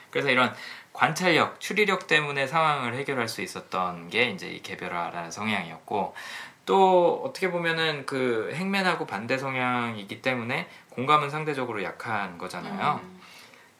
[0.09, 0.53] 그래서 이런
[0.93, 6.13] 관찰력, 추리력 때문에 상황을 해결할 수 있었던 게 이제 이 개별화라는 성향이었고
[6.65, 13.01] 또 어떻게 보면은 그 행맨하고 반대 성향이기 때문에 공감은 상대적으로 약한 거잖아요.
[13.03, 13.21] 음.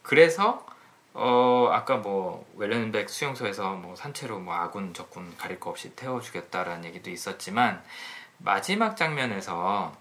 [0.02, 0.66] 그래서
[1.14, 7.12] 어 아까 뭐 웰렌백 수용소에서 뭐 산채로 뭐 아군 적군 가릴 거 없이 태워주겠다라는 얘기도
[7.12, 7.82] 있었지만
[8.40, 9.96] 마지막 장면에서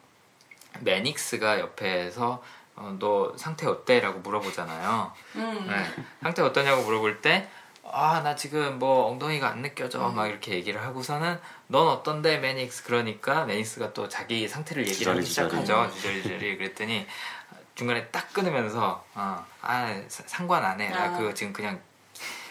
[0.81, 2.43] 매닉스가 옆에서
[2.77, 4.01] 어, 너 상태 어때?
[4.01, 5.13] 라고 물어보잖아요.
[5.37, 5.67] 음.
[5.69, 6.05] 네.
[6.23, 7.49] 상태 어떠냐고 물어볼 때,
[7.85, 10.09] 아, 나 지금 뭐 엉덩이가 안 느껴져.
[10.09, 10.15] 음.
[10.15, 12.85] 막 이렇게 얘기를 하고서는, 넌 어떤데, 매닉스?
[12.85, 15.91] 그러니까 매닉스가 또 자기 상태를 얘기를 하기 시작하죠.
[15.95, 16.57] 주저리주저리.
[16.59, 17.07] 그랬더니,
[17.75, 20.89] 중간에 딱 끊으면서, 어, 아, 상관 안 해.
[20.89, 21.17] 나 아.
[21.17, 21.81] 그거 지금 그냥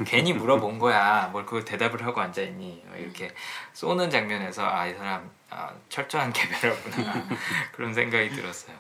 [0.06, 1.30] 괜히 물어본 거야.
[1.32, 2.84] 뭘 그걸 대답을 하고 앉아있니?
[2.98, 3.34] 이렇게
[3.74, 7.28] 쏘는 장면에서, 아, 이 사람, 아, 철저한 개별하구나.
[7.74, 8.76] 그런 생각이 들었어요.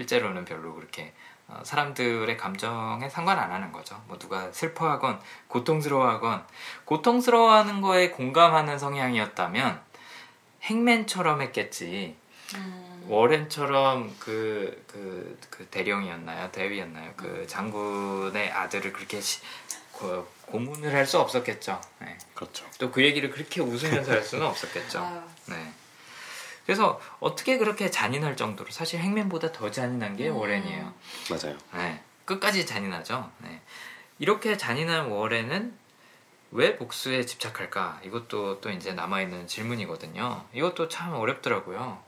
[0.00, 1.12] 실제로는 별로 그렇게
[1.48, 4.00] 어, 사람들의 감정에 상관 안 하는 거죠.
[4.06, 6.44] 뭐 누가 슬퍼하건 고통스러워하건
[6.84, 9.80] 고통스러워하는 거에 공감하는 성향이었다면
[10.62, 12.16] 행맨처럼 했겠지.
[12.54, 13.04] 음.
[13.08, 16.50] 워렌처럼 그, 그, 그 대령이었나요?
[16.52, 17.12] 대위였나요?
[17.16, 17.46] 그 음.
[17.48, 19.40] 장군의 아들을 그렇게 시,
[19.98, 21.80] 그, 고문을 할 수 없었겠죠.
[22.00, 22.16] 네.
[22.34, 22.64] 그렇죠.
[22.78, 25.24] 또 그 얘기를 그렇게 웃으면서 할 수는 없었겠죠.
[25.46, 25.72] 네.
[26.64, 30.36] 그래서 어떻게 그렇게 잔인할 정도로 사실 행맨보다 더 잔인한 게 음.
[30.36, 30.92] 워렌이에요.
[31.30, 31.56] 맞아요.
[31.74, 33.30] 네, 끝까지 잔인하죠.
[33.38, 33.60] 네.
[34.18, 35.74] 이렇게 잔인한 워렌은
[36.52, 38.00] 왜 복수에 집착할까?
[38.04, 40.44] 이것도 또 이제 남아있는 질문이거든요.
[40.52, 42.02] 이것도 참 어렵더라고요.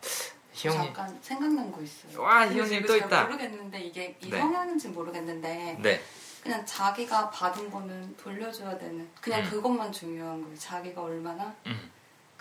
[0.53, 2.21] 희영이 잠깐 생각난 거 있어요.
[2.21, 3.25] 와 희영님 또 있다.
[3.25, 4.39] 모르겠는데 이게 이 네.
[4.39, 6.03] 성향인지 모르겠는데 네.
[6.43, 9.51] 그냥 자기가 받은 거는 돌려줘야 되는 그냥 음.
[9.51, 10.59] 그것만 중요한 거예요.
[10.59, 11.91] 자기가 얼마나 음.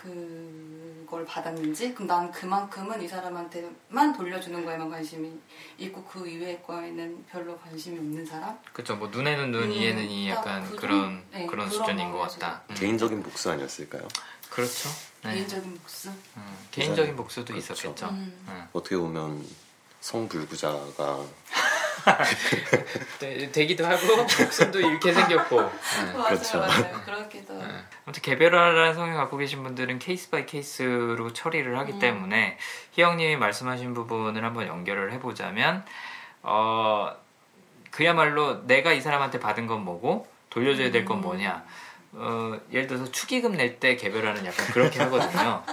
[0.01, 5.31] 그걸 받았는지 그럼 난 그만큼은 이 사람한테만 돌려주는 거에만 관심이
[5.77, 10.29] 있고 그 이외의 거에는 별로 관심이 없는 사람 그렇죠 뭐 눈에는 눈 음, 이에는 이
[10.29, 12.75] 약간 그 그런 네, 그런 수준인 것 같다 음.
[12.75, 14.07] 개인적인 복수 아니었을까요?
[14.49, 14.89] 그렇죠
[15.23, 15.35] 네.
[15.35, 17.73] 개인적인 복수 음, 개인적인 복수도 그렇죠.
[17.73, 18.43] 있었겠죠 음.
[18.47, 18.67] 음.
[18.73, 19.45] 어떻게 보면
[19.99, 21.23] 성불구자가
[23.51, 26.13] 되, 기도 하고 목숨도 잃게 생겼고 네.
[26.13, 26.59] 맞아요, 그렇죠.
[26.59, 27.01] 맞아요.
[27.05, 27.67] 그렇기도 네.
[28.05, 31.99] 아무튼 개별화라는 성향 갖고 계신 분들은 case by case로 처리를 하기 음.
[31.99, 32.57] 때문에
[32.91, 35.85] 희영님이 말씀하신 부분을 한번 연결을 해보자면
[36.43, 37.15] 어
[37.91, 41.21] 그야말로 내가 이 사람한테 받은 건 뭐고 돌려줘야 될건 음.
[41.21, 41.63] 뭐냐
[42.13, 45.63] 어, 예를 들어서 축의금 낼 때 개별화는 약간 그렇게 하거든요.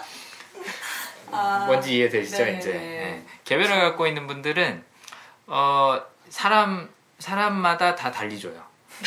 [1.30, 3.26] 아, 뭔지 이해되시죠 네 이제 네.
[3.44, 4.82] 개별화 갖고 있는 분들은
[5.48, 6.00] 어
[6.30, 8.62] 사람 사람마다 다 달리 줘요.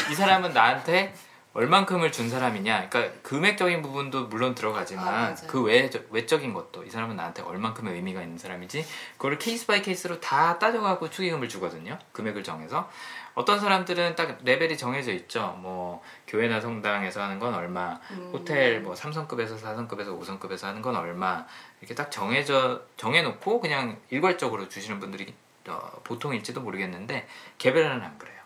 [0.10, 1.14] 이 사람은 나한테
[1.54, 2.90] 얼만큼을 준 사람이냐.
[2.90, 8.22] 그러니까 금액적인 부분도 물론 들어가지만 아, 그 외, 외적인 것도 이 사람은 나한테 얼만큼의 의미가
[8.22, 8.86] 있는 사람이지.
[9.18, 12.00] 그거를 case by case로 다 따져가고 축의금을 주거든요.
[12.14, 12.90] 금액을 정해서.
[13.34, 15.58] 어떤 사람들은 딱 레벨이 정해져 있죠.
[15.60, 18.30] 뭐 교회나 성당에서 하는 건 얼마, 음.
[18.34, 21.46] 호텔 뭐 3성급에서 4성급에서 5성급에서 하는 건 얼마
[21.80, 25.34] 이렇게 딱 정해져 정해놓고 그냥 일괄적으로 주시는 분들이
[25.68, 28.42] 어, 보통일지도 모르겠는데 개별화는 안 그래요.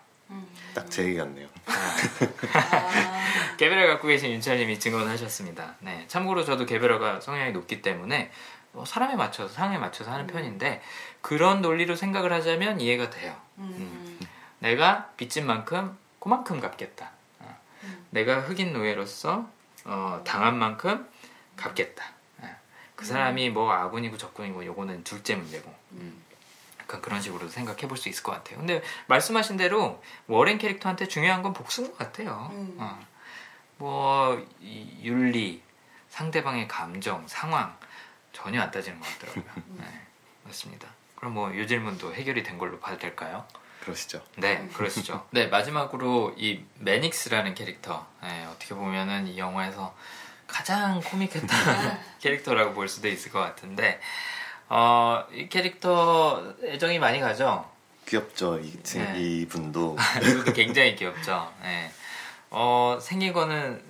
[0.74, 1.47] 딱제 얘기 같네요.
[1.66, 1.95] 아.
[3.57, 5.76] 개별을 갖고 계신 윤철님이 증언하셨습니다.
[5.80, 8.32] 네, 참고로 저도 개별어가 성향이 높기 때문에
[8.74, 10.28] 뭐 사람에 맞춰서 상황에 맞춰서 하는 음.
[10.28, 10.82] 편인데
[11.22, 13.36] 그런 논리로 생각을 하자면 이해가 돼요.
[13.57, 13.74] 음.
[13.78, 14.28] 음.
[14.59, 17.11] 내가 빚진 만큼 그만큼 갚겠다.
[17.39, 17.57] 어.
[17.84, 18.05] 음.
[18.09, 19.49] 내가 흑인 노예로서
[19.86, 21.07] 어, 당한 만큼
[21.55, 22.03] 갚겠다.
[22.39, 22.49] 어.
[22.95, 25.74] 그 사람이 뭐 아군이고 적군이고 요거는 둘째 문제고.
[25.93, 26.24] 음.
[26.86, 28.57] 약간 그런 식으로 생각해 볼 수 있을 것 같아요.
[28.59, 32.49] 근데 말씀하신 대로 워렌 캐릭터한테 중요한 건 복수인 것 같아요.
[32.53, 32.75] 음.
[32.79, 32.99] 어.
[33.77, 35.61] 뭐 윤리,
[36.09, 37.75] 상대방의 감정, 상황
[38.33, 39.43] 전혀 안 따지는 것 같더라고요.
[39.57, 39.77] 음.
[39.81, 40.01] 네,
[40.43, 40.88] 맞습니다.
[41.15, 43.45] 그럼 뭐 이 질문도 해결이 된 걸로 봐도 될까요?
[43.81, 44.21] 그러시죠.
[44.38, 45.27] 네, 그러시죠.
[45.31, 49.95] 네, 마지막으로 이 매닉스라는 캐릭터 네, 어떻게 보면은 이 영화에서
[50.47, 51.47] 가장 코믹했던
[52.21, 53.99] 캐릭터라고 볼 수도 있을 것 같은데
[54.70, 57.70] 어, 이 캐릭터 애정이 많이 가죠.
[58.07, 58.59] 귀엽죠.
[58.59, 59.13] 이, 네.
[59.18, 59.95] 이 분도.
[60.22, 61.51] 이분도 굉장히 귀엽죠.
[61.61, 61.91] 네.
[62.51, 63.82] 어, 생긴 거는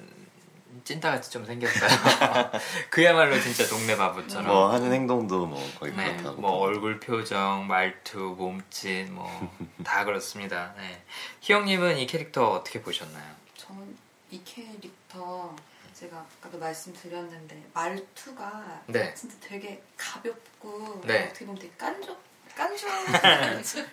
[0.84, 1.90] 찐따같이 좀 생겼어요.
[2.92, 4.48] 그야말로 진짜 동네 바보처럼.
[4.48, 6.42] 뭐 하는 행동도 뭐 거의 네, 그렇다고.
[6.42, 9.28] 뭐 얼굴 표정, 말투, 몸짓 뭐
[9.84, 10.74] 다 그렇습니다.
[10.78, 11.04] 네.
[11.42, 13.26] 희영님은 이 캐릭터 어떻게 보셨나요?
[13.58, 13.96] 저는
[14.32, 15.56] 이 캐릭터
[15.98, 19.14] 제가 아까도 말씀드렸는데 말투가 네.
[19.14, 21.26] 진짜 되게 가볍고 네.
[21.26, 22.18] 어떻게 보면 되게 깐족
[22.56, 22.90] 깐족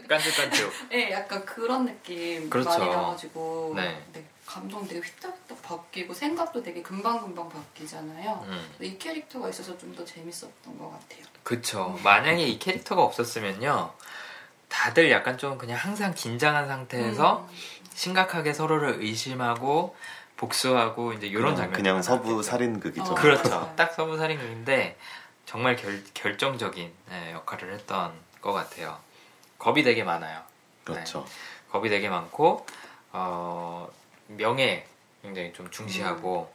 [0.09, 2.71] 깐족 깐족 네 약간 그런 느낌 그렇죠.
[2.71, 4.05] 많이 나가지고 네.
[4.13, 8.71] 네, 감정 되게 휘떡휘떡 바뀌고 생각도 되게 금방금방 바뀌잖아요 음.
[8.81, 12.03] 이 캐릭터가 있어서 좀 더 재밌었던 것 같아요 그쵸 음.
[12.03, 13.93] 만약에 이 캐릭터가 없었으면요
[14.69, 17.57] 다들 약간 좀 그냥 항상 긴장한 상태에서 음.
[17.95, 19.95] 심각하게 서로를 의심하고
[20.43, 23.13] 복수하고 이제 이런 장면 그냥 서부 살인극이죠.
[23.13, 23.73] 어, 그렇죠.
[23.77, 24.99] 딱 서부 살인극인데
[25.47, 28.99] 정말 결, 결정적인 네, 역할을 했던 것 같아요.
[29.59, 30.41] 겁이 되게 많아요.
[30.83, 31.21] 그렇죠.
[31.21, 31.71] 네.
[31.71, 32.67] 겁이 되게 많고
[33.13, 33.89] 어,
[34.27, 34.85] 명예
[35.23, 36.53] 굉장히 좀 중시하고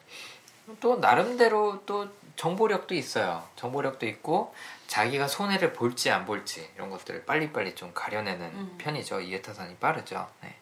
[0.68, 0.78] 음.
[0.82, 3.48] 또 나름대로 또 정보력도 있어요.
[3.56, 4.54] 정보력도 있고
[4.88, 8.76] 자기가 손해를 볼지 안 볼지 이런 것들을 빨리빨리 좀 가려내는 음.
[8.78, 9.22] 편이죠.
[9.22, 10.28] 이해타산이 빠르죠.
[10.42, 10.58] 네.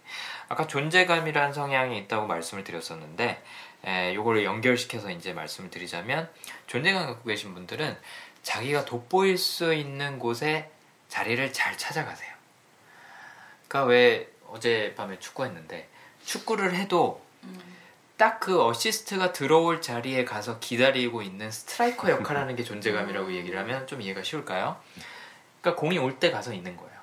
[0.47, 3.43] 아까 존재감이라는 성향이 있다고 말씀을 드렸었는데
[4.13, 6.29] 이거를 연결시켜서 이제 말씀을 드리자면
[6.67, 7.97] 존재감 갖고 계신 분들은
[8.43, 10.69] 자기가 돋보일 수 있는 곳에
[11.09, 12.33] 자리를 잘 찾아가세요.
[13.67, 15.89] 그러니까 왜 어젯밤에 축구했는데
[16.25, 17.75] 축구를 해도 음.
[18.17, 24.01] 딱 그 어시스트가 들어올 자리에 가서 기다리고 있는 스트라이커 역할하는 게 존재감이라고 얘기를 하면 좀
[24.01, 24.79] 이해가 쉬울까요?
[25.61, 26.95] 그러니까 공이 올 때 가서 있는 거예요.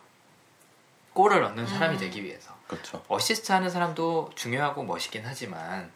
[1.13, 2.01] 골을 넣는 사람이 음.
[2.01, 2.52] 되기 위해서.
[2.73, 3.03] 그렇죠.
[3.09, 5.91] 어시스트 하는 사람도 중요하고 멋있긴 하지만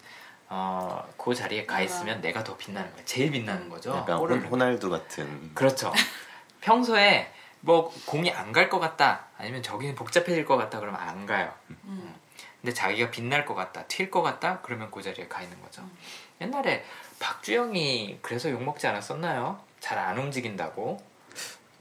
[0.49, 3.05] 어, 그 자리에 가 있으면 내가 더 빛나는 거예요.
[3.05, 3.97] 제일 빛나는 거죠.
[3.97, 5.55] 약간 호날두 같은.
[5.55, 5.93] 그렇죠.
[6.61, 11.53] 평소에 뭐 공이 안 갈 것 같다 아니면 저기는 복잡해질 것 같다 그러면 안 가요.
[11.71, 12.15] 음.
[12.61, 15.83] 근데 자기가 빛날 것 같다, 튈 것 같다, 그러면 그 자리에 가 있는 거죠.
[15.83, 15.97] 음.
[16.41, 16.85] 옛날에
[17.21, 19.61] 박주영이 그래서 욕먹지 않았었나요?
[19.81, 21.01] 잘 안 움직인다고.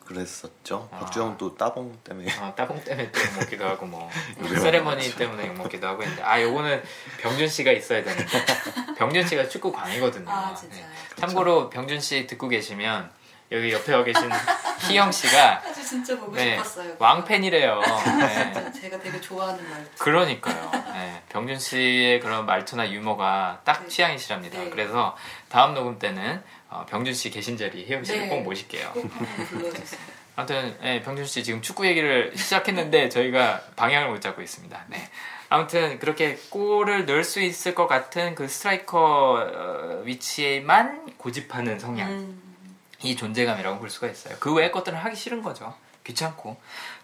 [0.06, 0.88] 그랬었죠.
[0.92, 1.00] 아.
[1.00, 2.32] 박주영도 따봉 때문에.
[2.40, 4.10] 아, 따봉 때문에 또 욕먹기도 하고 뭐
[4.62, 6.84] 세레머니 때문에 욕먹기도 하고 했는데 아 요거는
[7.22, 8.46] 병준 씨가 있어야 되는데
[8.98, 10.30] 병준 씨가 축구 광이거든요.
[10.30, 10.86] 아, 네.
[11.16, 13.10] 참고로 병준 씨 듣고 계시면
[13.52, 14.30] 여기 옆에 와 계신
[14.88, 16.96] 희영 씨가 사실 진짜 보고 네, 싶었어요.
[17.00, 17.80] 왕팬이래요.
[18.20, 18.72] 네.
[18.72, 19.90] 제가 되게 좋아하는 말투.
[20.04, 20.72] 그러니까요.
[20.94, 23.88] 네, 병준 씨의 그런 말투나 유머가 딱 네.
[23.88, 24.60] 취향이시랍니다.
[24.60, 24.70] 네.
[24.70, 25.16] 그래서
[25.50, 26.44] 다음 녹음 때는
[26.76, 28.28] 어, 병준 씨 계신 자리 희영 씨를 네.
[28.28, 28.92] 꼭 모실게요.
[28.92, 29.10] 꼭
[29.50, 30.02] 불러주세요.
[30.36, 34.86] 아무튼 네, 병준 씨 지금 축구 얘기를 시작했는데 저희가 방향을 못 잡고 있습니다.
[34.88, 35.10] 네.
[35.48, 42.10] 아무튼 그렇게 골을 넣을 수 있을 것 같은 그 스트라이커 어, 위치에만 고집하는 성향.
[42.12, 42.42] 음.
[43.02, 44.36] 이 존재감이라고 볼 수가 있어요.
[44.40, 45.76] 그 외의 것들은 하기 싫은 거죠.
[46.04, 46.60] 귀찮고.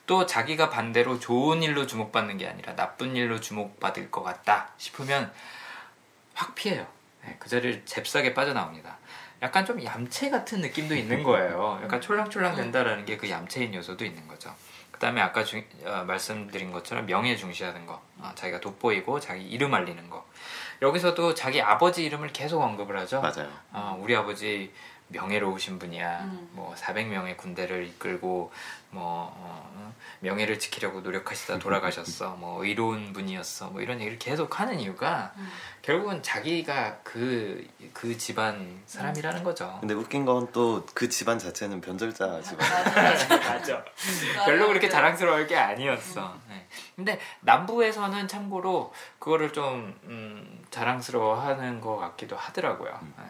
[0.07, 5.31] 또 자기가 반대로 좋은 일로 주목받는 게 아니라 나쁜 일로 주목받을 것 같다 싶으면
[6.33, 6.85] 확 피해요.
[7.23, 8.97] 네, 그 자리를 잽싸게 빠져나옵니다.
[9.41, 11.79] 약간 좀 얌체 같은 느낌도 있는 거예요.
[11.83, 14.53] 약간 촐랑촐랑 된다라는 게 그 얌체인 요소도 있는 거죠.
[14.91, 19.73] 그 다음에 아까 주, 어, 말씀드린 것처럼 명예 중시하는 거, 어, 자기가 돋보이고 자기 이름
[19.73, 20.25] 알리는 거.
[20.81, 23.21] 여기서도 자기 아버지 이름을 계속 언급을 하죠.
[23.21, 23.49] 맞아요.
[23.71, 24.71] 어, 우리 아버지
[25.09, 26.21] 명예로우신 분이야.
[26.21, 26.49] 음.
[26.53, 28.51] 뭐 400명의 군대를 이끌고
[28.91, 32.35] 뭐 어, 명예를 지키려고 노력하시다 돌아가셨어.
[32.35, 33.69] 뭐 의로운 분이었어.
[33.69, 35.49] 뭐 이런 얘기를 계속 하는 이유가 음.
[35.81, 39.77] 결국은 자기가 그그 그 집안 사람이라는 거죠.
[39.79, 42.67] 근데 웃긴 건 또 그 집안 자체는 변절자 집안.
[43.39, 43.83] 맞아.
[44.45, 46.33] 별로 그렇게 자랑스러울 게 아니었어.
[46.33, 46.41] 음.
[46.49, 46.67] 네.
[46.95, 52.99] 근데 남부에서는 참고로 그거를 좀 음, 자랑스러워하는 것 같기도 하더라고요.
[53.01, 53.13] 음.
[53.17, 53.23] 네.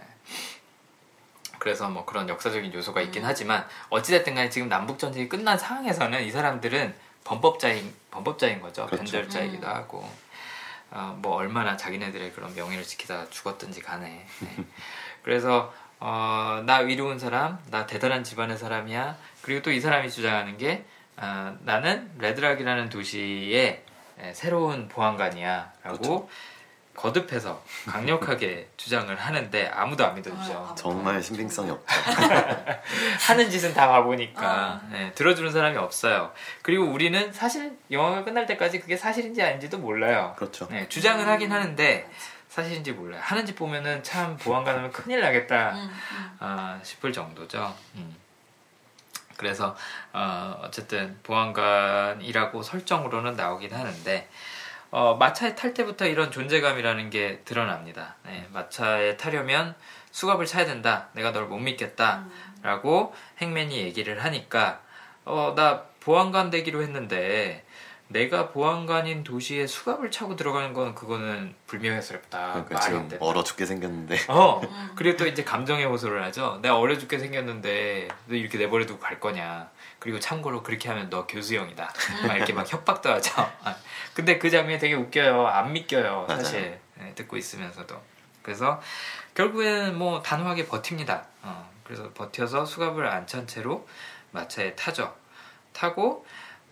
[1.62, 3.28] 그래서 뭐 그런 역사적인 요소가 있긴 음.
[3.28, 8.88] 하지만 어찌됐든 간에 지금 남북 전쟁이 끝난 상황에서는 이 사람들은 범법자인 범법자인 거죠.
[8.88, 9.04] 그렇죠.
[9.04, 9.72] 변절자이기도 음.
[9.72, 10.10] 하고
[10.90, 14.56] 어, 뭐 얼마나 자기네들의 그런 명예를 지키다 죽었든지 간에 네.
[15.22, 19.16] 그래서 어, 나 의로운 사람, 나 대단한 집안의 사람이야.
[19.44, 20.84] 그리고 또 이 사람이 주장하는 게
[21.18, 23.84] 어, 나는 레드락이라는 도시의
[24.34, 26.30] 새로운 보안관이야라고 그렇죠.
[27.02, 30.68] 거듭해서 강력하게 주장을 하는데 아무도 안 믿어주죠.
[30.72, 31.86] 아, 정말 신빙성이 없죠.
[33.28, 34.82] 하는 짓은 다 봐보니까 아.
[34.92, 36.32] 네, 들어주는 사람이 없어요.
[36.62, 40.36] 그리고 우리는 사실 영화가 끝날 때까지 그게 사실인지 아닌지도 몰라요.
[40.38, 40.68] 그렇죠.
[40.70, 42.10] 네, 주장은 하긴 하는데
[42.50, 43.22] 사실인지 몰라요.
[43.24, 46.38] 하는 짓 보면은 참 보안관 하면 큰일 나겠다 음, 음.
[46.40, 47.74] 어, 싶을 정도죠.
[47.96, 48.16] 음.
[49.38, 49.76] 그래서
[50.14, 54.30] 어, 어쨌든 보안관이라고 설정으로는 나오긴 하는데
[54.92, 58.16] 어, 마차에 탈 때부터 이런 존재감이라는 게 드러납니다.
[58.26, 59.74] 네, 마차에 타려면
[60.12, 61.08] 수갑을 차야 된다.
[61.14, 62.26] 내가 널 못 믿겠다.
[62.62, 64.82] 라고 행맨이 얘기를 하니까
[65.26, 67.66] 어, 나 보안관 되기로 했는데
[68.10, 72.52] 내가 보안관인 도시에 수갑을 차고 들어가는 건 그거는 불명예스럽다.
[72.52, 74.18] 그러니까 지금 얼어 죽게 생겼는데.
[74.28, 74.62] 어.
[74.98, 76.60] 그리고 또 이제 감정의 호소를 하죠.
[76.62, 79.70] 내가 얼어 죽게 생겼는데 너 이렇게 내버려 두고 갈 거냐.
[80.00, 81.94] 그리고 참고로 그렇게 하면 너 교수형이다.
[82.28, 83.50] 막 이렇게 막 협박도 하죠.
[84.12, 85.48] 아, 근데 그 장면이 되게 웃겨요.
[85.48, 86.26] 안 믿겨요.
[86.38, 88.00] 사실 네, 듣고 있으면서도.
[88.44, 88.82] 그래서
[89.36, 91.26] 결국에는 뭐 단호하게 버팁니다.
[91.44, 93.88] 어, 그래서 버텨서 수갑을 안 찬 채로
[94.32, 95.16] 마차에 타죠.
[95.74, 96.26] 타고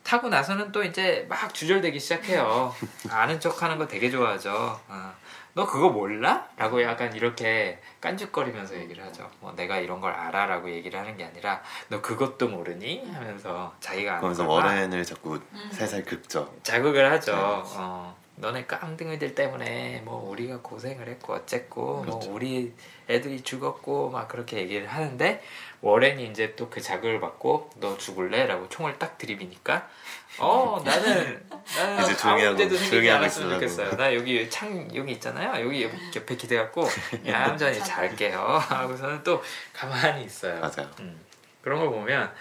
[0.03, 2.73] 타고 나서는 또 이제 막 주절되기 시작해요.
[3.09, 4.79] 아는 척하는 거 되게 좋아하죠.
[4.87, 5.13] 어.
[5.59, 6.47] 너 그거 몰라?
[6.55, 9.29] 라고 약간 이렇게 깐죽거리면서 얘기를 하죠.
[9.41, 13.05] 뭐 내가 이런 걸 알아 라고 얘기를 하는 게 아니라 너 그것도 모르니?
[13.11, 15.69] 하면서 자기가 아는 그러면서 워렌을 자꾸 음.
[15.73, 16.49] 살살 긁죠.
[16.63, 17.33] 자극을 하죠.
[17.33, 17.41] 네.
[17.75, 22.27] 어, 너네 깡등이들 때문에 뭐 우리가 고생을 했고 어쨌고 뭐 그렇죠.
[22.27, 22.73] 뭐 우리
[23.09, 25.43] 애들이 죽었고 막 그렇게 얘기를 하는데
[25.81, 28.45] 워렌이 이제 또 그 자극을 받고 너 죽을래?
[28.45, 29.89] 라고 총을 딱 들이비니까
[30.37, 31.45] 어 나는
[31.75, 33.97] 나는 이제 조용히 하고 조용히 하고 있으면 좋겠어요.
[33.97, 35.65] 나 여기 창 여기 있잖아요.
[35.65, 35.83] 여기
[36.15, 36.87] 옆에 기대갖고
[37.27, 38.39] 얌전히 잘게요.
[38.69, 39.43] 하고서는 또
[39.73, 40.59] 가만히 있어요.
[40.61, 40.89] 맞아요.
[40.99, 41.19] 음.
[41.61, 42.31] 그런 걸 보면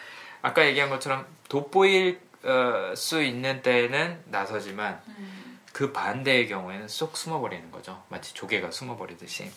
[0.42, 5.37] 아까 얘기한 것처럼 돋보일 어, 수 있는 때는 나서지만 음.
[5.78, 8.02] 그 반대의 경우에는 쏙 숨어버리는 거죠.
[8.08, 9.48] 마치 조개가 숨어버리듯이.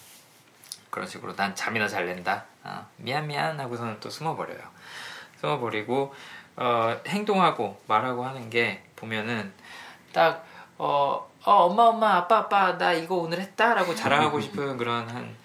[0.91, 2.45] 그런 식으로 난 잠이나 잘 낸다.
[2.63, 4.59] 어, 미안 미안 하고서는 또 숨어버려요.
[5.39, 6.13] 숨어버리고
[6.57, 9.51] 어, 행동하고 말하고 하는 게 보면은
[10.13, 10.45] 딱
[10.77, 15.35] 어, 어, 엄마 엄마 아빠 아빠 나 이거 오늘 했다라고 자랑하고 싶은 그런 한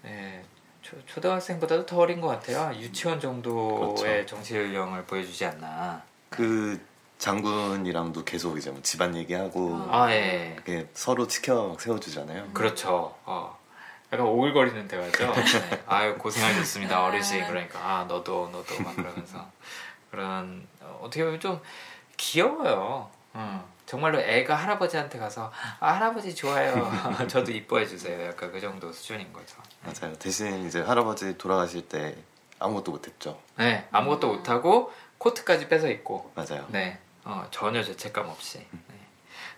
[0.00, 0.42] 네,
[0.80, 2.74] 초, 초등학생보다도 더 어린 것 같아요.
[2.74, 4.24] 유치원 정도의 그렇죠.
[4.24, 6.02] 정치 연령을 보여주지 않나.
[6.30, 6.80] 그
[7.20, 10.56] 장군이랑도 계속 이제 뭐 집안 얘기하고 아, 예.
[10.94, 12.48] 서로 지켜 세워주잖아요.
[12.54, 13.14] 그렇죠.
[13.26, 13.58] 어.
[14.12, 15.30] 약간 오글거리는 대화죠.
[15.32, 15.82] 네.
[15.86, 19.48] 아유 고생하셨습니다 어르신 그러니까 아 너도 너도 막 그러면서
[20.10, 21.60] 그런 어, 떻게 보면 좀
[22.16, 23.10] 귀여워요.
[23.34, 23.70] 어.
[23.84, 26.90] 정말로 애가 할아버지한테 가서 아 할아버지 좋아요.
[27.28, 28.28] 저도 이뻐해 주세요.
[28.28, 29.56] 약간 그 정도 수준인 거죠.
[29.82, 30.14] 맞아요.
[30.16, 32.16] 대신 이제 할아버지 돌아가실 때
[32.58, 33.38] 아무것도 못했죠.
[33.58, 36.32] 네, 아무것도 못하고 코트까지 뺏어 입고.
[36.34, 36.66] 맞아요.
[36.68, 36.98] 네,
[37.30, 38.66] 어, 전혀 죄책감 없이.
[38.72, 38.84] 음.
[38.88, 38.94] 네.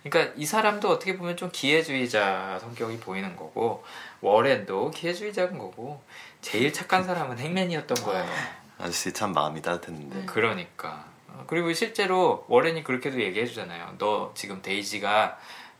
[0.03, 3.83] 그러니까 이 사람도 어떻게 보면 좀 기회주의자 성격이 보이는 거고
[4.21, 6.03] 워렌도 기회주의자인 거고
[6.41, 8.29] 제일 착한 사람은 행맨이었던 거예요.
[8.77, 10.15] 아저씨 참 마음이 따뜻했는데.
[10.15, 10.25] 음.
[10.25, 13.95] 그러니까 어, 그리고 실제로 워렌이 그렇게도 얘기해 주잖아요.
[13.97, 15.39] 너 지금 데이지가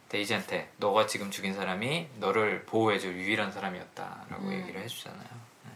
[0.10, 4.54] 데이지한테 너가 지금 죽인 사람이 너를 보호해줄 유일한 사람이었다라고 음.
[4.54, 5.22] 얘기를 해주잖아요.
[5.66, 5.72] 네.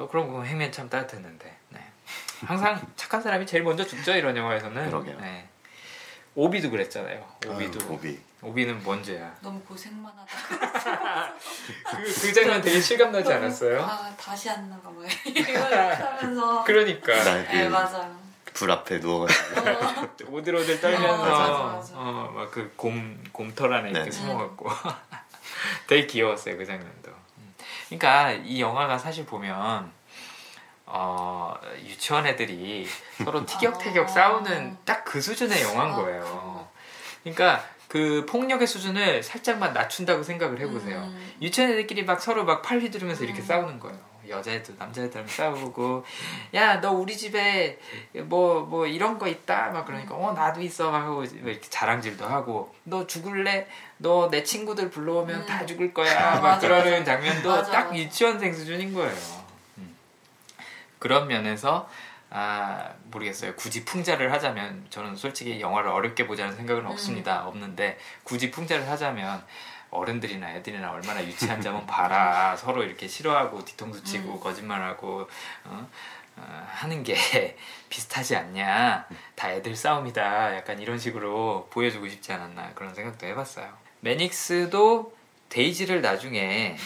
[0.00, 1.56] 어, 그런 거 행맨 참 따뜻했는데.
[2.44, 2.46] 네.
[2.46, 4.90] 항상 착한 사람이 제일 먼저 죽죠 이런 영화에서는.
[4.90, 5.18] 그러게요.
[5.20, 5.48] 네.
[6.34, 7.24] 오비도 그랬잖아요.
[7.46, 7.80] 오비도.
[7.84, 8.20] 아유, 오비.
[8.42, 9.34] 오비는 뭔 죄야?
[9.40, 11.32] 너무 고생만 하다.
[11.90, 13.82] 그, 그 장면 되게 실감나지 않았어요?
[13.82, 16.64] 아 다시 안 나가 뭐 이거 하면서.
[16.64, 17.24] 그러니까.
[17.24, 18.24] 네, 그 맞아요.
[18.52, 24.10] 불 앞에 누워가지고 오들오들 떨면서 어, 막그곰 곰털 안에 이렇게 네.
[24.10, 24.68] 숨어갖고
[25.88, 27.10] 되게 귀여웠어요 그 장면도.
[27.38, 27.54] 음.
[27.88, 29.90] 그러니까 이 영화가 사실 보면
[30.86, 31.54] 어,
[31.84, 32.86] 유치원 애들이
[33.24, 34.08] 서로 티격태격 아.
[34.08, 36.68] 싸우는 딱 그 수준의 영화인 아, 거예요.
[37.22, 40.98] 그러니까 그 폭력의 수준을 살짝만 낮춘다고 생각을 해보세요.
[40.98, 41.32] 음.
[41.40, 43.46] 유치원 애들끼리 막 서로 막 팔 휘두르면서 이렇게 음.
[43.46, 43.98] 싸우는 거예요.
[44.28, 46.04] 여자애들 남자애들 싸우고
[46.54, 47.78] 야 너 우리 집에
[48.14, 52.74] 뭐뭐 뭐 이런 거 있다 막 그러니까 어 나도 있어 막 하고 이렇게 자랑질도 하고
[52.84, 55.46] 너 죽을래 너 내 친구들 불러오면 음.
[55.46, 57.96] 다 죽을 거야 막 그러는 장면도 맞아, 딱 맞아.
[57.96, 59.43] 유치원생 수준인 거예요.
[61.04, 61.86] 그런 면에서
[62.30, 63.54] 아 모르겠어요.
[63.56, 66.90] 굳이 풍자를 하자면 저는 솔직히 영화를 어렵게 보자는 생각은 음.
[66.92, 67.46] 없습니다.
[67.46, 69.44] 없는데 굳이 풍자를 하자면
[69.90, 72.56] 어른들이나 애들이나 얼마나 유치한지 한번 봐라.
[72.56, 74.40] 서로 이렇게 싫어하고 뒤통수 치고 음.
[74.40, 75.28] 거짓말하고
[75.64, 75.88] 어?
[76.36, 77.14] 어, 하는 게
[77.90, 85.14] 비슷하지 않냐 다 애들 싸움이다 약간 이런 식으로 보여주고 싶지 않았나 그런 생각도 해봤어요 매닉스도
[85.48, 86.76] 데이지를 나중에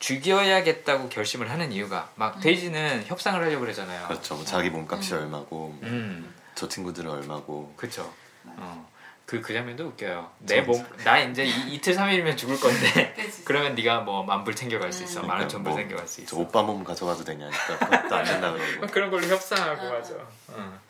[0.00, 2.40] 죽여야겠다고 결심을 하는 이유가 막 음.
[2.40, 5.20] 데이지는 협상을 하려고 그러잖아요 그렇죠 뭐 자기 몸값이 음.
[5.20, 6.34] 얼마고 음.
[6.54, 8.12] 저 친구들은 얼마고 그렇죠
[8.44, 8.90] 어.
[9.30, 10.28] 그, 그 장면도 웃겨요.
[10.40, 13.14] 내 몸, 나 이제 이, 틀 3일이면 죽을 건데,
[13.46, 15.22] 그러면 네가 뭐 만불 챙겨갈 수 있어.
[15.22, 16.36] 만원 천불 뭐, 챙겨갈 수 있어.
[16.36, 17.78] 오빠 몸 가져가도 되냐니까.
[17.78, 18.86] 그것도 안 된다 그러고.
[18.88, 19.98] 그런 걸로 협상하고 아.
[19.98, 20.28] 하죠.
[20.48, 20.80] 어.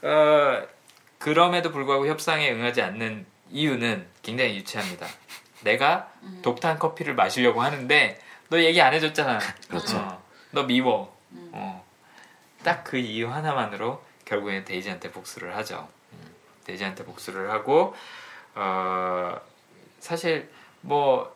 [0.00, 0.66] 어,
[1.18, 5.06] 그럼에도 불구하고 협상에 응하지 않는 이유는 굉장히 유치합니다.
[5.60, 6.40] 내가 음.
[6.40, 8.18] 독탄 커피를 마시려고 하는데,
[8.48, 9.38] 너 얘기 안 해줬잖아.
[9.68, 9.98] 그렇죠.
[9.98, 11.16] 어, 너 미워.
[11.32, 11.50] 음.
[11.52, 11.84] 어.
[12.62, 15.86] 딱 그 이유 하나만으로 결국엔 데이지한테 복수를 하죠.
[16.64, 17.94] 돼지한테 복수를 하고
[18.54, 19.38] 어,
[20.00, 20.50] 사실
[20.80, 21.34] 뭐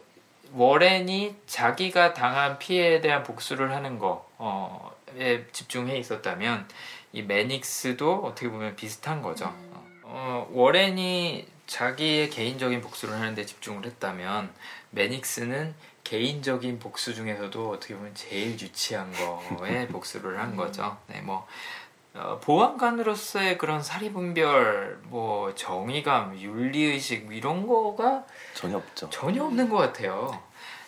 [0.52, 6.66] 워렌이 자기가 당한 피해에 대한 복수를 하는 거에 집중해 있었다면
[7.12, 9.48] 이 매닉스도 어떻게 보면 비슷한 거죠.
[9.48, 10.01] 음.
[10.05, 14.51] 어, 워렌이 자기의 개인적인 복수를 하는데 집중을 했다면
[14.93, 15.74] 매닉스는
[16.09, 19.12] 개인적인 복수 중에서도 어떻게 보면 제일 유치한
[19.59, 20.97] 거에 복수를 한 거죠.
[21.06, 21.47] 네, 뭐
[22.14, 28.24] 어, 보안관으로서의 그런 사리분별, 뭐 정의감, 윤리의식 이런 거가
[28.55, 29.10] 전혀 없죠.
[29.10, 30.43] 전혀 없는 것 같아요.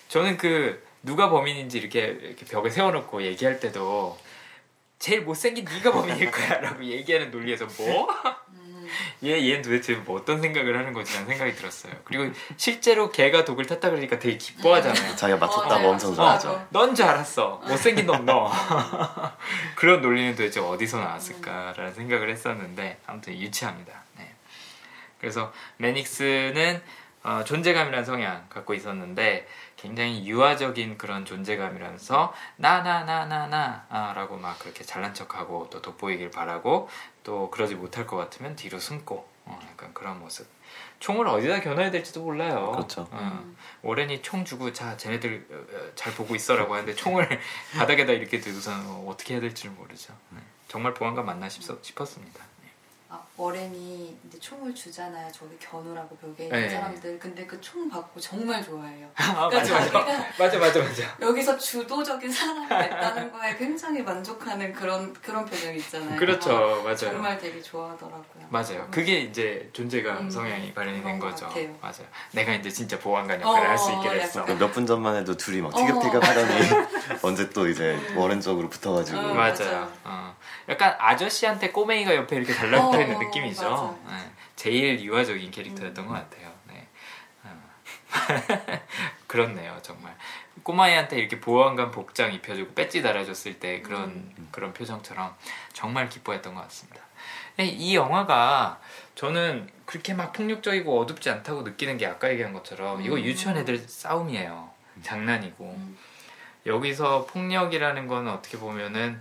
[0.09, 4.19] 저는 그 누가 범인인지 이렇게, 이렇게 벽에 세워놓고 얘기할 때도
[4.99, 8.09] 제일 못생긴 네가 범인일 거야라고 얘기하는 논리에서 뭐?
[9.25, 11.93] 얘, 얘는 도대체 뭐 어떤 생각을 하는 거지 라는 생각이 들었어요.
[12.05, 15.17] 그리고 실제로 걔가 독을 탔다 그러니까 되게 기뻐하잖아요.
[15.17, 16.51] 자기가 맞췄다고 어, 엄청 좋아하죠.
[16.51, 17.63] 어, 넌줄 알았어.
[17.67, 18.51] 못생긴 놈 너.
[19.77, 23.93] 그런 논리는 도대체 어디서 나왔을까라는 생각을 했었는데 아무튼 유치합니다.
[24.19, 24.35] 네.
[25.21, 26.83] 그래서 매닉스는
[27.23, 29.47] 어, 존재감이라는 성향 갖고 있었는데
[29.81, 36.91] 굉장히 유아적인 그런 존재감이라면서 나나나 나나 아, 라고 막 그렇게 잘난 척하고 또 돋보이길 바라고
[37.25, 40.47] 또 그러지 못할 것 같으면 뒤로 숨고 어, 약간 그런 모습
[40.99, 43.57] 총을 어디다 겨눠야 될지도 몰라요 그렇죠 어, 음.
[43.83, 47.27] 오렌이 총 주고 자 쟤네들 어, 어, 잘 보고 있어라고 하는데 총을
[47.79, 50.41] 바닥에다 이렇게 들고서는 어떻게 해야 될지 를 모르죠 네.
[50.69, 52.50] 정말 보안관 맞나 싶었습니다 아,
[53.45, 55.31] 어렌이 이제 총을 주잖아요.
[55.33, 56.69] 저기 겨누라고 벽에 있는 네.
[56.69, 57.19] 사람들.
[57.19, 59.07] 근데 그 총 받고 정말 좋아해요.
[59.15, 60.27] 아, 그러니까 맞아, 맞아.
[60.39, 61.03] 맞아, 맞아, 맞아.
[61.21, 66.19] 여기서 주도적인 사람이 됐다는 거에 굉장히 만족하는 그런 그런 표정이 있잖아요.
[66.19, 66.97] 그렇죠, 어, 맞아요.
[66.97, 68.47] 정말 되게 좋아하더라고요.
[68.49, 68.81] 맞아요.
[68.81, 68.91] 음.
[68.91, 71.47] 그게 이제 존재감 음, 성향이 발현이 된 거죠.
[71.49, 71.77] 같아요.
[71.81, 72.07] 맞아요.
[72.33, 74.45] 내가 이제 진짜 보안관 역할을 어, 할수 있게 됐어.
[74.45, 76.89] 몇 분 전만 해도 둘이 막 티격태격 하더니 어.
[77.23, 78.17] 언제 또 이제 음.
[78.17, 79.19] 워렌 쪽으로 붙어가지고.
[79.19, 79.93] 어, 맞아요.
[80.05, 80.30] 어.
[80.71, 84.01] 약간 아저씨한테 꼬맹이가 옆에 이렇게 달라붙어 있는 어, 느낌이죠.
[84.09, 84.31] 네.
[84.55, 86.09] 제일 유아적인 캐릭터였던 음.
[86.09, 86.53] 것 같아요.
[86.69, 86.87] 네.
[87.43, 87.63] 어.
[89.27, 90.17] 그렇네요, 정말.
[90.63, 94.49] 꼬마이한테 이렇게 보안관 복장 입혀주고 배지 달아줬을 때 그런 음.
[94.53, 95.35] 그런 표정처럼
[95.73, 97.01] 정말 기뻐했던 것 같습니다.
[97.59, 98.81] 이 영화가
[99.17, 103.21] 저는 그렇게 막 폭력적이고 어둡지 않다고 느끼는 게 아까 얘기한 것처럼 이거 음.
[103.21, 104.71] 유치원 애들 싸움이에요.
[105.03, 105.99] 장난이고 음.
[106.67, 109.21] 여기서 폭력이라는 건 어떻게 보면은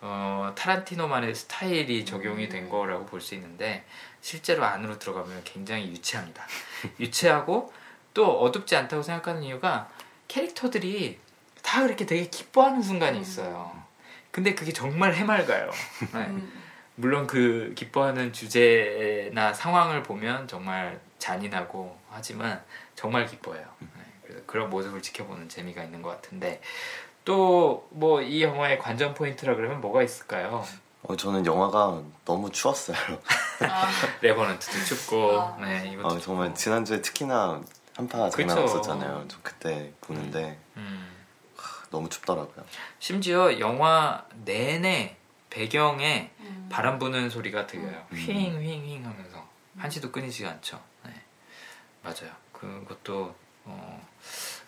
[0.00, 2.70] 어, 타란티노만의 스타일이 적용이 된 음.
[2.70, 3.84] 거라고 볼 수 있는데
[4.20, 6.46] 실제로 안으로 들어가면 굉장히 유치합니다.
[7.00, 7.72] 유치하고
[8.14, 9.88] 또 어둡지 않다고 생각하는 이유가
[10.28, 11.18] 캐릭터들이
[11.62, 13.22] 다 그렇게 되게 기뻐하는 순간이 음.
[13.22, 13.82] 있어요.
[14.30, 15.70] 근데 그게 정말 해맑아요.
[16.14, 16.26] 네.
[16.26, 16.62] 음.
[16.94, 22.62] 물론 그 기뻐하는 주제나 상황을 보면 정말 잔인하고 하지만
[22.94, 23.64] 정말 기뻐요.
[23.78, 23.88] 네.
[24.22, 26.60] 그래서 그런 모습을 지켜보는 재미가 있는 것 같은데
[27.28, 30.64] 또 뭐 이 영화의 관전 포인트라 그러면 뭐가 있을까요?
[31.02, 32.96] 어, 저는 영화가 너무 추웠어요.
[33.60, 33.86] 아.
[34.22, 35.58] 레버넌트도 춥고, 아.
[35.60, 37.60] 네 이것도 어, 정말 지난주에 특히나
[37.94, 39.26] 한파 장난 없었잖아요.
[39.28, 40.80] 저 그때 보는데 음.
[40.80, 41.26] 음.
[41.56, 42.64] 하, 너무 춥더라고요.
[42.98, 45.16] 심지어 영화 내내
[45.50, 46.68] 배경에 음.
[46.72, 48.06] 바람 부는 소리가 들려요.
[48.10, 48.16] 음.
[48.16, 49.46] 휘잉 휘잉 하면서
[49.76, 50.80] 한시도 끊이지 않죠.
[51.04, 51.12] 네.
[52.02, 52.32] 맞아요.
[52.52, 53.34] 그것도
[53.66, 54.06] 어,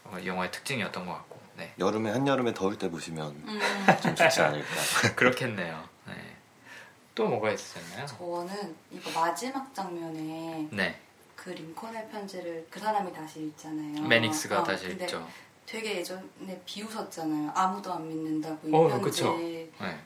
[0.04, 1.39] 어, 영화의 특징이었던 것 같고.
[1.60, 1.74] 네.
[1.78, 3.60] 여름에 한여름에 더울 때 보시면 음.
[4.02, 4.66] 좀 좋지 않을까.
[5.14, 5.84] 그렇겠네요.
[6.06, 6.14] 네.
[7.14, 8.06] 또 뭐가 있었나요?
[8.06, 10.98] 저는 이거 마지막 장면에 네.
[11.36, 14.08] 그 링컨의 편지를 그 사람이 다시 읽잖아요.
[14.08, 15.28] 매닉스가 어, 다시 읽죠.
[15.66, 17.52] 되게 예전에 비웃었잖아요.
[17.54, 19.22] 아무도 안 믿는다고 이 어, 편지.
[19.78, 19.98] 네.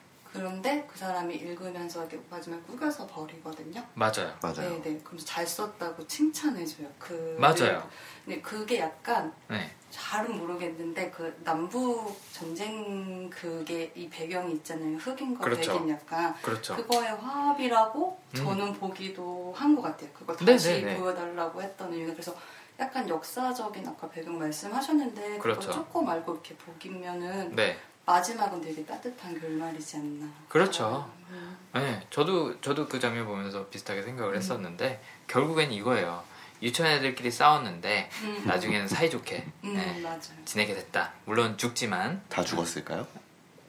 [0.45, 3.81] 그런데 그 사람이 읽으면서 이렇게 마지막에 꾸겨서 버리거든요.
[3.95, 4.37] 맞아요.
[4.43, 4.69] 맞아요.
[4.69, 5.01] 네, 네.
[5.05, 6.89] 그럼 잘 썼다고 칭찬해줘요.
[6.99, 7.89] 그 맞아요.
[8.25, 9.71] 근데 그게 약간 네.
[9.91, 14.97] 잘은 모르겠는데 그 남북 전쟁 그게 이 배경이 있잖아요.
[14.97, 15.73] 흑인과 그렇죠.
[15.75, 16.75] 백인 약간 그렇죠.
[16.75, 18.35] 그거의 화합이라고 음.
[18.37, 20.11] 저는 보기도 한 것 같아요.
[20.13, 20.99] 그걸 네, 다시 네네네.
[20.99, 22.35] 보여달라고 했던 이유는 그래서
[22.81, 25.71] 약간 역사적인 아까 배경 말씀하셨는데 그렇죠.
[25.71, 27.79] 조금 알고 이렇게 보기면은 네.
[28.07, 30.27] 마지막은 되게 따뜻한 결말이지 않나.
[30.49, 31.11] 그렇죠.
[31.31, 31.57] 음.
[31.75, 34.37] 네, 저도 저도 그 장면 보면서 비슷하게 생각을 음.
[34.39, 36.23] 했었는데 결국엔 이거예요.
[36.63, 38.43] 유치원 애들끼리 싸웠는데 음.
[38.47, 40.03] 나중에는 사이좋게 음, 네,
[40.45, 41.13] 지내게 됐다.
[41.25, 43.07] 물론 죽지만 다 죽었을까요?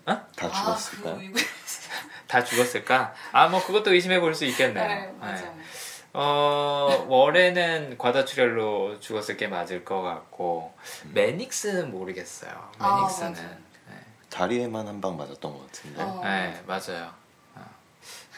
[0.06, 0.22] 어?
[0.36, 1.16] 다 죽었을까요?
[1.16, 1.20] 아,
[2.28, 3.14] 다 죽었을까?
[3.32, 4.88] 아 뭐 그것도 의심해 볼 수 있겠네요.
[4.88, 5.52] 네, 네.
[6.14, 10.74] 어 월에는 과다출혈로 죽었을 게 맞을 것 같고
[11.06, 11.12] 음.
[11.14, 12.72] 매닉스는 모르겠어요.
[12.80, 13.58] 아, 매닉스는 아, 네.
[14.36, 16.02] 다리에만 한 방 맞았던 것 같은데.
[16.02, 16.22] 어.
[16.24, 17.12] 네 맞아요.
[17.56, 17.62] 어.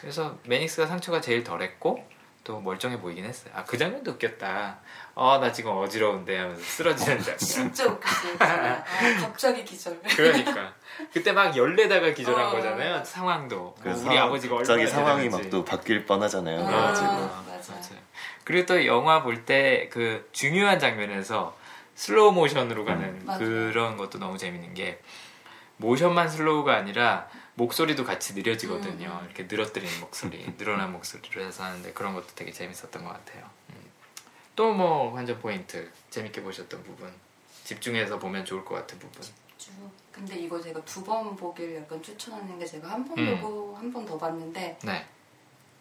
[0.00, 2.06] 그래서 매닉스가 상처가 제일 덜했고
[2.44, 3.52] 또 멀쩡해 보이긴 했어요.
[3.56, 4.78] 아 그 장면도 웃겼다.
[5.16, 7.38] 아나 지금 어지러운데 하면서 쓰러지는 장면.
[7.38, 8.36] 진짜 웃겼어요.
[8.38, 8.84] 아,
[9.20, 10.00] 갑자기 기절.
[10.02, 10.72] 그러니까
[11.12, 13.04] 그때 막 열내다가 기절한 어, 거잖아요.
[13.04, 13.74] 상황도.
[13.82, 16.60] 그 우리 상, 아버지가 갑자기 상황이 막 또 바뀔 뻔하잖아요.
[16.60, 17.08] 아, 그래가지고.
[17.52, 17.72] 맞아.
[17.72, 18.02] 맞아요.
[18.44, 21.56] 그리고 또 영화 볼 때 그 중요한 장면에서
[21.96, 25.00] 슬로우 모션으로 가는 음, 그런 것도 너무 재밌는 게
[25.88, 29.18] 모션만 슬로우가 아니라 목소리도 같이 느려지거든요.
[29.20, 29.26] 음.
[29.26, 33.48] 이렇게 늘어뜨리는 목소리, 늘어난 목소리로 해서 하는데 그런 것도 되게 재밌었던 것 같아요.
[33.70, 33.90] 음.
[34.54, 37.12] 또뭐 관전 포인트 재밌게 보셨던 부분,
[37.64, 39.22] 집중해서 보면 좋을 것 같은 부분.
[39.56, 39.90] 집중.
[40.12, 43.40] 근데 이거 제가 두 번 보기를 약간 추천하는 게 제가 한번 음.
[43.40, 45.06] 보고 한번 더 봤는데 네.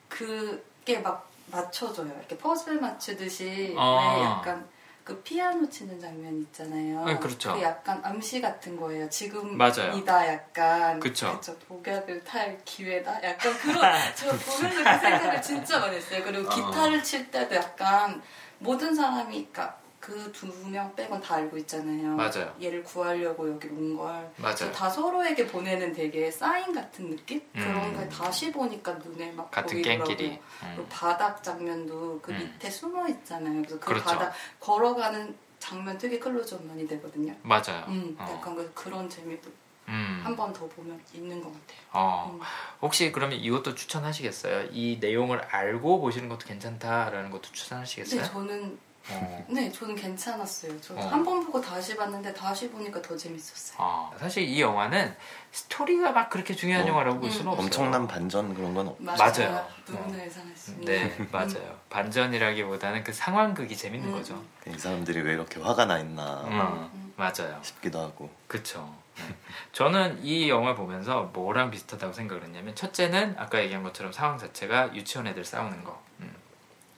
[0.08, 2.12] 그게 막 맞춰줘요.
[2.18, 4.38] 이렇게 퍼즐 맞추듯이 아.
[4.40, 4.68] 약간
[5.08, 7.06] 그 피아노 치는 장면 있잖아요.
[7.06, 7.54] 네, 그렇죠.
[7.54, 9.10] 그 약간 암시 같은 거예요.
[9.10, 11.00] 지금이다 약간.
[11.00, 11.40] 그렇죠.
[11.66, 13.24] 독약을 탈 기회다.
[13.24, 13.76] 약간 그런
[14.16, 16.22] 저 보면서 그 생각을 진짜 많이 했어요.
[16.26, 16.54] 그리고 어.
[16.54, 18.22] 기타를 칠 때도 약간
[18.60, 22.16] 모든 사람이 그러니까 그 두 명 빼곤 다 알고 있잖아요.
[22.16, 22.56] 맞아요.
[22.62, 24.32] 얘를 구하려고 여기 온 걸.
[24.38, 24.72] 맞아요.
[24.74, 27.40] 다 서로에게 보내는 되게 사인 같은 느낌?
[27.56, 27.62] 음.
[27.62, 30.40] 그런 걸 다시 보니까 눈에 막 같은 깽끼리.
[30.64, 30.86] 음.
[30.90, 32.38] 바닥 장면도 그 음.
[32.38, 33.62] 밑에 숨어 있잖아요.
[33.64, 34.06] 그래서 그 그렇죠.
[34.06, 37.36] 바닥 걸어가는 장면 되게 클로즈업 많이 되거든요.
[37.42, 37.84] 맞아요.
[37.90, 38.66] 음, 약간 어.
[38.74, 39.50] 그런 재미도
[39.90, 40.22] 음.
[40.24, 41.78] 한번 더 보면 있는 것 같아요.
[41.92, 42.40] 어, 음.
[42.82, 44.70] 혹시 그러면 이것도 추천하시겠어요?
[44.72, 48.22] 이 내용을 알고 보시는 것도 괜찮다라는 것도 추천하시겠어요?
[48.22, 49.46] 네, 저는 어.
[49.50, 50.80] 네, 저는 괜찮았어요.
[50.82, 51.46] 저 한번 어.
[51.46, 53.78] 보고 다시 봤는데 다시 보니까 더 재밌었어요.
[53.80, 55.16] 아, 사실 이 영화는
[55.52, 56.90] 스토리가 막 그렇게 중요한 어.
[56.90, 57.52] 영화라고 볼 수는 음.
[57.54, 57.66] 없어요.
[57.66, 59.50] 엄청난 반전 그런 건 없어요.
[59.50, 59.68] 맞아요.
[59.88, 60.86] 누구나 예상할 수 있는.
[60.86, 61.80] 네, 맞아요.
[61.90, 64.14] 반전이라기보다는 그 상황극이 재밌는 음.
[64.14, 64.44] 거죠.
[64.68, 66.42] 이 사람들이 왜 이렇게 화가 나 있나.
[66.42, 67.14] 음.
[67.16, 67.60] 맞아요.
[67.64, 68.30] 싶기도 하고.
[68.48, 68.94] 그쵸.
[69.18, 69.24] 네.
[69.72, 75.26] 저는 이 영화 보면서 뭐랑 비슷하다고 생각을 했냐면 첫째는 아까 얘기한 것처럼 상황 자체가 유치원
[75.28, 76.00] 애들 싸우는 거.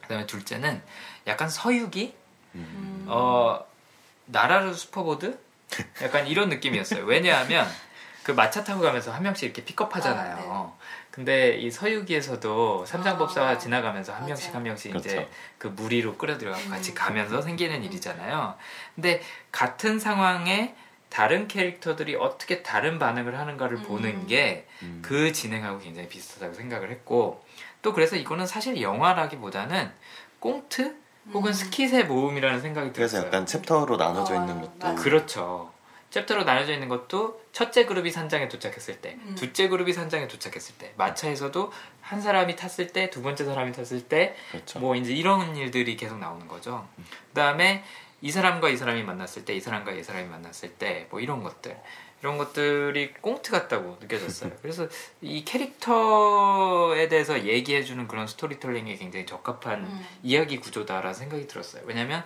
[0.10, 0.16] 음.
[0.20, 0.82] 그다음에 둘째는
[1.28, 2.16] 약간 서유기
[2.56, 3.06] 음.
[3.08, 3.64] 어
[4.26, 5.40] 나라르 슈퍼보드
[6.02, 7.06] 약간 이런 느낌이었어요.
[7.06, 7.68] 왜냐하면
[8.24, 10.52] 그 마차 타고 가면서 한 명씩 이렇게 픽업하잖아요.
[10.52, 10.86] 아, 네.
[11.12, 15.10] 근데 이 서유기에서도 삼장법사가 아, 지나가면서 한 명씩 한 명씩 그렇죠.
[15.10, 16.70] 이제 그 무리로 끌어들여가고 음.
[16.70, 18.56] 같이 가면서 생기는 일이잖아요.
[18.96, 19.22] 근데
[19.52, 20.76] 같은 상황에
[21.10, 23.84] 다른 캐릭터들이 어떻게 다른 반응을 하는가를 음.
[23.84, 25.34] 보는 게그 음.
[25.34, 27.44] 진행하고 굉장히 비슷하다고 생각을 했고
[27.82, 29.92] 또 그래서 이거는 사실 영화라기보다는
[30.40, 30.96] 꽁트
[31.34, 31.54] 혹은 음.
[31.54, 33.22] 스킷의 모음이라는 생각이 들었어요.
[33.22, 35.74] 그래서 약간 챕터로 나눠져 있는 아, 것도 그렇죠.
[36.12, 39.36] 챕터로 나눠져 있는 것도 첫째 그룹이 산장에 도착했을 때, 음.
[39.36, 41.72] 둘째 그룹이 산장에 도착했을 때, 마차에서도
[42.02, 44.80] 한 사람이 탔을 때, 두 번째 사람이 탔을 때, 그렇죠.
[44.80, 46.88] 뭐 이제 이런 일들이 계속 나오는 거죠.
[46.98, 47.06] 음.
[47.30, 47.84] 그다음에
[48.22, 51.80] 이 사람과 이 사람이 만났을 때, 이 사람과 이 사람이 만났을 때, 뭐 이런 것들.
[52.22, 54.52] 이런 것들이 꽁트 같다고 느껴졌어요.
[54.62, 54.88] 그래서
[55.22, 60.06] 이 캐릭터에 대해서 얘기해주는 그런 스토리텔링에 굉장히 적합한 음.
[60.22, 61.84] 이야기 구조다라는 생각이 들었어요.
[61.86, 62.26] 왜냐면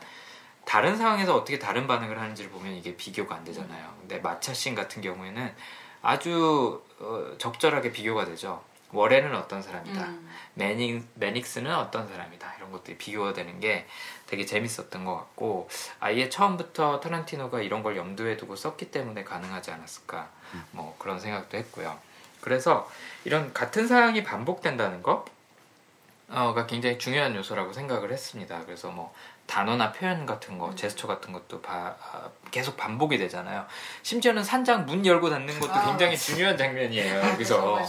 [0.66, 3.94] 다른 상황에서 어떻게 다른 반응을 하는지를 보면 이게 비교가 안 되잖아요.
[4.00, 5.54] 근데 마차씬 같은 경우에는
[6.02, 8.64] 아주 어, 적절하게 비교가 되죠.
[8.94, 10.06] 월에는 어떤 사람이다.
[10.06, 10.30] 음.
[10.54, 12.56] 매닉, 매닉스는 어떤 사람이다.
[12.58, 13.88] 이런 것들이 비교가 되는 게
[14.34, 15.70] 되게 재밌었던 것 같고
[16.00, 20.64] 아예 처음부터 타란티노가 이런 걸 염두에 두고 썼기 때문에 가능하지 않았을까 음.
[20.72, 21.96] 뭐 그런 생각도 했고요.
[22.42, 22.90] 그래서
[23.26, 28.66] 이런 같은 사항이 반복된다는 거가 굉장히 중요한 요소라고 생각을 했습니다.
[28.66, 29.14] 그래서 뭐
[29.46, 30.76] 단어나 표현 같은 거, 음.
[30.76, 33.66] 제스처 같은 것도 바, 아, 계속 반복이 되잖아요.
[34.04, 37.20] 심지어는 산장 문 열고 닫는 것도 아, 굉장히 중요한 장면이에요.
[37.34, 37.80] 여기서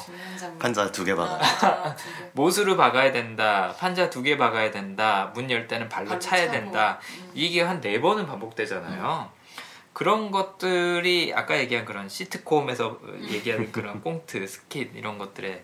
[0.58, 1.38] 판자 두 개 박아.
[1.68, 1.96] 아,
[2.32, 3.74] 못으로 박아야 된다.
[3.78, 5.30] 판자 두 개 박아야 된다.
[5.34, 6.52] 문 열 때는 발로, 차야 차고.
[6.52, 6.98] 된다.
[7.18, 7.30] 음.
[7.34, 9.30] 이게 한 네 번은 반복되잖아요.
[9.30, 9.44] 음.
[9.92, 15.62] 그런 것들이 아까 얘기한 그런 시트콤에서 얘기하는 그런 꽁트, 스킷 이런 것들의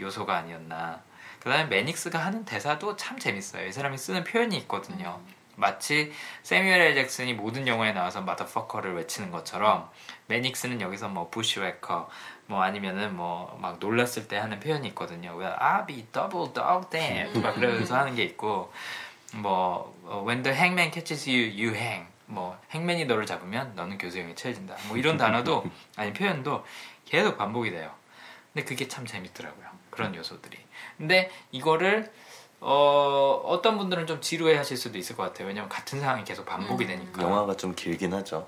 [0.00, 1.02] 요소가 아니었나.
[1.40, 3.66] 그다음에 매닉스가 하는 대사도 참 재밌어요.
[3.66, 5.20] 이 사람이 쓰는 표현이 있거든요.
[5.60, 6.12] 마치
[6.42, 9.88] 세뮤엘 엘 잭슨이 모든 영화에 나와서 마더퍼커를 외치는 것처럼
[10.26, 12.08] 매닉스는 여기서 뭐 부시웨커
[12.46, 15.34] 뭐 아니면은 뭐 막 놀랐을 때 하는 표현이 있거든요.
[15.36, 18.72] 왜 I'll be double dog damn 막 그러면서 하는 게 있고
[19.34, 19.94] 뭐
[20.26, 24.76] When the hangman catches you, you hang 뭐 행맨이 너를 잡으면 너는 교수형에 처해진다.
[24.88, 25.64] 뭐 이런 단어도
[25.96, 26.64] 아니 표현도
[27.04, 27.92] 계속 반복이 돼요.
[28.52, 29.66] 근데 그게 참 재밌더라고요.
[29.90, 30.58] 그런 요소들이.
[30.96, 32.10] 근데 이거를
[32.60, 35.48] 어, 어떤 분들은 좀 지루해 하실 수도 있을 것 같아요.
[35.48, 36.88] 왜냐면 같은 상황이 계속 반복이 음.
[36.88, 37.22] 되니까.
[37.22, 38.46] 영화가 좀 길긴 하죠.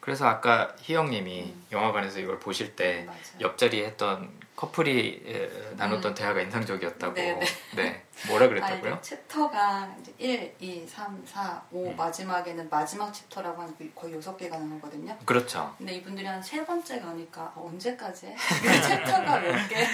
[0.00, 1.66] 그래서 아까 희영님이 음.
[1.72, 3.06] 영화관에서 이걸 보실 때
[3.40, 6.14] 옆자리에 했던 커플이 나눴던 음.
[6.14, 7.14] 대화가 인상적이었다고.
[7.14, 7.40] 네네.
[7.40, 7.46] 네.
[7.76, 8.02] 네.
[8.28, 8.94] 뭐라 그랬다고요?
[8.94, 11.96] 아, 챕터가 이제 1, 2, 3, 4, 5 음.
[11.96, 15.14] 마지막에는 마지막 챕터라고 하는 거의 6개가 나오거든요.
[15.26, 15.74] 그렇죠.
[15.78, 18.36] 근데 이분들이 한 세 번째 가니까 어, 언제까지 해?
[18.88, 19.88] 챕터가 몇 개야?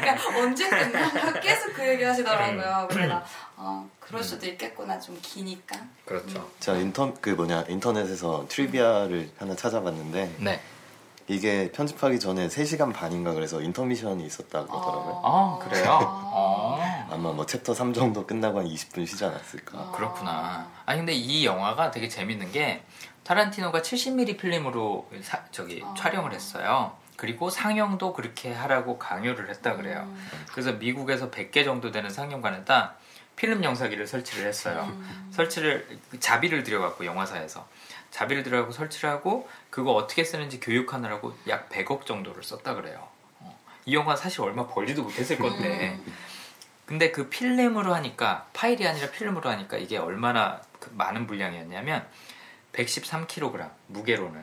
[0.00, 1.32] 그러니까 언제 끝나?
[1.40, 2.82] 계속 그 얘기 하시더라고요.
[2.82, 2.88] 음.
[2.88, 3.22] 그래서
[3.56, 5.76] 어, 그럴 수도 있겠구나 좀 기니까.
[6.04, 6.38] 그렇죠.
[6.38, 6.46] 음.
[6.60, 10.60] 제가 인터 그 뭐냐 인터넷에서 trivia를 하나 찾아봤는데 네.
[11.28, 14.80] 이게 편집하기 전에 3시간 반인가 그래서 인터미션이 있었다고 아.
[14.80, 15.22] 하더라고요.
[15.24, 15.98] 아, 그래요?
[16.00, 17.08] 아.
[17.10, 19.78] 아마 뭐 챕터 3 정도 끝나고 한 20분 쉬지 않았을까.
[19.78, 19.90] 아.
[19.92, 20.68] 그렇구나.
[20.86, 22.82] 아니 근데 이 영화가 되게 재밌는 게
[23.24, 25.94] 타란티노가 70mm 필름으로 사, 저기 아.
[25.96, 26.92] 촬영을 했어요.
[27.16, 30.02] 그리고 상영도 그렇게 하라고 강요를 했다 그래요.
[30.06, 30.46] 음.
[30.52, 32.94] 그래서 미국에서 100개 정도 되는 상영관에다
[33.36, 34.86] 필름 영사기를 설치를 했어요.
[34.88, 35.30] 음.
[35.32, 37.66] 설치를 자비를 들여갖고 영화사에서
[38.16, 43.06] 자비를 들여갖고 설치를 하고 그거 어떻게 쓰는지 교육하느라고 약 100억 정도를 썼다 그래요.
[43.40, 43.58] 어.
[43.84, 46.00] 이 영화 사실 얼마 벌지도 못했을 건데.
[46.06, 46.14] 음.
[46.86, 52.06] 근데 그 필름으로 하니까 파일이 아니라 필름으로 하니까 이게 얼마나 그 많은 분량이었냐면
[52.72, 54.42] 113kg 무게로는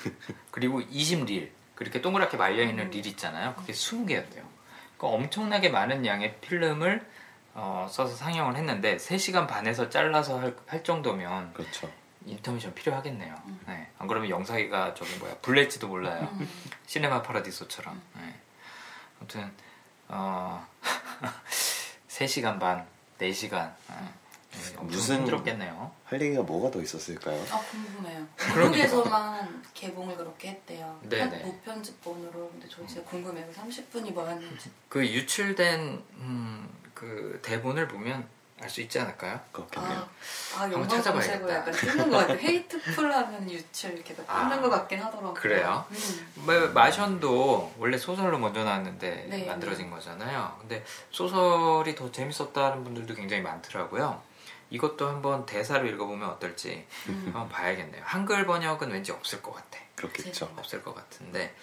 [0.50, 3.54] 그리고 20릴 그렇게 동그랗게 말려 있는 릴 있잖아요.
[3.56, 4.42] 그게 20개였대요.
[4.96, 7.04] 그러니까 엄청나게 많은 양의 필름을
[7.52, 11.90] 어, 써서 상영을 했는데 3시간 반에서 잘라서 할, 할 정도면 그렇죠.
[12.26, 13.34] 인터미션 필요하겠네요.
[13.46, 13.60] 음.
[13.66, 13.88] 네.
[13.98, 16.28] 안 그러면 영상이가 저기 뭐야 불낼지도 몰라요.
[16.32, 16.48] 음.
[16.86, 17.94] 시네마 파라디소처럼.
[17.94, 18.02] 음.
[18.20, 18.34] 네.
[19.18, 19.52] 아무튼
[20.08, 20.66] 어
[22.08, 22.86] 3시간 반,
[23.20, 23.72] 4시간.
[23.88, 23.96] 네.
[24.80, 25.92] 무슨 힘들었겠네요.
[26.04, 27.38] 할 얘기가 뭐가 더 있었을까요?
[27.50, 28.26] 아 궁금해요.
[28.56, 30.98] 미국에서만 개봉을 그렇게 했대요.
[31.02, 31.44] 네네.
[31.44, 32.50] 무편집본으로.
[32.52, 33.50] 근데 저 진짜 궁금해요.
[33.52, 34.70] 30분이 뭐였는지.
[34.88, 38.26] 그 유출된 음, 그 대본을 보면
[38.58, 39.38] 알 수 있지 않을까요?
[39.52, 40.08] 그렇겠네요.
[40.56, 42.38] 아, 아 영상 검색으로 약간 뜨는 것 같아요.
[42.38, 45.34] 헤이트풀 하면 유출 이렇게 뜨는 아, 것 같긴 하더라고요.
[45.34, 45.84] 그래요?
[45.90, 46.72] 음.
[46.72, 49.90] 마션도 원래 소설로 먼저 나왔는데 네, 만들어진 네.
[49.90, 50.56] 거잖아요.
[50.60, 54.22] 근데 소설이 더 재밌었다는 분들도 굉장히 많더라고요.
[54.70, 57.24] 이것도 한번 대사로 읽어보면 어떨지 음.
[57.26, 58.02] 한번 봐야겠네요.
[58.06, 59.78] 한글 번역은 왠지 없을 것 같아.
[59.96, 60.50] 그렇겠죠.
[60.56, 61.54] 없을 것 같은데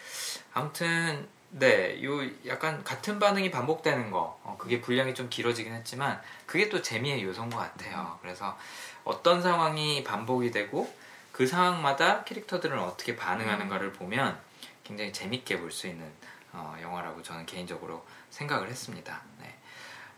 [0.53, 6.67] 아무튼 네, 요 약간 같은 반응이 반복되는 거, 어, 그게 분량이 좀 길어지긴 했지만, 그게
[6.67, 8.17] 또 재미의 요소인 것 같아요.
[8.21, 8.57] 그래서
[9.03, 10.91] 어떤 상황이 반복이 되고,
[11.31, 13.93] 그 상황마다 캐릭터들은 어떻게 반응하는가를 음.
[13.93, 14.39] 보면
[14.83, 16.11] 굉장히 재밌게 볼 수 있는
[16.51, 19.21] 어, 영화라고 저는 개인적으로 생각을 했습니다.
[19.39, 19.55] 네.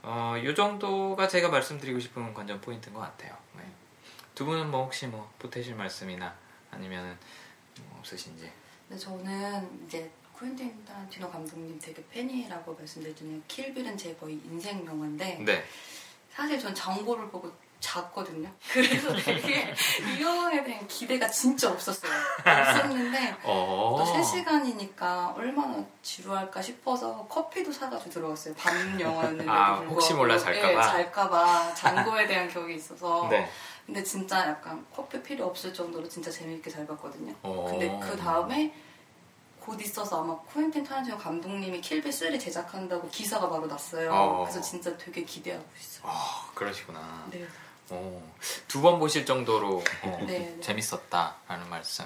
[0.03, 3.35] 어, 요 정도가 제가 말씀드리고 싶은 관전 포인트인 것 같아요.
[3.57, 3.63] 네.
[4.33, 6.33] 두 분은 뭐 혹시 뭐 보태실 말씀이나
[6.71, 7.17] 아니면
[7.81, 8.51] 뭐 없으신지?
[8.89, 13.39] 네, 저는 이제 쿠엔틴 타란티노 감독님 되게 팬이라고 말씀드렸잖아요.
[13.47, 15.63] 킬빌은 제 거의 인생 영화인데 네.
[16.29, 18.49] 사실 전 장고를 보고 잤거든요.
[18.71, 19.73] 그래서 되게
[20.17, 22.11] 이 영화에 대한 기대가 진짜 없었어요.
[22.39, 23.95] 없었는데 어.
[23.97, 28.53] 또 3시간이니까 얼마나 지루할까 싶어서 커피도 사가지고 들어갔어요.
[28.55, 30.67] 밤 영화는 아, 혹시 몰라 잘까봐?
[30.67, 33.47] 네, 잘까봐 장고에 대한 기억이 있어서 네.
[33.85, 37.33] 근데 진짜 약간 커피 필요 없을 정도로 진짜 재미있게 잘 봤거든요.
[37.43, 37.67] 어.
[37.69, 38.73] 근데 그 다음에
[39.65, 44.13] 곧 있어서 아마 코엔틴 타란티노 감독님이 킬빌 3 제작한다고 기사가 바로 났어요.
[44.13, 44.41] 어.
[44.43, 46.03] 그래서 진짜 되게 기대하고 있어요.
[46.07, 47.25] 아, 그러시구나.
[47.31, 47.45] 네.
[48.67, 50.59] 두 번 보실 정도로 어, 네, 네.
[50.61, 52.05] 재밌었다라는 말씀.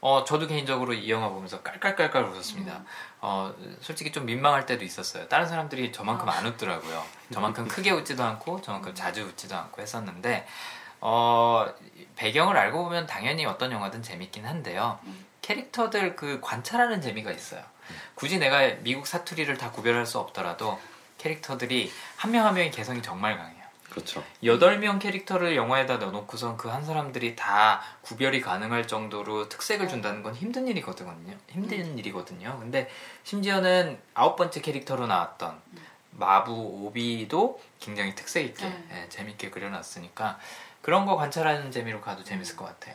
[0.00, 2.76] 어, 저도 개인적으로 이 영화 보면서 깔깔깔깔 웃었습니다.
[2.78, 2.86] 음.
[3.20, 5.28] 어, 솔직히 좀 민망할 때도 있었어요.
[5.28, 6.32] 다른 사람들이 저만큼 아.
[6.32, 7.04] 안 웃더라고요.
[7.32, 8.94] 저만큼 크게 웃지도 않고, 저만큼 음.
[8.94, 10.46] 자주 웃지도 않고 했었는데,
[11.00, 11.66] 어,
[12.16, 14.98] 배경을 알고 보면 당연히 어떤 영화든 재밌긴 한데요.
[15.04, 15.24] 음.
[15.42, 17.62] 캐릭터들 그 관찰하는 재미가 있어요.
[18.14, 20.80] 굳이 내가 미국 사투리를 다 구별할 수 없더라도
[21.18, 23.62] 캐릭터들이 한 명 한 명의 개성이 정말 강해요.
[23.90, 24.24] 그렇죠.
[24.44, 30.34] 여덟 명 캐릭터를 영화에다 넣어놓고선 그 한 사람들이 다 구별이 가능할 정도로 특색을 준다는 건
[30.34, 31.36] 힘든 일이거든요.
[31.50, 31.98] 힘든 음.
[31.98, 32.56] 일이거든요.
[32.58, 32.88] 근데
[33.24, 35.60] 심지어는 아홉 번째 캐릭터로 나왔던
[36.12, 36.52] 마부
[36.86, 38.88] 오비도 굉장히 특색 있게 음.
[38.92, 40.38] 예, 재밌게 그려놨으니까
[40.80, 42.94] 그런 거 관찰하는 재미로 가도 재밌을 것 같아요.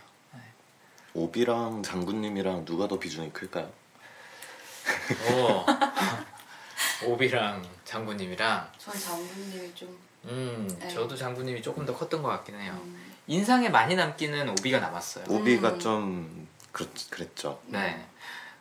[1.17, 3.67] 오비랑 장군님이랑 누가 더 비중이 클까요?
[5.31, 5.65] 어.
[7.07, 10.87] 오비랑 장군님이랑 전 장군님이 좀 음, 네.
[10.87, 12.79] 저도 장군님이 조금 더 컸던 것 같긴 해요.
[12.83, 13.13] 음.
[13.25, 15.25] 인상에 많이 남기는 오비가 남았어요.
[15.27, 15.79] 오비가 음.
[15.79, 17.59] 좀 그렇, 그랬죠.
[17.65, 18.05] 네.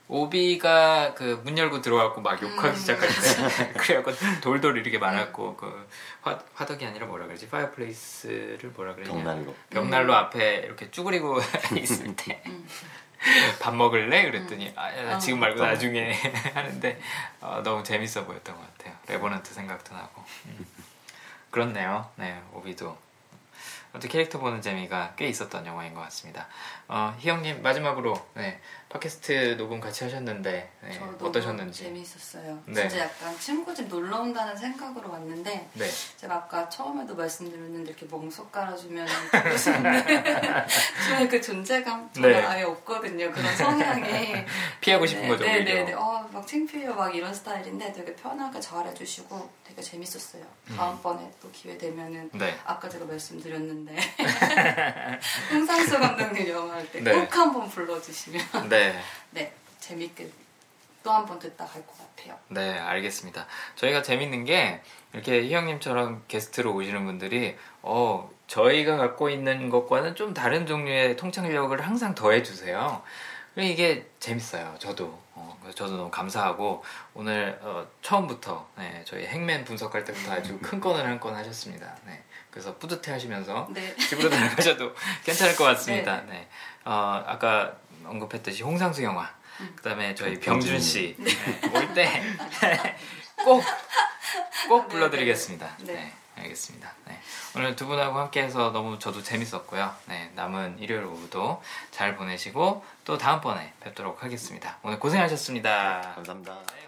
[0.09, 2.75] 오비가 그 문 열고 들어왔고 막 욕하기 음.
[2.75, 5.89] 시작할 때 그래갖고 돌돌 이렇게 말았고 그
[6.23, 10.19] 화, 화덕이 아니라 뭐라 그러지 fireplace를 뭐라 그러냐 벽난로 벽난로 음.
[10.19, 11.41] 앞에 이렇게 쭈그리고
[11.77, 12.43] 있을 때
[13.61, 14.31] 밥 먹을래?
[14.31, 15.19] 그랬더니 아, 야, 어.
[15.19, 16.13] 지금 말고 나중에
[16.55, 17.01] 하는데
[17.41, 20.67] 어, 너무 재밌어 보였던 것 같아요 레버넌트 생각도 나고 음.
[21.51, 23.07] 그렇네요 네 오비도
[23.93, 26.47] 어떤 캐릭터 보는 재미가 꽤 있었던 영화인 것 같습니다.
[26.87, 28.61] 어, 희영님 마지막으로 네,
[28.97, 32.63] 팟캐스트 녹음 같이 하셨는데 네, 어떠셨는지 재미있었어요.
[32.67, 32.89] 네.
[32.89, 35.91] 진짜 약간 친구 집 놀러 온다는 생각으로 왔는데 네.
[36.17, 39.07] 제가 아까 처음에도 말씀드렸는데 이렇게 멍석 깔아주면
[41.09, 42.45] 저의 그 존재감 저는 네.
[42.45, 43.31] 아예 없거든요.
[43.31, 44.35] 그런 성향이
[44.81, 45.45] 피하고 싶은 거죠.
[45.45, 45.93] 네네네.
[45.95, 50.43] 어, 막 창피해요 막 이런 스타일인데 되게 편하게 잘 해주시고 되게 재밌었어요.
[50.71, 50.77] 음.
[50.77, 52.59] 다음번에 또 기회 되면은 네.
[52.65, 53.97] 아까 제가 말씀드렸는데
[55.53, 57.29] 홍상수 감독님 영화 할 때꼭 네.
[57.31, 58.86] 한번 불러주시면 네.
[59.31, 60.29] 네 재밌게
[61.03, 62.37] 또 한 번 듣다 갈 것 같아요.
[62.49, 63.47] 네 알겠습니다.
[63.77, 64.83] 저희가 재밌는 게
[65.13, 72.15] 이렇게 희영님처럼 게스트로 오시는 분들이 어 저희가 갖고 있는 것과는 좀 다른 종류의 통찰력을 항상
[72.15, 73.03] 더해주세요.
[73.57, 74.75] 이게 재밌어요.
[74.79, 76.85] 저도 어, 저도 너무 감사하고
[77.15, 81.95] 오늘 어, 처음부터 네, 저희 행맨 분석할 때부터 아주 큰 건을 한 건 하셨습니다.
[82.05, 82.23] 네.
[82.51, 83.95] 그래서 뿌듯해 하시면서 네.
[83.97, 84.93] 집으로 돌아가셔도
[85.25, 86.21] 괜찮을 것 같습니다.
[86.23, 86.33] 네.
[86.33, 86.49] 네.
[86.85, 87.77] 어, 아까
[88.09, 89.31] 언급했듯이 홍상수 영화,
[89.61, 89.73] 음.
[89.77, 91.31] 그 다음에 저희 병준 씨 네.
[91.75, 92.23] 올때
[93.45, 93.63] 꼭,
[94.69, 95.77] 꼭 네, 불러드리겠습니다.
[95.81, 95.93] 네.
[95.93, 96.13] 네.
[96.37, 96.93] 알겠습니다.
[97.07, 97.19] 네.
[97.57, 99.95] 오늘 두 분하고 함께해서 너무 저도 재밌었고요.
[100.07, 104.77] 네, 남은 일요일 오후도 잘 보내시고 또 다음번에 뵙도록 하겠습니다.
[104.83, 106.13] 오늘 고생하셨습니다.
[106.17, 106.86] 감사합니다.